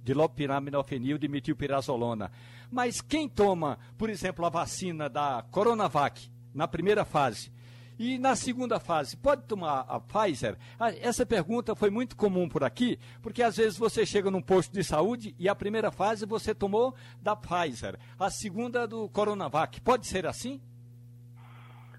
dilopiramidofenil 0.03 1.17
de 1.17 1.29
metilpirazolona. 1.29 2.29
Mas 2.69 2.99
quem 2.99 3.29
toma, 3.29 3.79
por 3.97 4.09
exemplo, 4.09 4.45
a 4.45 4.49
vacina 4.49 5.07
da 5.07 5.45
Coronavac, 5.49 6.29
na 6.53 6.67
primeira 6.67 7.05
fase. 7.05 7.51
E 7.99 8.17
na 8.17 8.35
segunda 8.35 8.79
fase, 8.79 9.15
pode 9.15 9.43
tomar 9.43 9.85
a 9.87 9.99
Pfizer? 9.99 10.57
Ah, 10.79 10.89
essa 10.89 11.23
pergunta 11.23 11.75
foi 11.75 11.91
muito 11.91 12.17
comum 12.17 12.49
por 12.49 12.63
aqui, 12.63 12.97
porque 13.21 13.43
às 13.43 13.57
vezes 13.57 13.77
você 13.77 14.05
chega 14.05 14.31
num 14.31 14.41
posto 14.41 14.73
de 14.73 14.83
saúde 14.83 15.35
e 15.37 15.47
a 15.47 15.53
primeira 15.53 15.91
fase 15.91 16.25
você 16.25 16.55
tomou 16.55 16.95
da 17.21 17.35
Pfizer, 17.35 17.99
a 18.19 18.29
segunda 18.31 18.87
do 18.87 19.07
Coronavac. 19.09 19.79
Pode 19.81 20.07
ser 20.07 20.25
assim? 20.25 20.59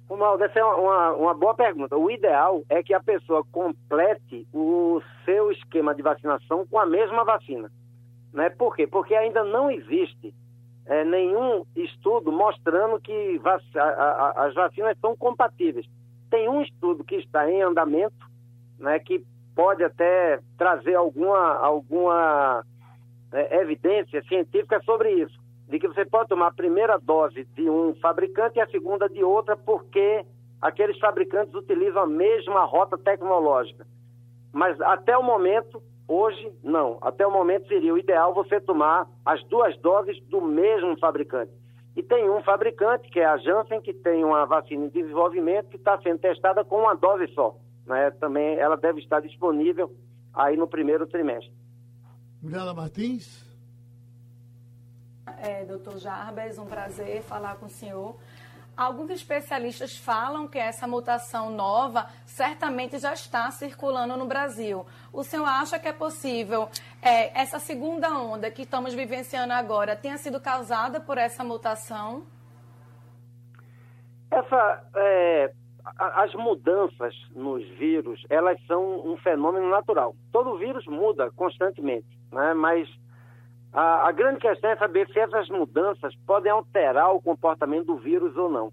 Romualdo, 0.09 0.45
essa 0.45 0.59
é 0.59 0.65
uma, 0.65 1.13
uma, 1.13 1.35
boa 1.35 1.55
pergunta. 1.55 1.97
O 1.97 2.11
ideal 2.11 2.63
é 2.69 2.83
que 2.83 2.93
a 2.93 3.01
pessoa 3.01 3.45
complete 3.53 4.47
o 4.53 5.01
seu 5.25 5.53
esquema 5.53 5.95
de 5.95 6.03
vacinação 6.03 6.67
com 6.67 6.79
a 6.79 6.85
mesma 6.85 7.25
vacina. 7.25 7.71
Né? 8.33 8.51
Por 8.51 8.75
quê? 8.75 8.87
Porque 8.87 9.15
ainda 9.15 9.45
não 9.45 9.71
existe 9.71 10.35
é, 10.93 11.05
nenhum 11.07 11.65
estudo 11.75 12.31
mostrando 12.31 13.01
que 13.01 13.39
vac 13.39 13.63
a, 13.75 13.83
a, 13.83 14.45
as 14.47 14.55
vacinas 14.55 14.95
são 15.01 15.17
compatíveis. 15.17 15.87
Tem 16.31 16.51
um 16.51 16.61
estudo 16.61 17.03
que 17.03 17.15
está 17.17 17.51
em 17.51 17.63
andamento, 17.63 18.31
né, 18.79 18.99
que 18.99 19.25
pode 19.55 19.83
até 19.83 20.39
trazer 20.59 20.95
alguma, 20.95 21.57
alguma 21.57 22.63
é, 23.33 23.63
evidência 23.63 24.23
científica 24.25 24.83
sobre 24.83 25.13
isso, 25.13 25.39
de 25.67 25.79
que 25.79 25.89
você 25.89 26.05
pode 26.05 26.29
tomar 26.29 26.49
a 26.49 26.53
primeira 26.53 26.99
dose 26.99 27.47
de 27.55 27.71
um 27.71 27.95
fabricante 27.95 28.59
e 28.59 28.61
a 28.61 28.69
segunda 28.69 29.09
de 29.09 29.25
outra, 29.25 29.57
porque 29.57 30.27
aqueles 30.61 30.99
fabricantes 30.99 31.55
utilizam 31.55 32.03
a 32.03 32.07
mesma 32.07 32.65
rota 32.65 32.99
tecnológica. 32.99 33.87
Mas 34.53 34.79
até 34.83 35.17
o 35.17 35.23
momento 35.23 35.83
Hoje, 36.15 36.53
não. 36.63 36.99
Até 37.01 37.27
o 37.27 37.31
momento 37.31 37.67
seria 37.69 37.95
o 37.95 37.97
ideal 37.97 38.35
você 38.35 38.61
tomar 38.61 39.09
as 39.25 39.43
duas 39.45 39.75
doses 39.79 40.21
do 40.25 40.43
mesmo 40.43 40.95
fabricante. 40.99 41.51
E 41.97 42.03
tem 42.03 42.29
um 42.29 42.43
fabricante, 42.43 43.09
que 43.09 43.19
é 43.19 43.25
a 43.25 43.39
Janssen, 43.39 43.81
que 43.81 43.95
tem 43.95 44.23
uma 44.23 44.45
vacina 44.45 44.85
em 44.85 44.89
desenvolvimento 44.91 45.71
que 45.71 45.77
está 45.79 45.99
sendo 46.03 46.19
testada 46.19 46.63
com 46.67 46.81
uma 46.81 46.95
dose 46.95 47.33
só. 47.33 47.57
Né? 47.87 48.11
Também 48.11 48.59
ela 48.59 48.77
deve 48.77 49.01
estar 49.01 49.21
disponível 49.21 49.91
aí 50.35 50.55
no 50.55 50.69
primeiro 50.69 51.07
trimestre. 51.07 51.51
Juliana 52.43 52.75
Martins. 52.75 53.51
É, 55.39 55.65
doutor 55.65 55.97
Jarbas, 55.97 56.59
um 56.59 56.67
prazer 56.67 57.23
falar 57.23 57.57
com 57.57 57.65
o 57.65 57.71
senhor. 57.71 58.17
Alguns 58.77 59.11
especialistas 59.11 59.97
falam 59.97 60.49
que 60.49 60.59
essa 60.59 60.87
mutação 60.87 61.51
nova 61.51 62.09
certamente 62.25 62.99
já 62.99 63.13
está 63.13 63.51
circulando 63.51 64.17
no 64.17 64.25
Brasil. 64.27 64.87
O 65.13 65.23
senhor 65.23 65.45
acha 65.45 65.79
que 65.79 65.89
é 65.89 65.93
possível 65.93 66.69
é, 67.03 67.39
essa 67.39 67.59
segunda 67.59 68.09
onda 68.19 68.51
que 68.51 68.63
estamos 68.63 68.95
vivenciando 68.95 69.53
agora 69.53 69.95
tenha 69.95 70.17
sido 70.17 70.41
causada 70.41 71.01
por 71.01 71.19
essa 71.19 71.45
mutação? 71.45 72.25
Essa, 74.31 74.85
é, 74.97 75.53
as 75.99 76.35
mudanças 76.35 77.15
nos 77.35 77.63
vírus, 77.77 78.25
elas 78.31 78.59
são 78.67 79.07
um 79.07 79.19
fenômeno 79.19 79.69
natural. 79.69 80.17
Todo 80.33 80.57
vírus 80.57 80.87
muda 80.87 81.31
constantemente, 81.33 82.09
né? 82.33 82.55
mas 82.55 82.89
a, 83.73 84.09
a, 84.09 84.13
grande 84.13 84.41
questão 84.41 84.71
é 84.71 84.77
saber 84.77 85.09
se 85.09 85.19
essas 85.19 85.49
mudanças 85.49 86.15
podem 86.27 86.53
alterar 86.53 87.15
o 87.15 87.23
comportamento 87.23 87.87
do 87.87 87.97
vírus 87.97 88.37
ou 88.37 88.51
não. 88.51 88.73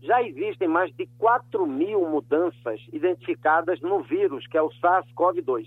Já 0.00 0.22
existem 0.22 0.68
mais 0.68 0.94
de 0.94 1.06
4 1.18 1.66
mil 1.66 2.08
mudanças 2.08 2.80
identificadas 2.92 3.80
no 3.80 4.00
vírus, 4.02 4.46
que 4.46 4.56
é 4.56 4.62
o 4.62 4.70
SARS-CoV-2. 4.70 5.66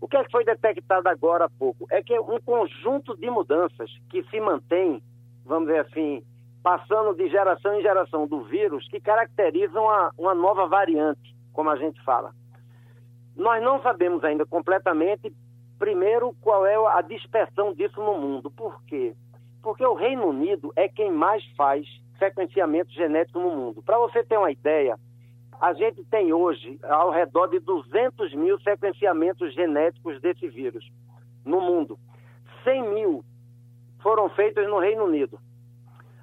O 0.00 0.08
que, 0.08 0.16
é 0.16 0.24
que 0.24 0.30
foi 0.30 0.44
detectado 0.44 1.08
agora 1.08 1.46
há 1.46 1.50
pouco? 1.50 1.86
É 1.90 2.02
que 2.02 2.12
é 2.12 2.20
um 2.20 2.40
conjunto 2.40 3.16
de 3.16 3.30
mudanças 3.30 3.90
que 4.10 4.22
se 4.24 4.40
mantém, 4.40 5.02
vamos 5.44 5.68
dizer 5.68 5.80
assim, 5.80 6.22
passando 6.62 7.14
de 7.14 7.28
geração 7.28 7.74
em 7.74 7.82
geração 7.82 8.26
do 8.26 8.42
vírus, 8.44 8.86
que 8.88 9.00
caracterizam 9.00 9.82
uma, 9.84 10.12
uma 10.18 10.34
nova 10.34 10.66
variante, 10.66 11.34
como 11.52 11.70
a 11.70 11.76
gente 11.76 12.02
fala. 12.04 12.32
Nós 13.36 13.62
não 13.62 13.80
sabemos 13.80 14.22
ainda 14.22 14.44
completamente 14.44 15.32
Primeiro, 15.82 16.32
qual 16.40 16.64
é 16.64 16.76
a 16.96 17.00
dispersão 17.00 17.74
disso 17.74 18.00
no 18.00 18.16
mundo? 18.16 18.48
Por 18.48 18.80
quê? 18.84 19.16
Porque 19.60 19.84
o 19.84 19.94
Reino 19.94 20.28
Unido 20.28 20.72
é 20.76 20.88
quem 20.88 21.10
mais 21.10 21.44
faz 21.56 21.84
sequenciamento 22.20 22.92
genético 22.92 23.40
no 23.40 23.50
mundo. 23.50 23.82
Para 23.82 23.98
você 23.98 24.22
ter 24.22 24.38
uma 24.38 24.52
ideia, 24.52 24.96
a 25.60 25.72
gente 25.72 26.04
tem 26.04 26.32
hoje 26.32 26.78
ao 26.84 27.10
redor 27.10 27.48
de 27.48 27.58
200 27.58 28.32
mil 28.32 28.60
sequenciamentos 28.60 29.52
genéticos 29.54 30.20
desse 30.20 30.46
vírus 30.46 30.88
no 31.44 31.60
mundo. 31.60 31.98
100 32.62 32.94
mil 32.94 33.24
foram 34.04 34.28
feitos 34.28 34.64
no 34.68 34.78
Reino 34.78 35.06
Unido. 35.06 35.36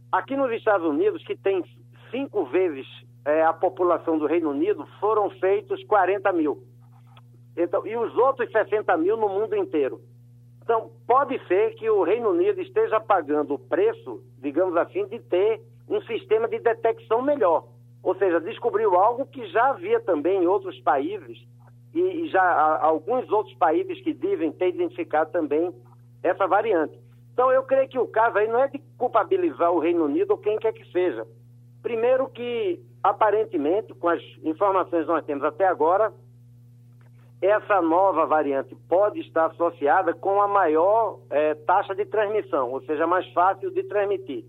Aqui 0.10 0.38
nos 0.38 0.53
Estados 0.53 0.88
Unidos, 0.88 1.22
que 1.26 1.36
tem 1.36 1.66
cinco 2.10 2.45
vezes 2.45 2.88
é, 3.26 3.43
a 3.43 3.51
população 3.51 4.18
do 4.18 4.26
Reino 4.26 4.51
Unido, 4.51 4.88
foram 5.01 5.30
feitos 5.32 5.84
40 5.84 6.32
mil. 6.32 6.64
Então, 7.64 7.86
e 7.86 7.95
os 7.97 8.16
outros 8.16 8.49
60 8.51 8.95
mil 8.97 9.18
no 9.18 9.28
mundo 9.28 9.55
inteiro. 9.55 10.01
Então, 10.64 10.91
pode 11.05 11.38
ser 11.47 11.76
que 11.76 11.89
o 11.89 12.03
Reino 12.03 12.30
Unido 12.30 12.62
esteja 12.62 12.99
pagando 12.99 13.55
o 13.55 13.60
preço, 13.60 14.24
digamos 14.38 14.78
assim, 14.78 15.05
de 15.07 15.20
ter 15.20 15.62
um 15.88 16.01
sistema 16.03 16.47
de 16.47 16.60
detecção 16.60 17.22
melhor. 17.22 17.66
Ou 18.01 18.16
seja, 18.16 18.39
descobriu 18.39 18.95
algo 18.95 19.26
que 19.26 19.45
já 19.47 19.72
havia 19.72 19.99
também 19.99 20.43
em 20.43 20.47
outros 20.47 20.80
países, 20.82 21.38
e 21.93 22.28
já 22.28 22.78
alguns 22.82 23.30
outros 23.32 23.55
países 23.55 23.99
que 24.01 24.14
devem 24.14 24.51
ter 24.51 24.70
identificado 24.70 25.32
também 25.32 25.74
essa 26.22 26.47
variante. 26.47 26.97
Então, 27.34 27.51
eu 27.51 27.64
creio 27.64 27.89
que 27.89 27.97
o 27.97 28.07
caso 28.07 28.38
aí 28.38 28.47
não 28.47 28.62
é 28.62 28.68
de 28.68 28.80
culpabilizar 28.97 29.72
o 29.72 29.80
Reino 29.80 30.05
Unido 30.05 30.32
ou 30.32 30.38
quem 30.38 30.57
quer 30.60 30.72
que 30.72 30.86
seja. 30.91 31.26
Primeiro 31.82 32.30
que, 32.30 32.80
aparentemente, 33.01 33.93
com 33.95 34.07
as 34.07 34.22
informações 34.43 35.05
que 35.05 35.12
nós 35.12 35.26
temos 35.26 35.43
até 35.43 35.66
agora, 35.66 36.14
essa 37.42 37.82
nova 37.82 38.26
variante 38.26 38.76
pode 38.88 39.20
estar 39.22 39.46
associada 39.46 40.14
com 40.14 40.42
a 40.42 40.48
maior 40.48 41.20
é, 41.30 41.56
taxa 41.56 41.96
de 41.96 42.06
transmissão, 42.06 42.72
ou 42.72 42.82
seja, 42.82 43.08
mais 43.08 43.26
fácil 43.32 43.72
de 43.72 43.84
transmitir, 43.84 44.44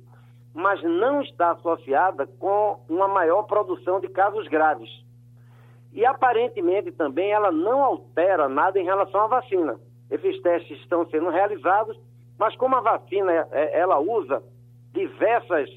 mas 0.52 0.82
não 0.82 1.22
está 1.22 1.52
associada 1.52 2.26
com 2.26 2.80
uma 2.88 3.06
maior 3.06 3.44
produção 3.44 4.00
de 4.00 4.08
casos 4.08 4.48
graves. 4.48 4.90
E 5.92 6.04
aparentemente 6.04 6.90
também 6.90 7.30
ela 7.32 7.52
não 7.52 7.82
altera 7.82 8.48
nada 8.48 8.78
em 8.78 8.84
relação 8.84 9.22
à 9.22 9.26
vacina. 9.28 9.78
Esses 10.10 10.40
testes 10.42 10.78
estão 10.80 11.06
sendo 11.06 11.30
realizados, 11.30 11.96
mas 12.36 12.56
como 12.56 12.74
a 12.74 12.80
vacina 12.80 13.32
é, 13.52 13.78
ela 13.78 14.00
usa 14.00 14.42
diversas 14.92 15.70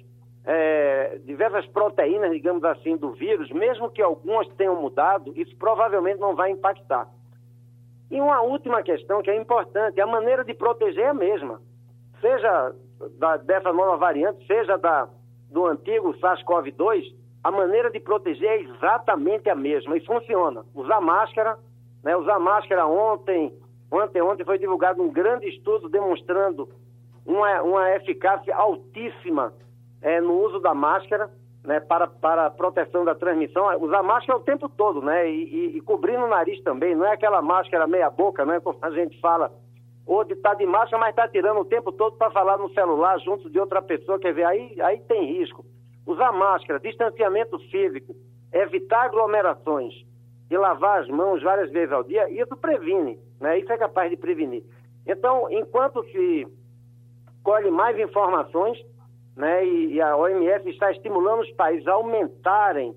é, 0.45 1.19
diversas 1.25 1.65
proteínas, 1.67 2.31
digamos 2.31 2.63
assim, 2.63 2.97
do 2.97 3.11
vírus, 3.11 3.49
mesmo 3.51 3.89
que 3.89 4.01
algumas 4.01 4.47
tenham 4.55 4.81
mudado, 4.81 5.33
isso 5.35 5.55
provavelmente 5.57 6.19
não 6.19 6.35
vai 6.35 6.51
impactar. 6.51 7.07
E 8.11 8.19
uma 8.19 8.41
última 8.41 8.83
questão 8.83 9.21
que 9.21 9.31
é 9.31 9.35
importante, 9.35 9.99
a 9.99 10.05
maneira 10.05 10.43
de 10.43 10.53
proteger 10.53 11.05
é 11.05 11.09
a 11.09 11.13
mesma. 11.13 11.61
Seja 12.19 12.75
da, 13.17 13.37
dessa 13.37 13.71
nova 13.71 13.97
variante, 13.97 14.45
seja 14.45 14.77
da, 14.77 15.07
do 15.49 15.65
antigo 15.65 16.13
SARS-CoV-2, 16.19 17.15
a 17.43 17.51
maneira 17.51 17.89
de 17.89 17.99
proteger 17.99 18.49
é 18.49 18.61
exatamente 18.61 19.49
a 19.49 19.55
mesma 19.55 19.97
e 19.97 20.05
funciona. 20.05 20.63
Usar 20.73 21.01
máscara, 21.01 21.57
né, 22.03 22.15
usar 22.15 22.39
máscara 22.39 22.85
ontem, 22.85 23.53
ontem, 23.91 24.21
ontem 24.21 24.45
foi 24.45 24.57
divulgado 24.57 25.01
um 25.01 25.11
grande 25.11 25.47
estudo 25.47 25.89
demonstrando 25.89 26.69
uma, 27.25 27.61
uma 27.61 27.91
eficácia 27.95 28.55
altíssima 28.55 29.53
é, 30.03 30.19
no 30.19 30.33
uso 30.33 30.59
da 30.59 30.73
máscara, 30.73 31.31
né, 31.63 31.79
para, 31.79 32.05
para 32.05 32.51
proteção 32.51 33.05
da 33.05 33.15
transmissão, 33.15 33.65
usar 33.81 34.03
máscara 34.03 34.37
o 34.37 34.43
tempo 34.43 34.67
todo, 34.67 35.01
né, 35.01 35.29
e, 35.29 35.43
e, 35.43 35.77
e 35.77 35.81
cobrindo 35.81 36.25
o 36.25 36.27
nariz 36.27 36.61
também, 36.61 36.93
não 36.93 37.05
é 37.05 37.13
aquela 37.13 37.41
máscara 37.41 37.87
meia 37.87 38.09
boca, 38.09 38.45
né, 38.45 38.59
como 38.59 38.77
a 38.81 38.91
gente 38.91 39.19
fala, 39.21 39.49
ou 40.05 40.25
de 40.25 40.33
estar 40.33 40.49
tá 40.49 40.55
de 40.55 40.65
máscara, 40.65 40.97
mas 40.99 41.11
está 41.11 41.27
tirando 41.29 41.61
o 41.61 41.65
tempo 41.65 41.91
todo 41.93 42.17
para 42.17 42.29
falar 42.31 42.57
no 42.57 42.69
celular 42.73 43.17
junto 43.21 43.49
de 43.49 43.57
outra 43.57 43.81
pessoa, 43.81 44.19
quer 44.19 44.33
ver, 44.33 44.43
aí, 44.43 44.79
aí 44.81 44.99
tem 44.99 45.39
risco. 45.39 45.65
Usar 46.05 46.33
máscara, 46.33 46.81
distanciamento 46.81 47.57
físico, 47.71 48.13
evitar 48.51 49.05
aglomerações 49.05 49.93
e 50.51 50.57
lavar 50.57 51.01
as 51.01 51.07
mãos 51.07 51.41
várias 51.41 51.71
vezes 51.71 51.93
ao 51.93 52.03
dia, 52.03 52.29
isso 52.29 52.57
previne, 52.57 53.17
né, 53.39 53.57
isso 53.57 53.71
é 53.71 53.77
capaz 53.77 54.09
de 54.09 54.17
prevenir. 54.17 54.65
Então, 55.07 55.47
enquanto 55.49 56.03
se 56.11 56.45
colhe 57.41 57.71
mais 57.71 57.97
informações, 57.97 58.77
né, 59.35 59.65
e, 59.65 59.93
e, 59.93 60.01
a 60.01 60.15
OMS 60.15 60.69
está 60.69 60.91
estimulando 60.91 61.41
os 61.41 61.51
países 61.51 61.87
a 61.87 61.93
aumentarem 61.93 62.95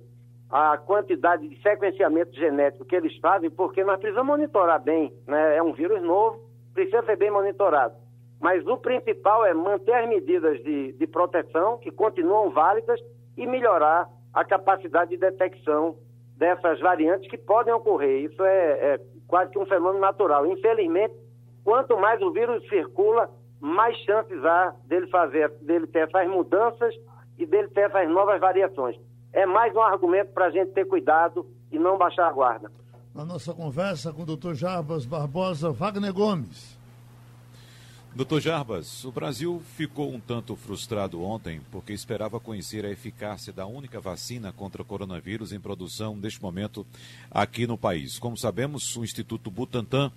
a 0.51 0.77
quantidade 0.77 1.49
de 1.49 1.61
sequenciamento 1.63 2.35
genético 2.35 2.85
que 2.85 2.95
eles 2.95 3.17
fazem, 3.19 3.51
porque 3.51 3.83
nós 3.83 3.99
precisamos 3.99 4.29
monitorar 4.29 4.81
bem, 4.81 5.13
né? 5.27 5.57
É 5.57 5.63
um 5.63 5.73
vírus 5.73 6.01
novo, 6.03 6.41
precisa 6.73 7.03
ser 7.03 7.17
bem 7.17 7.31
monitorado. 7.31 7.95
Mas 8.41 8.65
o 8.67 8.77
principal 8.77 9.45
é 9.45 9.55
manter 9.55 9.95
as 9.95 10.09
medidas 10.09 10.63
de, 10.63 10.93
de 10.93 11.07
proteção, 11.07 11.79
que 11.79 11.91
continuam 11.91 12.51
válidas, 12.51 13.01
e 13.37 13.47
melhorar 13.47 14.09
a 14.33 14.45
capacidade 14.45 15.11
de 15.11 15.17
detecção 15.17 15.97
dessas 16.37 16.79
variantes 16.81 17.29
que 17.29 17.39
podem 17.39 17.73
ocorrer. 17.73 18.25
Isso 18.25 18.43
é, 18.45 18.95
é 18.95 19.01
quase 19.27 19.51
que 19.51 19.59
um 19.59 19.67
fenômeno 19.67 20.01
natural. 20.01 20.47
Infelizmente, 20.47 21.15
quanto 21.65 21.97
mais 21.97 22.21
o 22.23 22.31
vírus 22.31 22.67
circula, 22.69 23.31
mais 23.61 23.97
chances 23.99 24.45
há 24.45 24.75
dele 24.85 25.07
fazer, 25.09 25.51
dele 25.63 25.87
ter 25.87 26.09
essas 26.09 26.29
mudanças 26.29 26.95
e 27.39 27.47
dele 27.47 27.69
ter 27.69 27.83
essas 27.83 28.09
novas 28.09 28.41
variações. 28.41 28.97
É 29.33 29.45
mais 29.47 29.75
um 29.75 29.83
argumento 29.83 30.33
para 30.33 30.47
a 30.47 30.51
gente 30.51 30.73
ter 30.73 30.87
cuidado 30.87 31.47
e 31.71 31.79
não 31.79 31.99
baixar 31.99 32.29
a 32.29 32.33
guarda. 32.33 32.71
Na 33.15 33.25
nossa 33.25 33.53
conversa 33.53 34.13
com 34.13 34.23
o 34.23 34.37
Dr. 34.37 34.55
Jarbas 34.55 35.07
Barbosa 35.07 35.71
Wagner 35.71 36.13
Gomes. 36.13 36.77
Doutor 38.17 38.41
Jarbas, 38.41 39.05
o 39.05 39.13
Brasil 39.13 39.63
ficou 39.77 40.11
um 40.11 40.19
tanto 40.19 40.57
frustrado 40.57 41.23
ontem 41.23 41.61
porque 41.71 41.93
esperava 41.93 42.41
conhecer 42.41 42.83
a 42.87 42.91
eficácia 42.91 43.53
da 43.53 43.67
única 43.67 44.01
vacina 44.01 44.51
contra 44.55 44.81
o 44.81 44.85
coronavírus 44.87 45.53
em 45.53 45.61
produção 45.61 46.17
neste 46.17 46.41
momento 46.41 46.87
aqui 47.31 47.67
no 47.67 47.77
país. 47.77 48.19
Como 48.19 48.35
sabemos, 48.35 48.97
o 48.97 49.05
Instituto 49.05 49.51
Butantan 49.51 50.11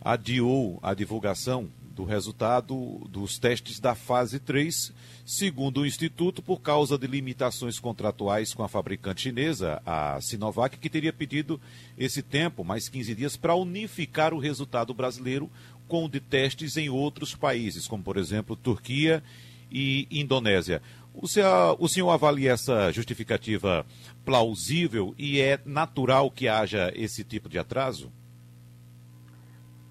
adiou 0.00 0.80
a 0.82 0.94
divulgação 0.94 1.68
do 1.94 2.04
resultado 2.04 3.06
dos 3.08 3.38
testes 3.38 3.78
da 3.78 3.94
fase 3.94 4.38
3, 4.38 4.92
segundo 5.24 5.80
o 5.80 5.86
Instituto, 5.86 6.42
por 6.42 6.60
causa 6.60 6.98
de 6.98 7.06
limitações 7.06 7.78
contratuais 7.78 8.52
com 8.52 8.62
a 8.62 8.68
fabricante 8.68 9.22
chinesa, 9.22 9.80
a 9.86 10.20
Sinovac, 10.20 10.76
que 10.78 10.90
teria 10.90 11.12
pedido 11.12 11.60
esse 11.96 12.22
tempo, 12.22 12.64
mais 12.64 12.88
15 12.88 13.14
dias, 13.14 13.36
para 13.36 13.54
unificar 13.54 14.34
o 14.34 14.38
resultado 14.38 14.92
brasileiro 14.92 15.50
com 15.86 16.08
de 16.08 16.18
testes 16.18 16.76
em 16.76 16.88
outros 16.88 17.34
países, 17.34 17.86
como 17.86 18.02
por 18.02 18.16
exemplo 18.16 18.56
Turquia 18.56 19.22
e 19.70 20.08
Indonésia. 20.10 20.82
O 21.14 21.28
senhor, 21.28 21.76
o 21.78 21.88
senhor 21.88 22.10
avalia 22.10 22.52
essa 22.52 22.90
justificativa 22.90 23.86
plausível 24.24 25.14
e 25.16 25.40
é 25.40 25.60
natural 25.64 26.30
que 26.30 26.48
haja 26.48 26.92
esse 26.96 27.22
tipo 27.22 27.48
de 27.48 27.58
atraso? 27.58 28.10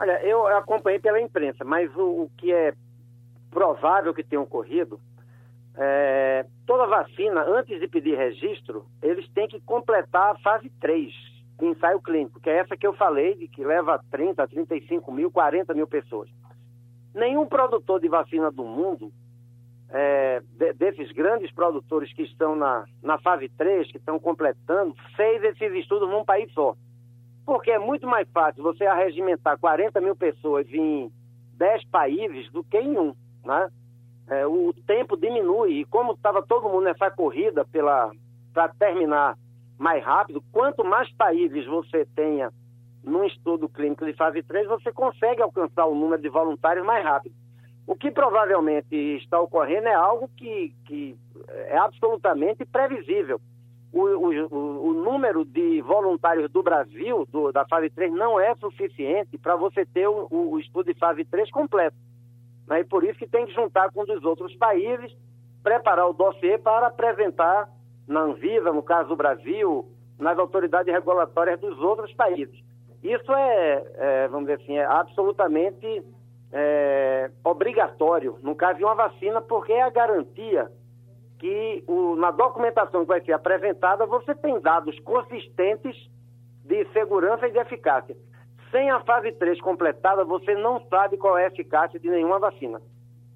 Olha, 0.03 0.21
eu 0.21 0.45
acompanhei 0.47 0.99
pela 0.99 1.21
imprensa, 1.21 1.63
mas 1.63 1.89
o, 1.95 2.23
o 2.23 2.31
que 2.35 2.51
é 2.51 2.73
provável 3.49 4.13
que 4.13 4.21
tenha 4.21 4.41
ocorrido, 4.41 4.99
é, 5.77 6.45
toda 6.65 6.85
vacina, 6.85 7.41
antes 7.47 7.79
de 7.79 7.87
pedir 7.87 8.17
registro, 8.17 8.85
eles 9.01 9.25
têm 9.29 9.47
que 9.47 9.61
completar 9.61 10.33
a 10.33 10.37
fase 10.39 10.69
3 10.81 11.09
de 11.57 11.65
ensaio 11.67 12.01
clínico, 12.01 12.41
que 12.41 12.49
é 12.49 12.57
essa 12.57 12.75
que 12.75 12.85
eu 12.85 12.91
falei, 12.91 13.35
de 13.35 13.47
que 13.47 13.63
leva 13.63 14.03
30, 14.11 14.45
35 14.45 15.09
mil, 15.09 15.31
40 15.31 15.73
mil 15.73 15.87
pessoas. 15.87 16.29
Nenhum 17.15 17.45
produtor 17.45 18.01
de 18.01 18.09
vacina 18.09 18.51
do 18.51 18.65
mundo, 18.65 19.09
é, 19.89 20.41
de, 20.57 20.73
desses 20.73 21.13
grandes 21.13 21.49
produtores 21.53 22.11
que 22.11 22.23
estão 22.23 22.57
na, 22.57 22.83
na 23.01 23.17
fase 23.19 23.47
3, 23.47 23.89
que 23.89 23.99
estão 23.99 24.19
completando, 24.19 24.93
fez 25.15 25.41
esses 25.45 25.71
estudos 25.75 26.09
num 26.09 26.25
país 26.25 26.51
só. 26.51 26.75
Porque 27.45 27.71
é 27.71 27.79
muito 27.79 28.07
mais 28.07 28.27
fácil 28.29 28.63
você 28.63 28.85
arregimentar 28.85 29.57
40 29.59 29.99
mil 30.01 30.15
pessoas 30.15 30.65
em 30.71 31.11
10 31.57 31.85
países 31.89 32.51
do 32.51 32.63
que 32.63 32.77
em 32.77 32.97
um, 32.97 33.13
né? 33.43 33.69
É, 34.27 34.47
o 34.47 34.73
tempo 34.87 35.17
diminui 35.17 35.81
e 35.81 35.85
como 35.85 36.13
estava 36.13 36.41
todo 36.41 36.69
mundo 36.69 36.85
nessa 36.85 37.11
corrida 37.11 37.65
para 38.53 38.69
terminar 38.79 39.37
mais 39.77 40.03
rápido, 40.03 40.41
quanto 40.51 40.83
mais 40.85 41.11
países 41.15 41.65
você 41.65 42.05
tenha 42.15 42.49
num 43.03 43.25
estudo 43.25 43.67
clínico 43.67 44.05
de 44.05 44.13
fase 44.13 44.41
3, 44.41 44.65
você 44.67 44.93
consegue 44.93 45.41
alcançar 45.41 45.85
o 45.85 45.95
número 45.95 46.21
de 46.21 46.29
voluntários 46.29 46.85
mais 46.85 47.03
rápido. 47.03 47.35
O 47.85 47.95
que 47.95 48.09
provavelmente 48.09 48.95
está 48.95 49.41
ocorrendo 49.41 49.89
é 49.89 49.93
algo 49.93 50.29
que, 50.37 50.73
que 50.85 51.17
é 51.49 51.77
absolutamente 51.77 52.63
previsível. 52.63 53.41
O, 53.93 54.01
o, 54.01 54.89
o, 54.89 54.93
número 54.93 55.45
de 55.45 55.79
voluntários 55.83 56.51
do 56.51 56.63
Brasil, 56.63 57.27
do, 57.31 57.51
da 57.51 57.63
fase 57.65 57.91
3, 57.91 58.11
não 58.11 58.39
é 58.39 58.55
suficiente 58.55 59.37
para 59.37 59.55
você 59.55 59.85
ter 59.85 60.07
o, 60.07 60.27
o, 60.31 60.59
estudo 60.59 60.91
de 60.91 60.99
fase 60.99 61.23
3 61.23 61.51
completo. 61.51 61.95
Né? 62.67 62.79
E 62.79 62.83
por 62.83 63.03
isso 63.03 63.19
que 63.19 63.27
tem 63.27 63.45
que 63.45 63.53
juntar 63.53 63.91
com 63.91 64.01
um 64.01 64.05
dos 64.05 64.23
outros 64.23 64.55
países, 64.55 65.15
preparar 65.61 66.09
o 66.09 66.13
dossiê 66.13 66.57
para 66.57 66.87
apresentar 66.87 67.69
na 68.07 68.21
Anvisa, 68.21 68.73
no 68.73 68.81
caso 68.81 69.09
do 69.09 69.15
Brasil, 69.15 69.87
nas 70.17 70.39
autoridades 70.39 70.91
regulatórias 70.91 71.59
dos 71.59 71.79
outros 71.79 72.11
países. 72.13 72.59
Isso 73.03 73.31
é, 73.31 73.83
é 73.95 74.27
vamos 74.27 74.47
dizer 74.47 74.63
assim, 74.63 74.77
é 74.77 74.85
absolutamente 74.85 76.03
é, 76.51 77.29
obrigatório 77.43 78.39
no 78.41 78.55
caso 78.55 78.79
de 78.79 78.85
uma 78.85 78.95
vacina, 78.95 79.39
porque 79.39 79.73
é 79.73 79.83
a 79.83 79.89
garantia 79.89 80.71
que 81.43 81.83
o, 81.87 82.15
na 82.15 82.31
documentação 82.31 83.01
que 83.01 83.07
vai 83.09 83.19
ser 83.19 83.33
apresentada 83.33 84.05
você 84.05 84.33
tem 84.33 84.61
dados 84.61 84.97
consistentes 84.99 86.09
de 86.63 86.85
segurança 86.93 87.45
e 87.49 87.51
de 87.51 87.59
eficácia. 87.59 88.15
Sem 88.71 88.89
a 88.89 89.01
fase 89.01 89.33
3 89.33 89.59
completada, 89.59 90.23
você 90.23 90.55
não 90.55 90.79
sabe 90.87 91.17
qual 91.17 91.37
é 91.37 91.43
a 91.43 91.47
eficácia 91.47 91.99
de 91.99 92.09
nenhuma 92.09 92.39
vacina. 92.39 92.81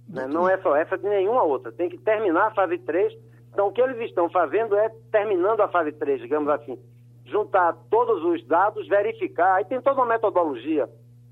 Né? 0.08 0.26
Não 0.26 0.48
é 0.48 0.58
só 0.60 0.74
essa, 0.74 0.98
de 0.98 1.04
nenhuma 1.04 1.44
outra. 1.44 1.70
Tem 1.70 1.90
que 1.90 1.98
terminar 1.98 2.48
a 2.48 2.52
fase 2.52 2.78
3 2.78 3.14
então, 3.58 3.68
o 3.68 3.72
que 3.72 3.82
eles 3.82 4.00
estão 4.02 4.30
fazendo 4.30 4.76
é, 4.76 4.88
terminando 5.12 5.62
a 5.62 5.68
fase 5.68 5.92
3, 5.92 6.22
digamos 6.22 6.48
assim, 6.48 6.78
juntar 7.26 7.76
todos 7.90 8.24
os 8.24 8.46
dados, 8.46 8.88
verificar, 8.88 9.56
aí 9.56 9.66
tem 9.66 9.82
toda 9.82 10.00
uma 10.00 10.06
metodologia 10.06 10.88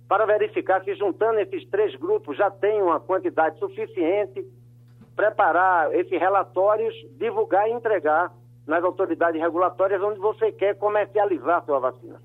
para 0.08 0.26
verificar 0.26 0.84
se 0.84 0.96
juntando 0.96 1.40
esses 1.40 1.70
três 1.70 1.96
grupos 1.96 2.36
já 2.36 2.50
tem 2.50 2.82
uma 2.82 3.00
quantidade 3.00 3.60
suficiente, 3.60 4.44
preparar 5.16 5.94
esses 5.94 6.20
relatórios, 6.20 6.94
divulgar 7.18 7.68
e 7.68 7.74
entregar 7.74 8.34
nas 8.68 8.84
autoridades 8.84 9.40
regulatórias 9.40 10.02
onde 10.02 10.20
você 10.20 10.52
quer 10.52 10.76
comercializar 10.78 11.60
a 11.60 11.66
sua 11.66 11.80
vacina. 11.80 12.22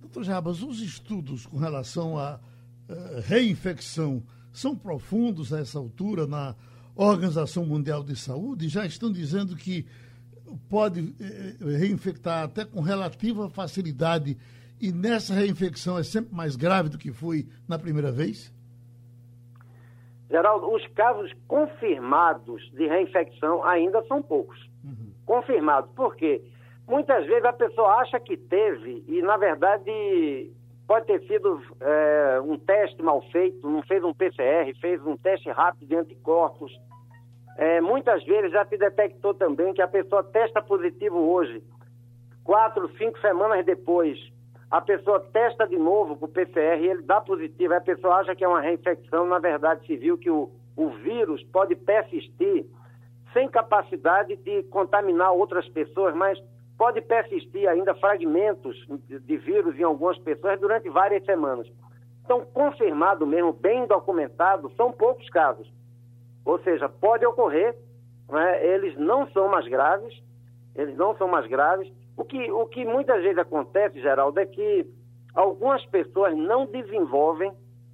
Doutor 0.00 0.24
Jabas, 0.24 0.62
os 0.62 0.80
estudos 0.80 1.46
com 1.46 1.56
relação 1.56 2.18
à 2.18 2.40
uh, 2.88 3.20
reinfecção 3.26 4.22
são 4.52 4.74
profundos 4.76 5.52
a 5.52 5.60
essa 5.60 5.78
altura 5.78 6.26
na 6.26 6.54
Organização 6.96 7.64
Mundial 7.64 8.02
de 8.02 8.16
Saúde 8.16 8.68
já 8.68 8.84
estão 8.84 9.10
dizendo 9.10 9.56
que 9.56 9.86
pode 10.68 11.14
eh, 11.20 11.56
eh, 11.60 11.76
reinfectar 11.78 12.44
até 12.44 12.64
com 12.64 12.80
relativa 12.80 13.48
facilidade 13.48 14.36
e 14.80 14.92
nessa 14.92 15.32
reinfecção 15.32 15.96
é 15.96 16.02
sempre 16.02 16.34
mais 16.34 16.56
grave 16.56 16.88
do 16.88 16.98
que 16.98 17.12
foi 17.12 17.46
na 17.68 17.78
primeira 17.78 18.10
vez? 18.10 18.52
Geraldo, 20.30 20.72
os 20.72 20.86
casos 20.88 21.32
confirmados 21.48 22.70
de 22.72 22.86
reinfecção 22.86 23.64
ainda 23.64 24.00
são 24.04 24.22
poucos. 24.22 24.58
Uhum. 24.84 25.12
Confirmados. 25.26 25.90
Por 25.92 26.14
quê? 26.14 26.40
Muitas 26.86 27.26
vezes 27.26 27.44
a 27.44 27.52
pessoa 27.52 27.96
acha 27.96 28.18
que 28.20 28.36
teve 28.36 29.04
e, 29.08 29.20
na 29.22 29.36
verdade, 29.36 30.52
pode 30.86 31.06
ter 31.06 31.20
sido 31.26 31.60
é, 31.80 32.40
um 32.44 32.56
teste 32.56 33.02
mal 33.02 33.20
feito, 33.30 33.68
não 33.68 33.82
fez 33.82 34.02
um 34.04 34.14
PCR, 34.14 34.72
fez 34.80 35.04
um 35.04 35.16
teste 35.16 35.50
rápido 35.50 35.88
de 35.88 35.96
anticorpos. 35.96 36.72
É, 37.56 37.80
muitas 37.80 38.24
vezes 38.24 38.52
já 38.52 38.64
se 38.66 38.76
detectou 38.76 39.34
também 39.34 39.74
que 39.74 39.82
a 39.82 39.88
pessoa 39.88 40.22
testa 40.22 40.62
positivo 40.62 41.18
hoje, 41.18 41.62
quatro, 42.44 42.88
cinco 42.96 43.20
semanas 43.20 43.64
depois, 43.66 44.18
a 44.70 44.80
pessoa 44.80 45.20
testa 45.32 45.66
de 45.66 45.76
novo 45.76 46.16
para 46.16 46.26
o 46.26 46.28
PCR 46.28 46.80
e 46.80 46.88
ele 46.88 47.02
dá 47.02 47.20
positivo, 47.20 47.74
a 47.74 47.80
pessoa 47.80 48.16
acha 48.16 48.36
que 48.36 48.44
é 48.44 48.48
uma 48.48 48.60
reinfecção, 48.60 49.26
na 49.26 49.38
verdade 49.38 49.84
se 49.86 49.96
viu 49.96 50.16
que 50.16 50.30
o, 50.30 50.50
o 50.76 50.90
vírus 50.90 51.42
pode 51.44 51.74
persistir 51.74 52.66
sem 53.32 53.48
capacidade 53.48 54.36
de 54.36 54.62
contaminar 54.64 55.32
outras 55.32 55.68
pessoas, 55.68 56.14
mas 56.14 56.38
pode 56.78 57.00
persistir 57.00 57.68
ainda 57.68 57.94
fragmentos 57.94 58.76
de 59.08 59.36
vírus 59.36 59.78
em 59.78 59.82
algumas 59.82 60.18
pessoas 60.18 60.58
durante 60.60 60.88
várias 60.88 61.24
semanas. 61.24 61.66
Então, 62.24 62.44
confirmado 62.54 63.26
mesmo, 63.26 63.52
bem 63.52 63.86
documentado, 63.86 64.70
são 64.76 64.92
poucos 64.92 65.28
casos. 65.30 65.70
Ou 66.44 66.58
seja, 66.60 66.88
pode 66.88 67.26
ocorrer, 67.26 67.76
né? 68.28 68.66
eles 68.66 68.96
não 68.96 69.28
são 69.30 69.48
mais 69.48 69.66
graves, 69.66 70.22
eles 70.74 70.96
não 70.96 71.14
são 71.16 71.28
mais 71.28 71.46
graves. 71.46 71.92
O 72.16 72.24
que, 72.24 72.50
o 72.50 72.66
que 72.66 72.84
muitas 72.84 73.22
vezes 73.22 73.38
acontece, 73.38 74.00
Geraldo, 74.00 74.38
é 74.40 74.46
que 74.46 74.86
algumas 75.34 75.84
pessoas 75.86 76.36
não 76.36 76.66
desenvolvem 76.66 77.52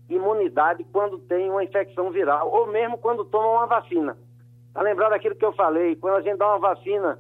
imunidade 0.08 0.84
quando 0.92 1.18
tem 1.18 1.50
uma 1.50 1.64
infecção 1.64 2.10
viral, 2.10 2.50
ou 2.50 2.66
mesmo 2.66 2.98
quando 2.98 3.24
tomam 3.24 3.52
uma 3.52 3.66
vacina. 3.66 4.16
Está 4.68 4.82
lembrado 4.82 5.10
daquilo 5.10 5.34
que 5.34 5.44
eu 5.44 5.52
falei, 5.52 5.96
quando 5.96 6.16
a 6.16 6.20
gente 6.20 6.36
dá 6.36 6.48
uma 6.48 6.58
vacina 6.58 7.18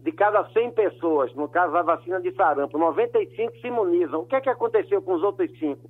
de 0.00 0.12
cada 0.12 0.44
100 0.50 0.72
pessoas, 0.72 1.34
no 1.34 1.48
caso 1.48 1.72
da 1.72 1.82
vacina 1.82 2.20
de 2.20 2.30
sarampo, 2.34 2.76
95 2.76 3.56
se 3.58 3.66
imunizam. 3.68 4.20
O 4.20 4.26
que 4.26 4.36
é 4.36 4.40
que 4.40 4.50
aconteceu 4.50 5.00
com 5.00 5.14
os 5.14 5.22
outros 5.22 5.50
5? 5.58 5.80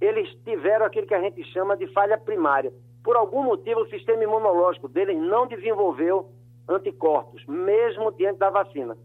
Eles 0.00 0.28
tiveram 0.44 0.84
aquilo 0.84 1.06
que 1.06 1.14
a 1.14 1.20
gente 1.20 1.42
chama 1.52 1.76
de 1.76 1.86
falha 1.88 2.18
primária. 2.18 2.72
Por 3.02 3.16
algum 3.16 3.42
motivo, 3.42 3.80
o 3.80 3.88
sistema 3.88 4.22
imunológico 4.22 4.88
deles 4.88 5.16
não 5.16 5.46
desenvolveu 5.46 6.28
anticorpos, 6.68 7.44
mesmo 7.46 8.12
diante 8.12 8.38
da 8.38 8.50
vacina. 8.50 8.96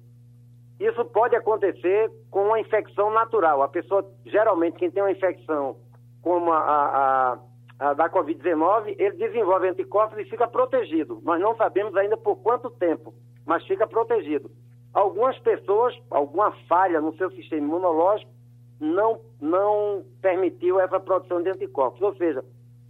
Isso 0.79 1.03
pode 1.05 1.35
acontecer 1.35 2.11
com 2.29 2.45
uma 2.45 2.59
infecção 2.59 3.11
natural. 3.11 3.63
A 3.63 3.67
pessoa, 3.67 4.05
geralmente, 4.25 4.77
quem 4.77 4.91
tem 4.91 5.01
uma 5.01 5.11
infecção 5.11 5.77
como 6.21 6.51
a, 6.51 6.59
a, 6.59 7.39
a 7.79 7.93
da 7.93 8.09
Covid-19, 8.09 8.95
ele 8.97 9.15
desenvolve 9.17 9.69
anticorpos 9.69 10.19
e 10.19 10.25
fica 10.25 10.47
protegido. 10.47 11.19
Nós 11.23 11.39
não 11.39 11.55
sabemos 11.55 11.95
ainda 11.95 12.17
por 12.17 12.35
quanto 12.37 12.69
tempo, 12.69 13.13
mas 13.45 13.65
fica 13.65 13.87
protegido. 13.87 14.51
Algumas 14.93 15.37
pessoas, 15.39 15.95
alguma 16.11 16.51
falha 16.67 17.01
no 17.01 17.15
seu 17.17 17.31
sistema 17.31 17.65
imunológico, 17.65 18.31
não, 18.79 19.19
não 19.41 20.03
permitiu 20.21 20.79
essa 20.79 20.99
produção 20.99 21.41
de 21.41 21.49
anticorpos. 21.49 22.01
Ou 22.01 22.15
seja, 22.15 22.43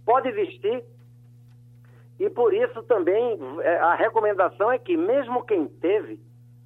pode 0.04 0.28
existir, 0.28 0.84
e 2.18 2.28
por 2.28 2.52
isso 2.52 2.82
também 2.82 3.38
é, 3.60 3.76
a 3.78 3.94
recomendação 3.94 4.72
é 4.72 4.78
que, 4.78 4.96
mesmo 4.96 5.44
quem 5.44 5.66
teve, 5.66 6.20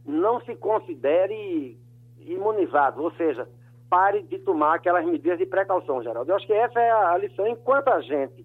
não 0.04 0.40
se 0.40 0.54
considere 0.56 1.78
imunizado, 2.20 3.02
ou 3.02 3.10
seja, 3.12 3.48
pare 3.88 4.22
de 4.22 4.38
tomar 4.38 4.76
aquelas 4.76 5.04
medidas 5.04 5.38
de 5.38 5.46
precaução, 5.46 6.02
Geraldo. 6.02 6.30
Eu 6.30 6.36
acho 6.36 6.46
que 6.46 6.52
essa 6.52 6.80
é 6.80 6.90
a 6.90 7.16
lição. 7.18 7.46
Enquanto 7.46 7.88
a 7.88 8.00
gente 8.00 8.44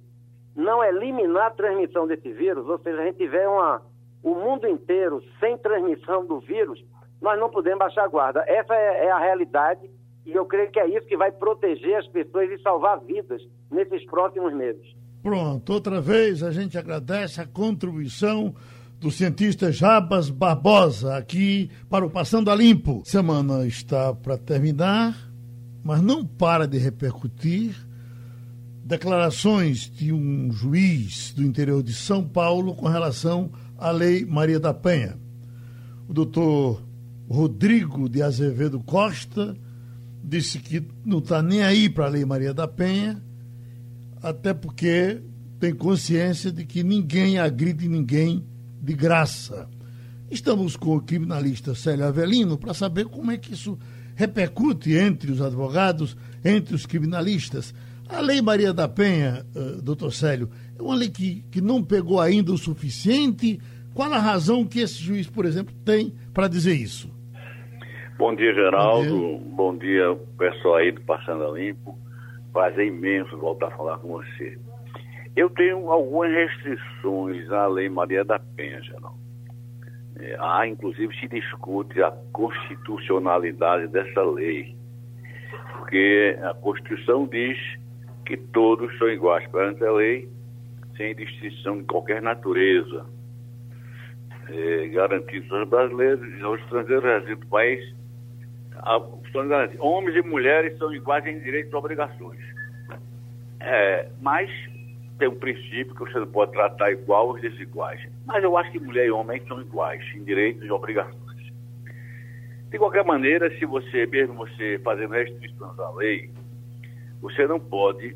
não 0.55 0.83
eliminar 0.83 1.47
a 1.47 1.51
transmissão 1.51 2.07
desse 2.07 2.31
vírus, 2.31 2.67
ou 2.67 2.79
seja, 2.79 3.01
a 3.01 3.05
gente 3.05 3.17
tiver 3.17 3.47
uma, 3.47 3.81
o 4.23 4.35
mundo 4.35 4.67
inteiro 4.67 5.23
sem 5.39 5.57
transmissão 5.57 6.25
do 6.25 6.39
vírus, 6.39 6.83
nós 7.21 7.39
não 7.39 7.49
podemos 7.49 7.79
baixar 7.79 8.03
a 8.03 8.07
guarda. 8.07 8.43
Essa 8.47 8.73
é, 8.75 9.05
é 9.05 9.11
a 9.11 9.19
realidade 9.19 9.89
e 10.25 10.33
eu 10.33 10.45
creio 10.45 10.69
que 10.69 10.79
é 10.79 10.87
isso 10.89 11.07
que 11.07 11.15
vai 11.15 11.31
proteger 11.31 11.95
as 11.95 12.07
pessoas 12.07 12.51
e 12.51 12.61
salvar 12.61 12.99
vidas 12.99 13.41
nesses 13.71 14.05
próximos 14.05 14.53
meses. 14.53 14.85
Pronto, 15.23 15.73
outra 15.73 16.01
vez 16.01 16.43
a 16.43 16.51
gente 16.51 16.77
agradece 16.77 17.39
a 17.39 17.47
contribuição 17.47 18.53
do 18.99 19.11
cientista 19.11 19.71
Jabas 19.71 20.29
Barbosa 20.29 21.17
aqui 21.17 21.69
para 21.89 22.05
o 22.05 22.09
Passando 22.09 22.49
a 22.49 22.55
Limpo. 22.55 23.03
Semana 23.05 23.65
está 23.67 24.13
para 24.13 24.37
terminar, 24.37 25.15
mas 25.83 26.01
não 26.01 26.25
para 26.25 26.67
de 26.67 26.79
repercutir 26.79 27.75
declarações 28.83 29.89
de 29.89 30.11
um 30.11 30.51
juiz 30.51 31.31
do 31.33 31.43
interior 31.43 31.83
de 31.83 31.93
São 31.93 32.27
Paulo 32.27 32.73
com 32.73 32.87
relação 32.87 33.51
à 33.77 33.91
Lei 33.91 34.25
Maria 34.25 34.59
da 34.59 34.73
Penha. 34.73 35.17
O 36.07 36.13
doutor 36.13 36.81
Rodrigo 37.29 38.09
de 38.09 38.23
Azevedo 38.23 38.79
Costa 38.79 39.55
disse 40.23 40.57
que 40.57 40.83
não 41.05 41.19
está 41.19 41.41
nem 41.41 41.61
aí 41.61 41.87
para 41.87 42.05
a 42.05 42.09
Lei 42.09 42.25
Maria 42.25 42.53
da 42.53 42.67
Penha, 42.67 43.21
até 44.23 44.53
porque 44.53 45.21
tem 45.59 45.75
consciência 45.75 46.51
de 46.51 46.65
que 46.65 46.83
ninguém 46.83 47.37
agride 47.37 47.87
ninguém 47.87 48.43
de 48.87 48.93
graça. 48.93 49.67
Estamos 50.31 50.77
com 50.77 50.95
o 50.95 51.01
criminalista 51.01 51.75
Célio 51.75 52.05
Avelino 52.05 52.57
para 52.57 52.73
saber 52.73 53.03
como 53.07 53.29
é 53.31 53.37
que 53.37 53.53
isso 53.53 53.77
repercute 54.15 54.93
entre 54.93 55.29
os 55.29 55.41
advogados, 55.41 56.15
entre 56.43 56.73
os 56.73 56.85
criminalistas. 56.85 57.75
A 58.07 58.21
Lei 58.21 58.41
Maria 58.41 58.73
da 58.73 58.87
Penha, 58.87 59.45
uh, 59.53 59.81
doutor 59.81 60.13
Célio, 60.13 60.49
é 60.79 60.81
uma 60.81 60.95
lei 60.95 61.09
que, 61.09 61.43
que 61.51 61.59
não 61.59 61.83
pegou 61.83 62.21
ainda 62.21 62.53
o 62.53 62.57
suficiente. 62.57 63.59
Qual 63.93 64.09
a 64.13 64.19
razão 64.19 64.63
que 64.63 64.79
esse 64.79 65.03
juiz, 65.03 65.29
por 65.29 65.43
exemplo, 65.43 65.75
tem 65.83 66.13
para 66.33 66.47
dizer 66.47 66.73
isso? 66.73 67.13
Bom 68.17 68.33
dia, 68.33 68.53
Geraldo. 68.53 69.37
Bom 69.49 69.75
dia. 69.77 70.13
Bom 70.13 70.15
dia, 70.15 70.17
pessoal 70.37 70.75
aí 70.77 70.93
do 70.93 71.01
Passando 71.01 71.43
a 71.43 71.51
Limpo. 71.51 71.99
Prazer 72.53 72.87
imenso 72.87 73.37
voltar 73.37 73.67
a 73.67 73.71
falar 73.71 73.97
com 73.97 74.07
você. 74.07 74.57
Eu 75.37 75.51
tenho 75.51 75.91
algumas 75.91 76.31
restrições 76.31 77.47
à 77.51 77.67
Lei 77.67 77.87
Maria 77.87 78.25
da 78.25 78.39
Penha, 78.39 78.81
Geraldo. 78.81 79.19
É, 80.19 80.35
há, 80.39 80.67
inclusive, 80.67 81.15
se 81.19 81.27
discute 81.27 82.01
a 82.01 82.09
constitucionalidade 82.33 83.87
dessa 83.89 84.23
lei. 84.23 84.75
Porque 85.73 86.35
a 86.41 86.55
Constituição 86.55 87.27
diz 87.27 87.55
que 88.25 88.35
todos 88.35 88.97
são 88.97 89.07
iguais 89.09 89.47
perante 89.51 89.83
a 89.85 89.91
lei, 89.91 90.27
sem 90.97 91.15
distinção 91.15 91.77
de 91.77 91.83
qualquer 91.83 92.19
natureza. 92.19 93.05
É, 94.49 94.87
garantidos 94.87 95.51
aos 95.51 95.69
brasileiros 95.69 96.27
e 96.39 96.41
aos 96.41 96.59
estrangeiros 96.61 97.03
residentes 97.03 97.41
do 97.41 97.47
país 97.47 97.95
homens 99.79 100.15
e 100.15 100.21
mulheres 100.21 100.77
são 100.79 100.91
iguais 100.93 101.25
em 101.27 101.39
direitos 101.39 101.71
e 101.71 101.75
obrigações. 101.75 102.39
É, 103.59 104.09
mas 104.21 104.49
tem 105.17 105.27
um 105.27 105.35
princípio 105.35 105.93
que 105.93 105.99
você 105.99 106.19
não 106.19 106.27
pode 106.27 106.51
tratar 106.51 106.91
igual 106.91 107.31
os 107.31 107.41
desiguais. 107.41 107.99
Mas 108.25 108.43
eu 108.43 108.57
acho 108.57 108.71
que 108.71 108.79
mulher 108.79 109.07
e 109.07 109.11
homem 109.11 109.41
são 109.47 109.59
iguais 109.61 110.03
em 110.15 110.23
direitos 110.23 110.63
e 110.63 110.71
obrigações. 110.71 111.51
De 112.69 112.77
qualquer 112.77 113.03
maneira, 113.05 113.49
se 113.57 113.65
você, 113.65 114.05
mesmo 114.05 114.35
você 114.35 114.79
fazendo 114.83 115.13
restrições 115.13 115.79
à 115.79 115.89
lei, 115.91 116.29
você 117.21 117.47
não 117.47 117.59
pode 117.59 118.15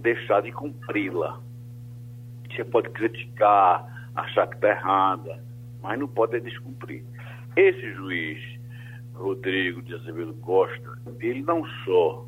deixar 0.00 0.40
de 0.40 0.52
cumpri-la. 0.52 1.40
Você 2.50 2.64
pode 2.64 2.88
criticar, 2.90 4.10
achar 4.14 4.46
que 4.46 4.54
está 4.54 4.70
errada, 4.70 5.42
mas 5.82 5.98
não 5.98 6.08
pode 6.08 6.40
descumprir. 6.40 7.04
Esse 7.56 7.92
juiz 7.94 8.38
Rodrigo 9.14 9.82
de 9.82 9.94
Azevedo 9.94 10.32
Costa, 10.34 10.98
ele 11.20 11.42
não 11.42 11.64
só 11.84 12.24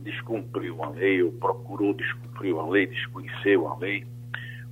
descumpriu 0.00 0.82
a 0.82 0.90
lei, 0.90 1.22
ou 1.22 1.32
procurou 1.32 1.94
descumprir 1.94 2.56
a 2.56 2.68
lei, 2.68 2.86
desconheceu 2.86 3.68
a 3.68 3.76
lei, 3.78 4.06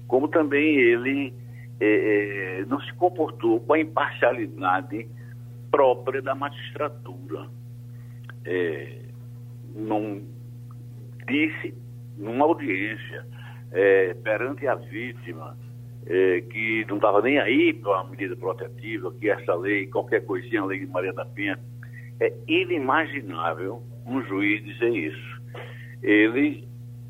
como 0.06 0.28
também 0.28 0.76
ele 0.76 1.34
é, 1.80 2.60
é, 2.60 2.64
não 2.66 2.80
se 2.80 2.92
comportou 2.94 3.60
com 3.60 3.74
a 3.74 3.80
imparcialidade 3.80 5.08
própria 5.70 6.20
da 6.20 6.34
magistratura. 6.34 7.48
É, 8.44 9.02
não 9.74 10.22
disse 11.26 11.74
numa 12.16 12.44
audiência 12.44 13.26
é, 13.70 14.14
perante 14.14 14.66
a 14.66 14.74
vítima 14.74 15.56
é, 16.06 16.40
que 16.40 16.84
não 16.88 16.96
estava 16.96 17.20
nem 17.20 17.38
aí 17.38 17.72
para 17.72 18.00
a 18.00 18.04
medida 18.04 18.34
protetiva, 18.34 19.12
que 19.12 19.28
essa 19.28 19.54
lei, 19.54 19.86
qualquer 19.86 20.24
coisinha, 20.24 20.62
a 20.62 20.66
lei 20.66 20.80
de 20.80 20.86
Maria 20.86 21.12
da 21.12 21.24
Penha, 21.24 21.58
é 22.20 22.32
inimaginável 22.48 23.82
um 24.08 24.22
juiz 24.24 24.64
dizer 24.64 24.90
isso. 24.90 25.42
Ele, 26.02 26.66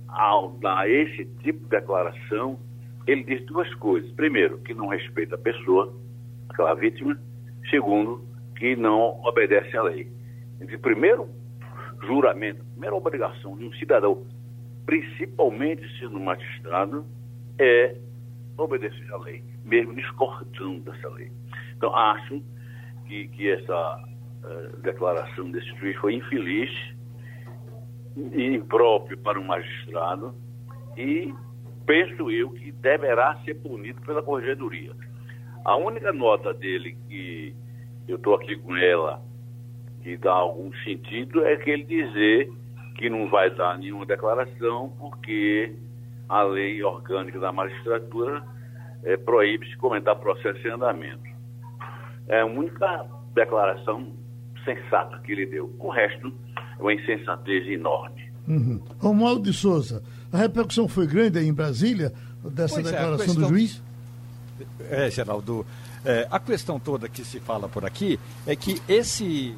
ao 0.08 0.52
dar 0.58 0.88
esse 0.90 1.24
tipo 1.42 1.60
de 1.60 1.68
declaração, 1.68 2.58
ele 3.06 3.22
diz 3.24 3.44
duas 3.46 3.72
coisas. 3.74 4.10
Primeiro, 4.12 4.58
que 4.58 4.74
não 4.74 4.88
respeita 4.88 5.36
a 5.36 5.38
pessoa, 5.38 5.94
aquela 6.48 6.74
vítima. 6.74 7.18
Segundo, 7.70 8.24
que 8.56 8.74
não 8.76 9.20
obedece 9.24 9.76
à 9.76 9.82
lei. 9.82 10.10
Então, 10.60 10.78
primeiro 10.80 11.28
juramento, 12.02 12.64
primeira 12.72 12.94
obrigação 12.94 13.56
de 13.56 13.64
um 13.64 13.72
cidadão, 13.74 14.26
principalmente 14.86 15.82
sendo 15.98 16.18
magistrado, 16.18 17.04
é 17.58 17.96
obedecer 18.56 19.12
à 19.12 19.18
lei, 19.18 19.44
mesmo 19.64 19.94
discordando 19.94 20.80
dessa 20.80 21.08
lei. 21.10 21.30
Então, 21.76 21.94
acho 21.94 22.42
que, 23.06 23.28
que 23.28 23.50
essa 23.50 24.02
declaração 24.82 25.50
desse 25.50 25.68
juiz 25.78 25.96
foi 25.96 26.14
infeliz 26.14 26.70
impróprio 28.16 29.16
para 29.18 29.38
um 29.38 29.44
magistrado 29.44 30.34
e 30.96 31.32
penso 31.86 32.30
eu 32.30 32.50
que 32.50 32.72
deverá 32.72 33.36
ser 33.44 33.54
punido 33.54 34.00
pela 34.02 34.22
corregedoria. 34.22 34.92
A 35.64 35.76
única 35.76 36.12
nota 36.12 36.52
dele 36.52 36.96
que 37.08 37.54
eu 38.06 38.16
estou 38.16 38.34
aqui 38.34 38.56
com 38.56 38.76
ela 38.76 39.22
que 40.02 40.16
dá 40.16 40.32
algum 40.32 40.72
sentido 40.84 41.44
é 41.44 41.56
que 41.56 41.70
ele 41.70 41.84
dizer 41.84 42.50
que 42.96 43.08
não 43.08 43.28
vai 43.28 43.50
dar 43.50 43.78
nenhuma 43.78 44.04
declaração 44.04 44.92
porque 44.98 45.74
a 46.28 46.42
lei 46.42 46.82
orgânica 46.82 47.38
da 47.38 47.52
magistratura 47.52 48.42
é, 49.04 49.16
proíbe-se 49.16 49.76
comentar 49.76 50.16
processo 50.16 50.66
em 50.66 50.70
andamento. 50.70 51.28
É 52.26 52.40
a 52.40 52.46
única 52.46 53.06
declaração 53.34 54.12
sensata 54.74 55.18
que 55.20 55.32
ele 55.32 55.46
deu. 55.46 55.74
O 55.78 55.90
resto 55.90 56.32
é 56.78 56.82
uma 56.82 56.92
insensatez 56.92 57.66
enorme. 57.66 58.28
Uhum. 58.46 58.80
Romualdo 58.98 59.42
de 59.42 59.52
Souza, 59.52 60.02
a 60.32 60.38
repercussão 60.38 60.88
foi 60.88 61.06
grande 61.06 61.38
aí 61.38 61.46
em 61.46 61.52
Brasília 61.52 62.12
dessa 62.44 62.74
pois 62.74 62.86
é, 62.86 62.90
declaração 62.90 63.24
é, 63.24 63.26
questão... 63.26 63.42
do 63.42 63.48
juiz? 63.48 63.82
É, 64.90 65.10
Geraldo, 65.10 65.66
é, 66.04 66.26
a 66.30 66.38
questão 66.38 66.80
toda 66.80 67.08
que 67.08 67.24
se 67.24 67.40
fala 67.40 67.68
por 67.68 67.84
aqui 67.84 68.18
é 68.46 68.56
que 68.56 68.80
esse 68.88 69.54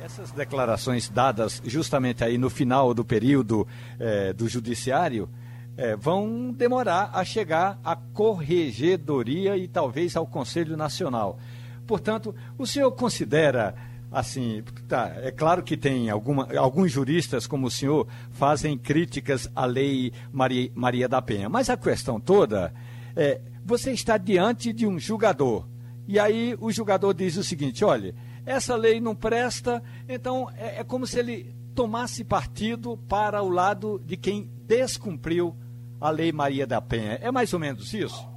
essas 0.00 0.30
declarações 0.30 1.08
dadas 1.08 1.60
justamente 1.64 2.22
aí 2.22 2.38
no 2.38 2.48
final 2.48 2.94
do 2.94 3.04
período 3.04 3.66
é, 3.98 4.32
do 4.32 4.48
judiciário 4.48 5.28
é, 5.76 5.96
vão 5.96 6.52
demorar 6.52 7.10
a 7.12 7.24
chegar 7.24 7.78
à 7.84 7.96
corregedoria 7.96 9.56
e 9.56 9.68
talvez 9.68 10.16
ao 10.16 10.26
Conselho 10.26 10.76
Nacional. 10.76 11.38
Portanto, 11.86 12.34
o 12.58 12.66
senhor 12.66 12.90
considera 12.92 13.74
assim, 14.10 14.62
tá, 14.88 15.12
é 15.16 15.30
claro 15.30 15.62
que 15.62 15.76
tem 15.76 16.10
alguma, 16.10 16.48
alguns 16.56 16.90
juristas 16.92 17.46
como 17.46 17.66
o 17.66 17.70
senhor 17.70 18.06
fazem 18.30 18.76
críticas 18.78 19.50
à 19.54 19.64
lei 19.64 20.12
Maria, 20.32 20.70
Maria 20.74 21.08
da 21.08 21.20
Penha, 21.20 21.48
mas 21.48 21.68
a 21.68 21.76
questão 21.76 22.18
toda 22.18 22.72
é, 23.14 23.40
você 23.64 23.92
está 23.92 24.16
diante 24.16 24.72
de 24.72 24.86
um 24.86 24.98
julgador 24.98 25.66
e 26.06 26.18
aí 26.18 26.56
o 26.58 26.72
julgador 26.72 27.12
diz 27.12 27.36
o 27.36 27.44
seguinte, 27.44 27.84
olha, 27.84 28.14
essa 28.46 28.74
lei 28.74 28.98
não 28.98 29.14
presta, 29.14 29.82
então 30.08 30.48
é, 30.56 30.80
é 30.80 30.84
como 30.84 31.06
se 31.06 31.18
ele 31.18 31.54
tomasse 31.74 32.24
partido 32.24 32.96
para 33.08 33.42
o 33.42 33.48
lado 33.48 34.00
de 34.04 34.16
quem 34.16 34.50
descumpriu 34.66 35.54
a 36.00 36.10
Lei 36.10 36.32
Maria 36.32 36.66
da 36.66 36.80
Penha. 36.80 37.18
É 37.20 37.30
mais 37.30 37.52
ou 37.52 37.60
menos 37.60 37.92
isso? 37.92 38.28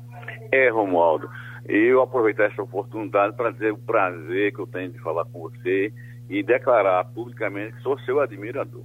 É, 0.52 0.70
Romualdo. 0.70 1.30
Eu 1.66 2.02
aproveitar 2.02 2.46
essa 2.46 2.62
oportunidade 2.62 3.36
para 3.36 3.52
dizer 3.52 3.72
o 3.72 3.78
prazer 3.78 4.54
que 4.54 4.60
eu 4.60 4.68
tenho 4.68 4.92
de 4.92 5.00
falar 5.00 5.26
com 5.26 5.42
você 5.42 5.94
e 6.30 6.42
declarar 6.44 7.06
publicamente 7.06 7.76
que 7.76 7.84
sou 7.84 8.00
seu 8.00 8.20
admirador. 8.20 8.84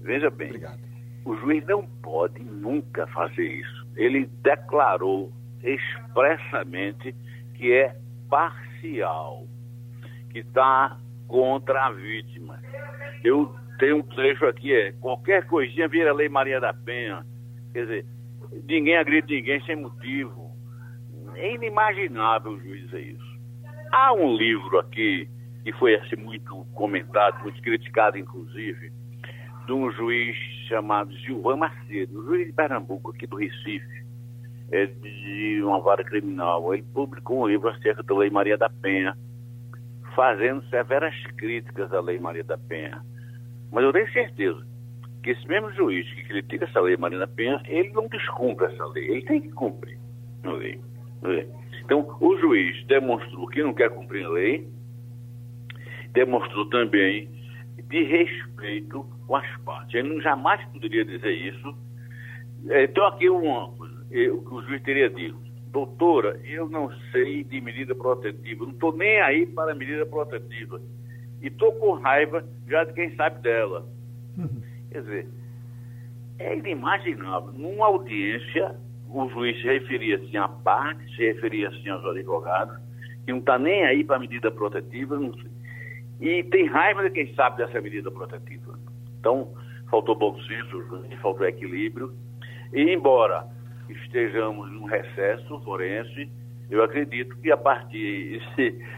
Veja 0.00 0.30
bem, 0.30 0.48
Obrigado. 0.48 0.80
o 1.24 1.36
juiz 1.36 1.66
não 1.66 1.86
pode 2.02 2.42
nunca 2.42 3.06
fazer 3.08 3.46
isso. 3.46 3.86
Ele 3.96 4.28
declarou 4.42 5.32
expressamente 5.62 7.14
que 7.54 7.72
é 7.72 7.96
parcial, 8.28 9.46
que 10.30 10.40
está 10.40 10.98
contra 11.26 11.86
a 11.86 11.90
vítima. 11.90 12.60
Eu 13.22 13.54
tenho 13.78 13.96
um 13.98 14.02
trecho 14.02 14.44
aqui, 14.46 14.72
é 14.72 14.92
qualquer 14.92 15.46
coisinha 15.46 15.88
vira 15.88 16.12
Lei 16.12 16.28
Maria 16.28 16.60
da 16.60 16.74
Penha. 16.74 17.24
Quer 17.72 17.82
dizer, 17.82 18.06
ninguém 18.68 18.96
agride 18.96 19.34
ninguém 19.34 19.60
sem 19.64 19.76
motivo. 19.76 20.43
É 21.36 21.54
inimaginável 21.54 22.58
juiz 22.60 22.84
dizer 22.84 23.00
isso. 23.00 23.38
Há 23.92 24.12
um 24.12 24.36
livro 24.36 24.78
aqui 24.78 25.28
que 25.64 25.72
foi 25.72 25.94
assim, 25.94 26.16
muito 26.16 26.64
comentado, 26.74 27.42
muito 27.42 27.60
criticado, 27.62 28.18
inclusive, 28.18 28.92
de 29.66 29.72
um 29.72 29.90
juiz 29.92 30.36
chamado 30.68 31.10
Gilvan 31.18 31.56
Macedo, 31.56 32.22
juiz 32.24 32.46
de 32.46 32.52
Pernambuco, 32.52 33.10
aqui 33.10 33.26
do 33.26 33.36
Recife, 33.36 34.04
é 34.70 34.86
de 34.86 35.62
uma 35.62 35.80
vara 35.80 36.04
criminal. 36.04 36.74
Ele 36.74 36.84
publicou 36.92 37.42
um 37.42 37.48
livro 37.48 37.68
acerca 37.70 38.02
da 38.02 38.14
Lei 38.14 38.30
Maria 38.30 38.58
da 38.58 38.68
Penha, 38.68 39.16
fazendo 40.14 40.62
severas 40.68 41.14
críticas 41.38 41.92
à 41.92 42.00
Lei 42.00 42.18
Maria 42.18 42.44
da 42.44 42.58
Penha. 42.58 43.02
Mas 43.72 43.84
eu 43.84 43.92
tenho 43.92 44.12
certeza 44.12 44.66
que 45.22 45.30
esse 45.30 45.48
mesmo 45.48 45.72
juiz 45.72 46.06
que 46.12 46.24
critica 46.24 46.66
essa 46.66 46.80
Lei 46.80 46.96
Maria 46.96 47.18
da 47.18 47.26
Penha, 47.26 47.60
ele 47.66 47.88
não 47.90 48.06
descumpre 48.06 48.66
essa 48.66 48.84
lei, 48.86 49.08
ele 49.10 49.22
tem 49.22 49.40
que 49.40 49.52
cumprir 49.52 49.98
a 50.44 50.50
lei. 50.50 50.78
Então, 51.84 52.16
o 52.20 52.36
juiz 52.38 52.84
demonstrou 52.86 53.46
que 53.48 53.62
não 53.62 53.74
quer 53.74 53.90
cumprir 53.90 54.24
a 54.24 54.30
lei, 54.30 54.68
demonstrou 56.12 56.68
também 56.70 57.28
de 57.88 58.02
respeito 58.04 59.06
com 59.26 59.36
as 59.36 59.60
partes. 59.62 59.94
Ele 59.94 60.20
jamais 60.20 60.64
poderia 60.66 61.04
dizer 61.04 61.32
isso. 61.32 61.76
Então, 62.82 63.06
aqui 63.06 63.28
uma 63.28 63.68
coisa, 63.72 63.94
o 64.32 64.42
que 64.42 64.54
o 64.54 64.62
juiz 64.62 64.82
teria 64.82 65.10
dito. 65.10 65.38
Doutora, 65.70 66.40
eu 66.44 66.68
não 66.68 66.90
sei 67.10 67.42
de 67.42 67.60
medida 67.60 67.94
protetiva, 67.94 68.64
não 68.64 68.72
estou 68.72 68.96
nem 68.96 69.20
aí 69.20 69.44
para 69.44 69.74
medida 69.74 70.06
protetiva. 70.06 70.80
E 71.42 71.48
estou 71.48 71.72
com 71.72 71.92
raiva 71.94 72.44
já 72.68 72.84
de 72.84 72.92
quem 72.92 73.14
sabe 73.16 73.42
dela. 73.42 73.86
Uhum. 74.38 74.62
Quer 74.90 75.02
dizer, 75.02 75.28
é 76.38 76.56
inimaginável. 76.56 77.52
Numa 77.52 77.86
audiência, 77.86 78.76
o 79.22 79.30
juiz 79.30 79.56
se 79.60 79.66
referia 79.66 80.16
assim 80.16 80.36
à 80.36 80.48
parte, 80.48 81.04
se 81.14 81.32
referia 81.32 81.68
assim 81.68 81.88
aos 81.88 82.04
advogados, 82.04 82.76
que 83.24 83.32
não 83.32 83.38
está 83.38 83.58
nem 83.58 83.84
aí 83.84 84.02
para 84.02 84.18
medida 84.18 84.50
protetiva, 84.50 85.18
e 86.20 86.42
tem 86.44 86.66
raiva 86.66 87.04
de 87.04 87.10
quem 87.10 87.34
sabe 87.34 87.58
dessa 87.58 87.80
medida 87.80 88.10
protetiva. 88.10 88.78
Então, 89.20 89.54
faltou 89.90 90.16
bom 90.16 90.36
senso, 90.42 90.82
faltou 91.22 91.46
equilíbrio. 91.46 92.12
E, 92.72 92.92
embora 92.92 93.46
estejamos 93.88 94.70
num 94.72 94.84
recesso 94.84 95.60
forense, 95.60 96.28
eu 96.70 96.82
acredito 96.82 97.36
que 97.36 97.52
a 97.52 97.56
partir 97.56 98.40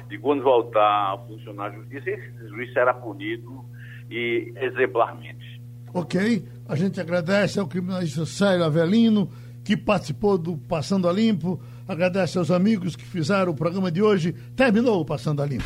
de 0.09 0.19
quando 0.19 0.43
voltar 0.43 1.15
a 1.15 1.19
funcionar 1.27 1.67
a 1.67 1.71
justiça, 1.71 2.11
esse 2.11 2.49
juiz 2.49 2.73
será 2.73 2.95
punido 2.95 3.65
e 4.11 4.53
exemplarmente. 4.57 5.61
Ok, 5.93 6.45
a 6.69 6.77
gente 6.77 7.01
agradece 7.01 7.59
ao 7.59 7.67
criminalista 7.67 8.25
Sérgio 8.25 8.65
Avelino, 8.65 9.29
que 9.67 9.77
participou 9.77 10.39
do 10.39 10.57
Passando 10.57 11.09
a 11.09 11.13
Limpo, 11.13 11.61
agradece 11.89 12.39
aos 12.39 12.53
amigos 12.53 12.95
que 12.95 13.05
fizeram 13.05 13.51
o 13.51 13.55
programa 13.55 13.91
de 13.91 14.01
hoje. 14.01 14.33
Terminou 14.55 15.01
o 15.01 15.05
Passando 15.05 15.43
a 15.43 15.47
Limpo. 15.47 15.65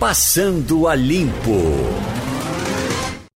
Passando 0.00 0.88
a 0.88 0.94
Limpo. 0.94 2.21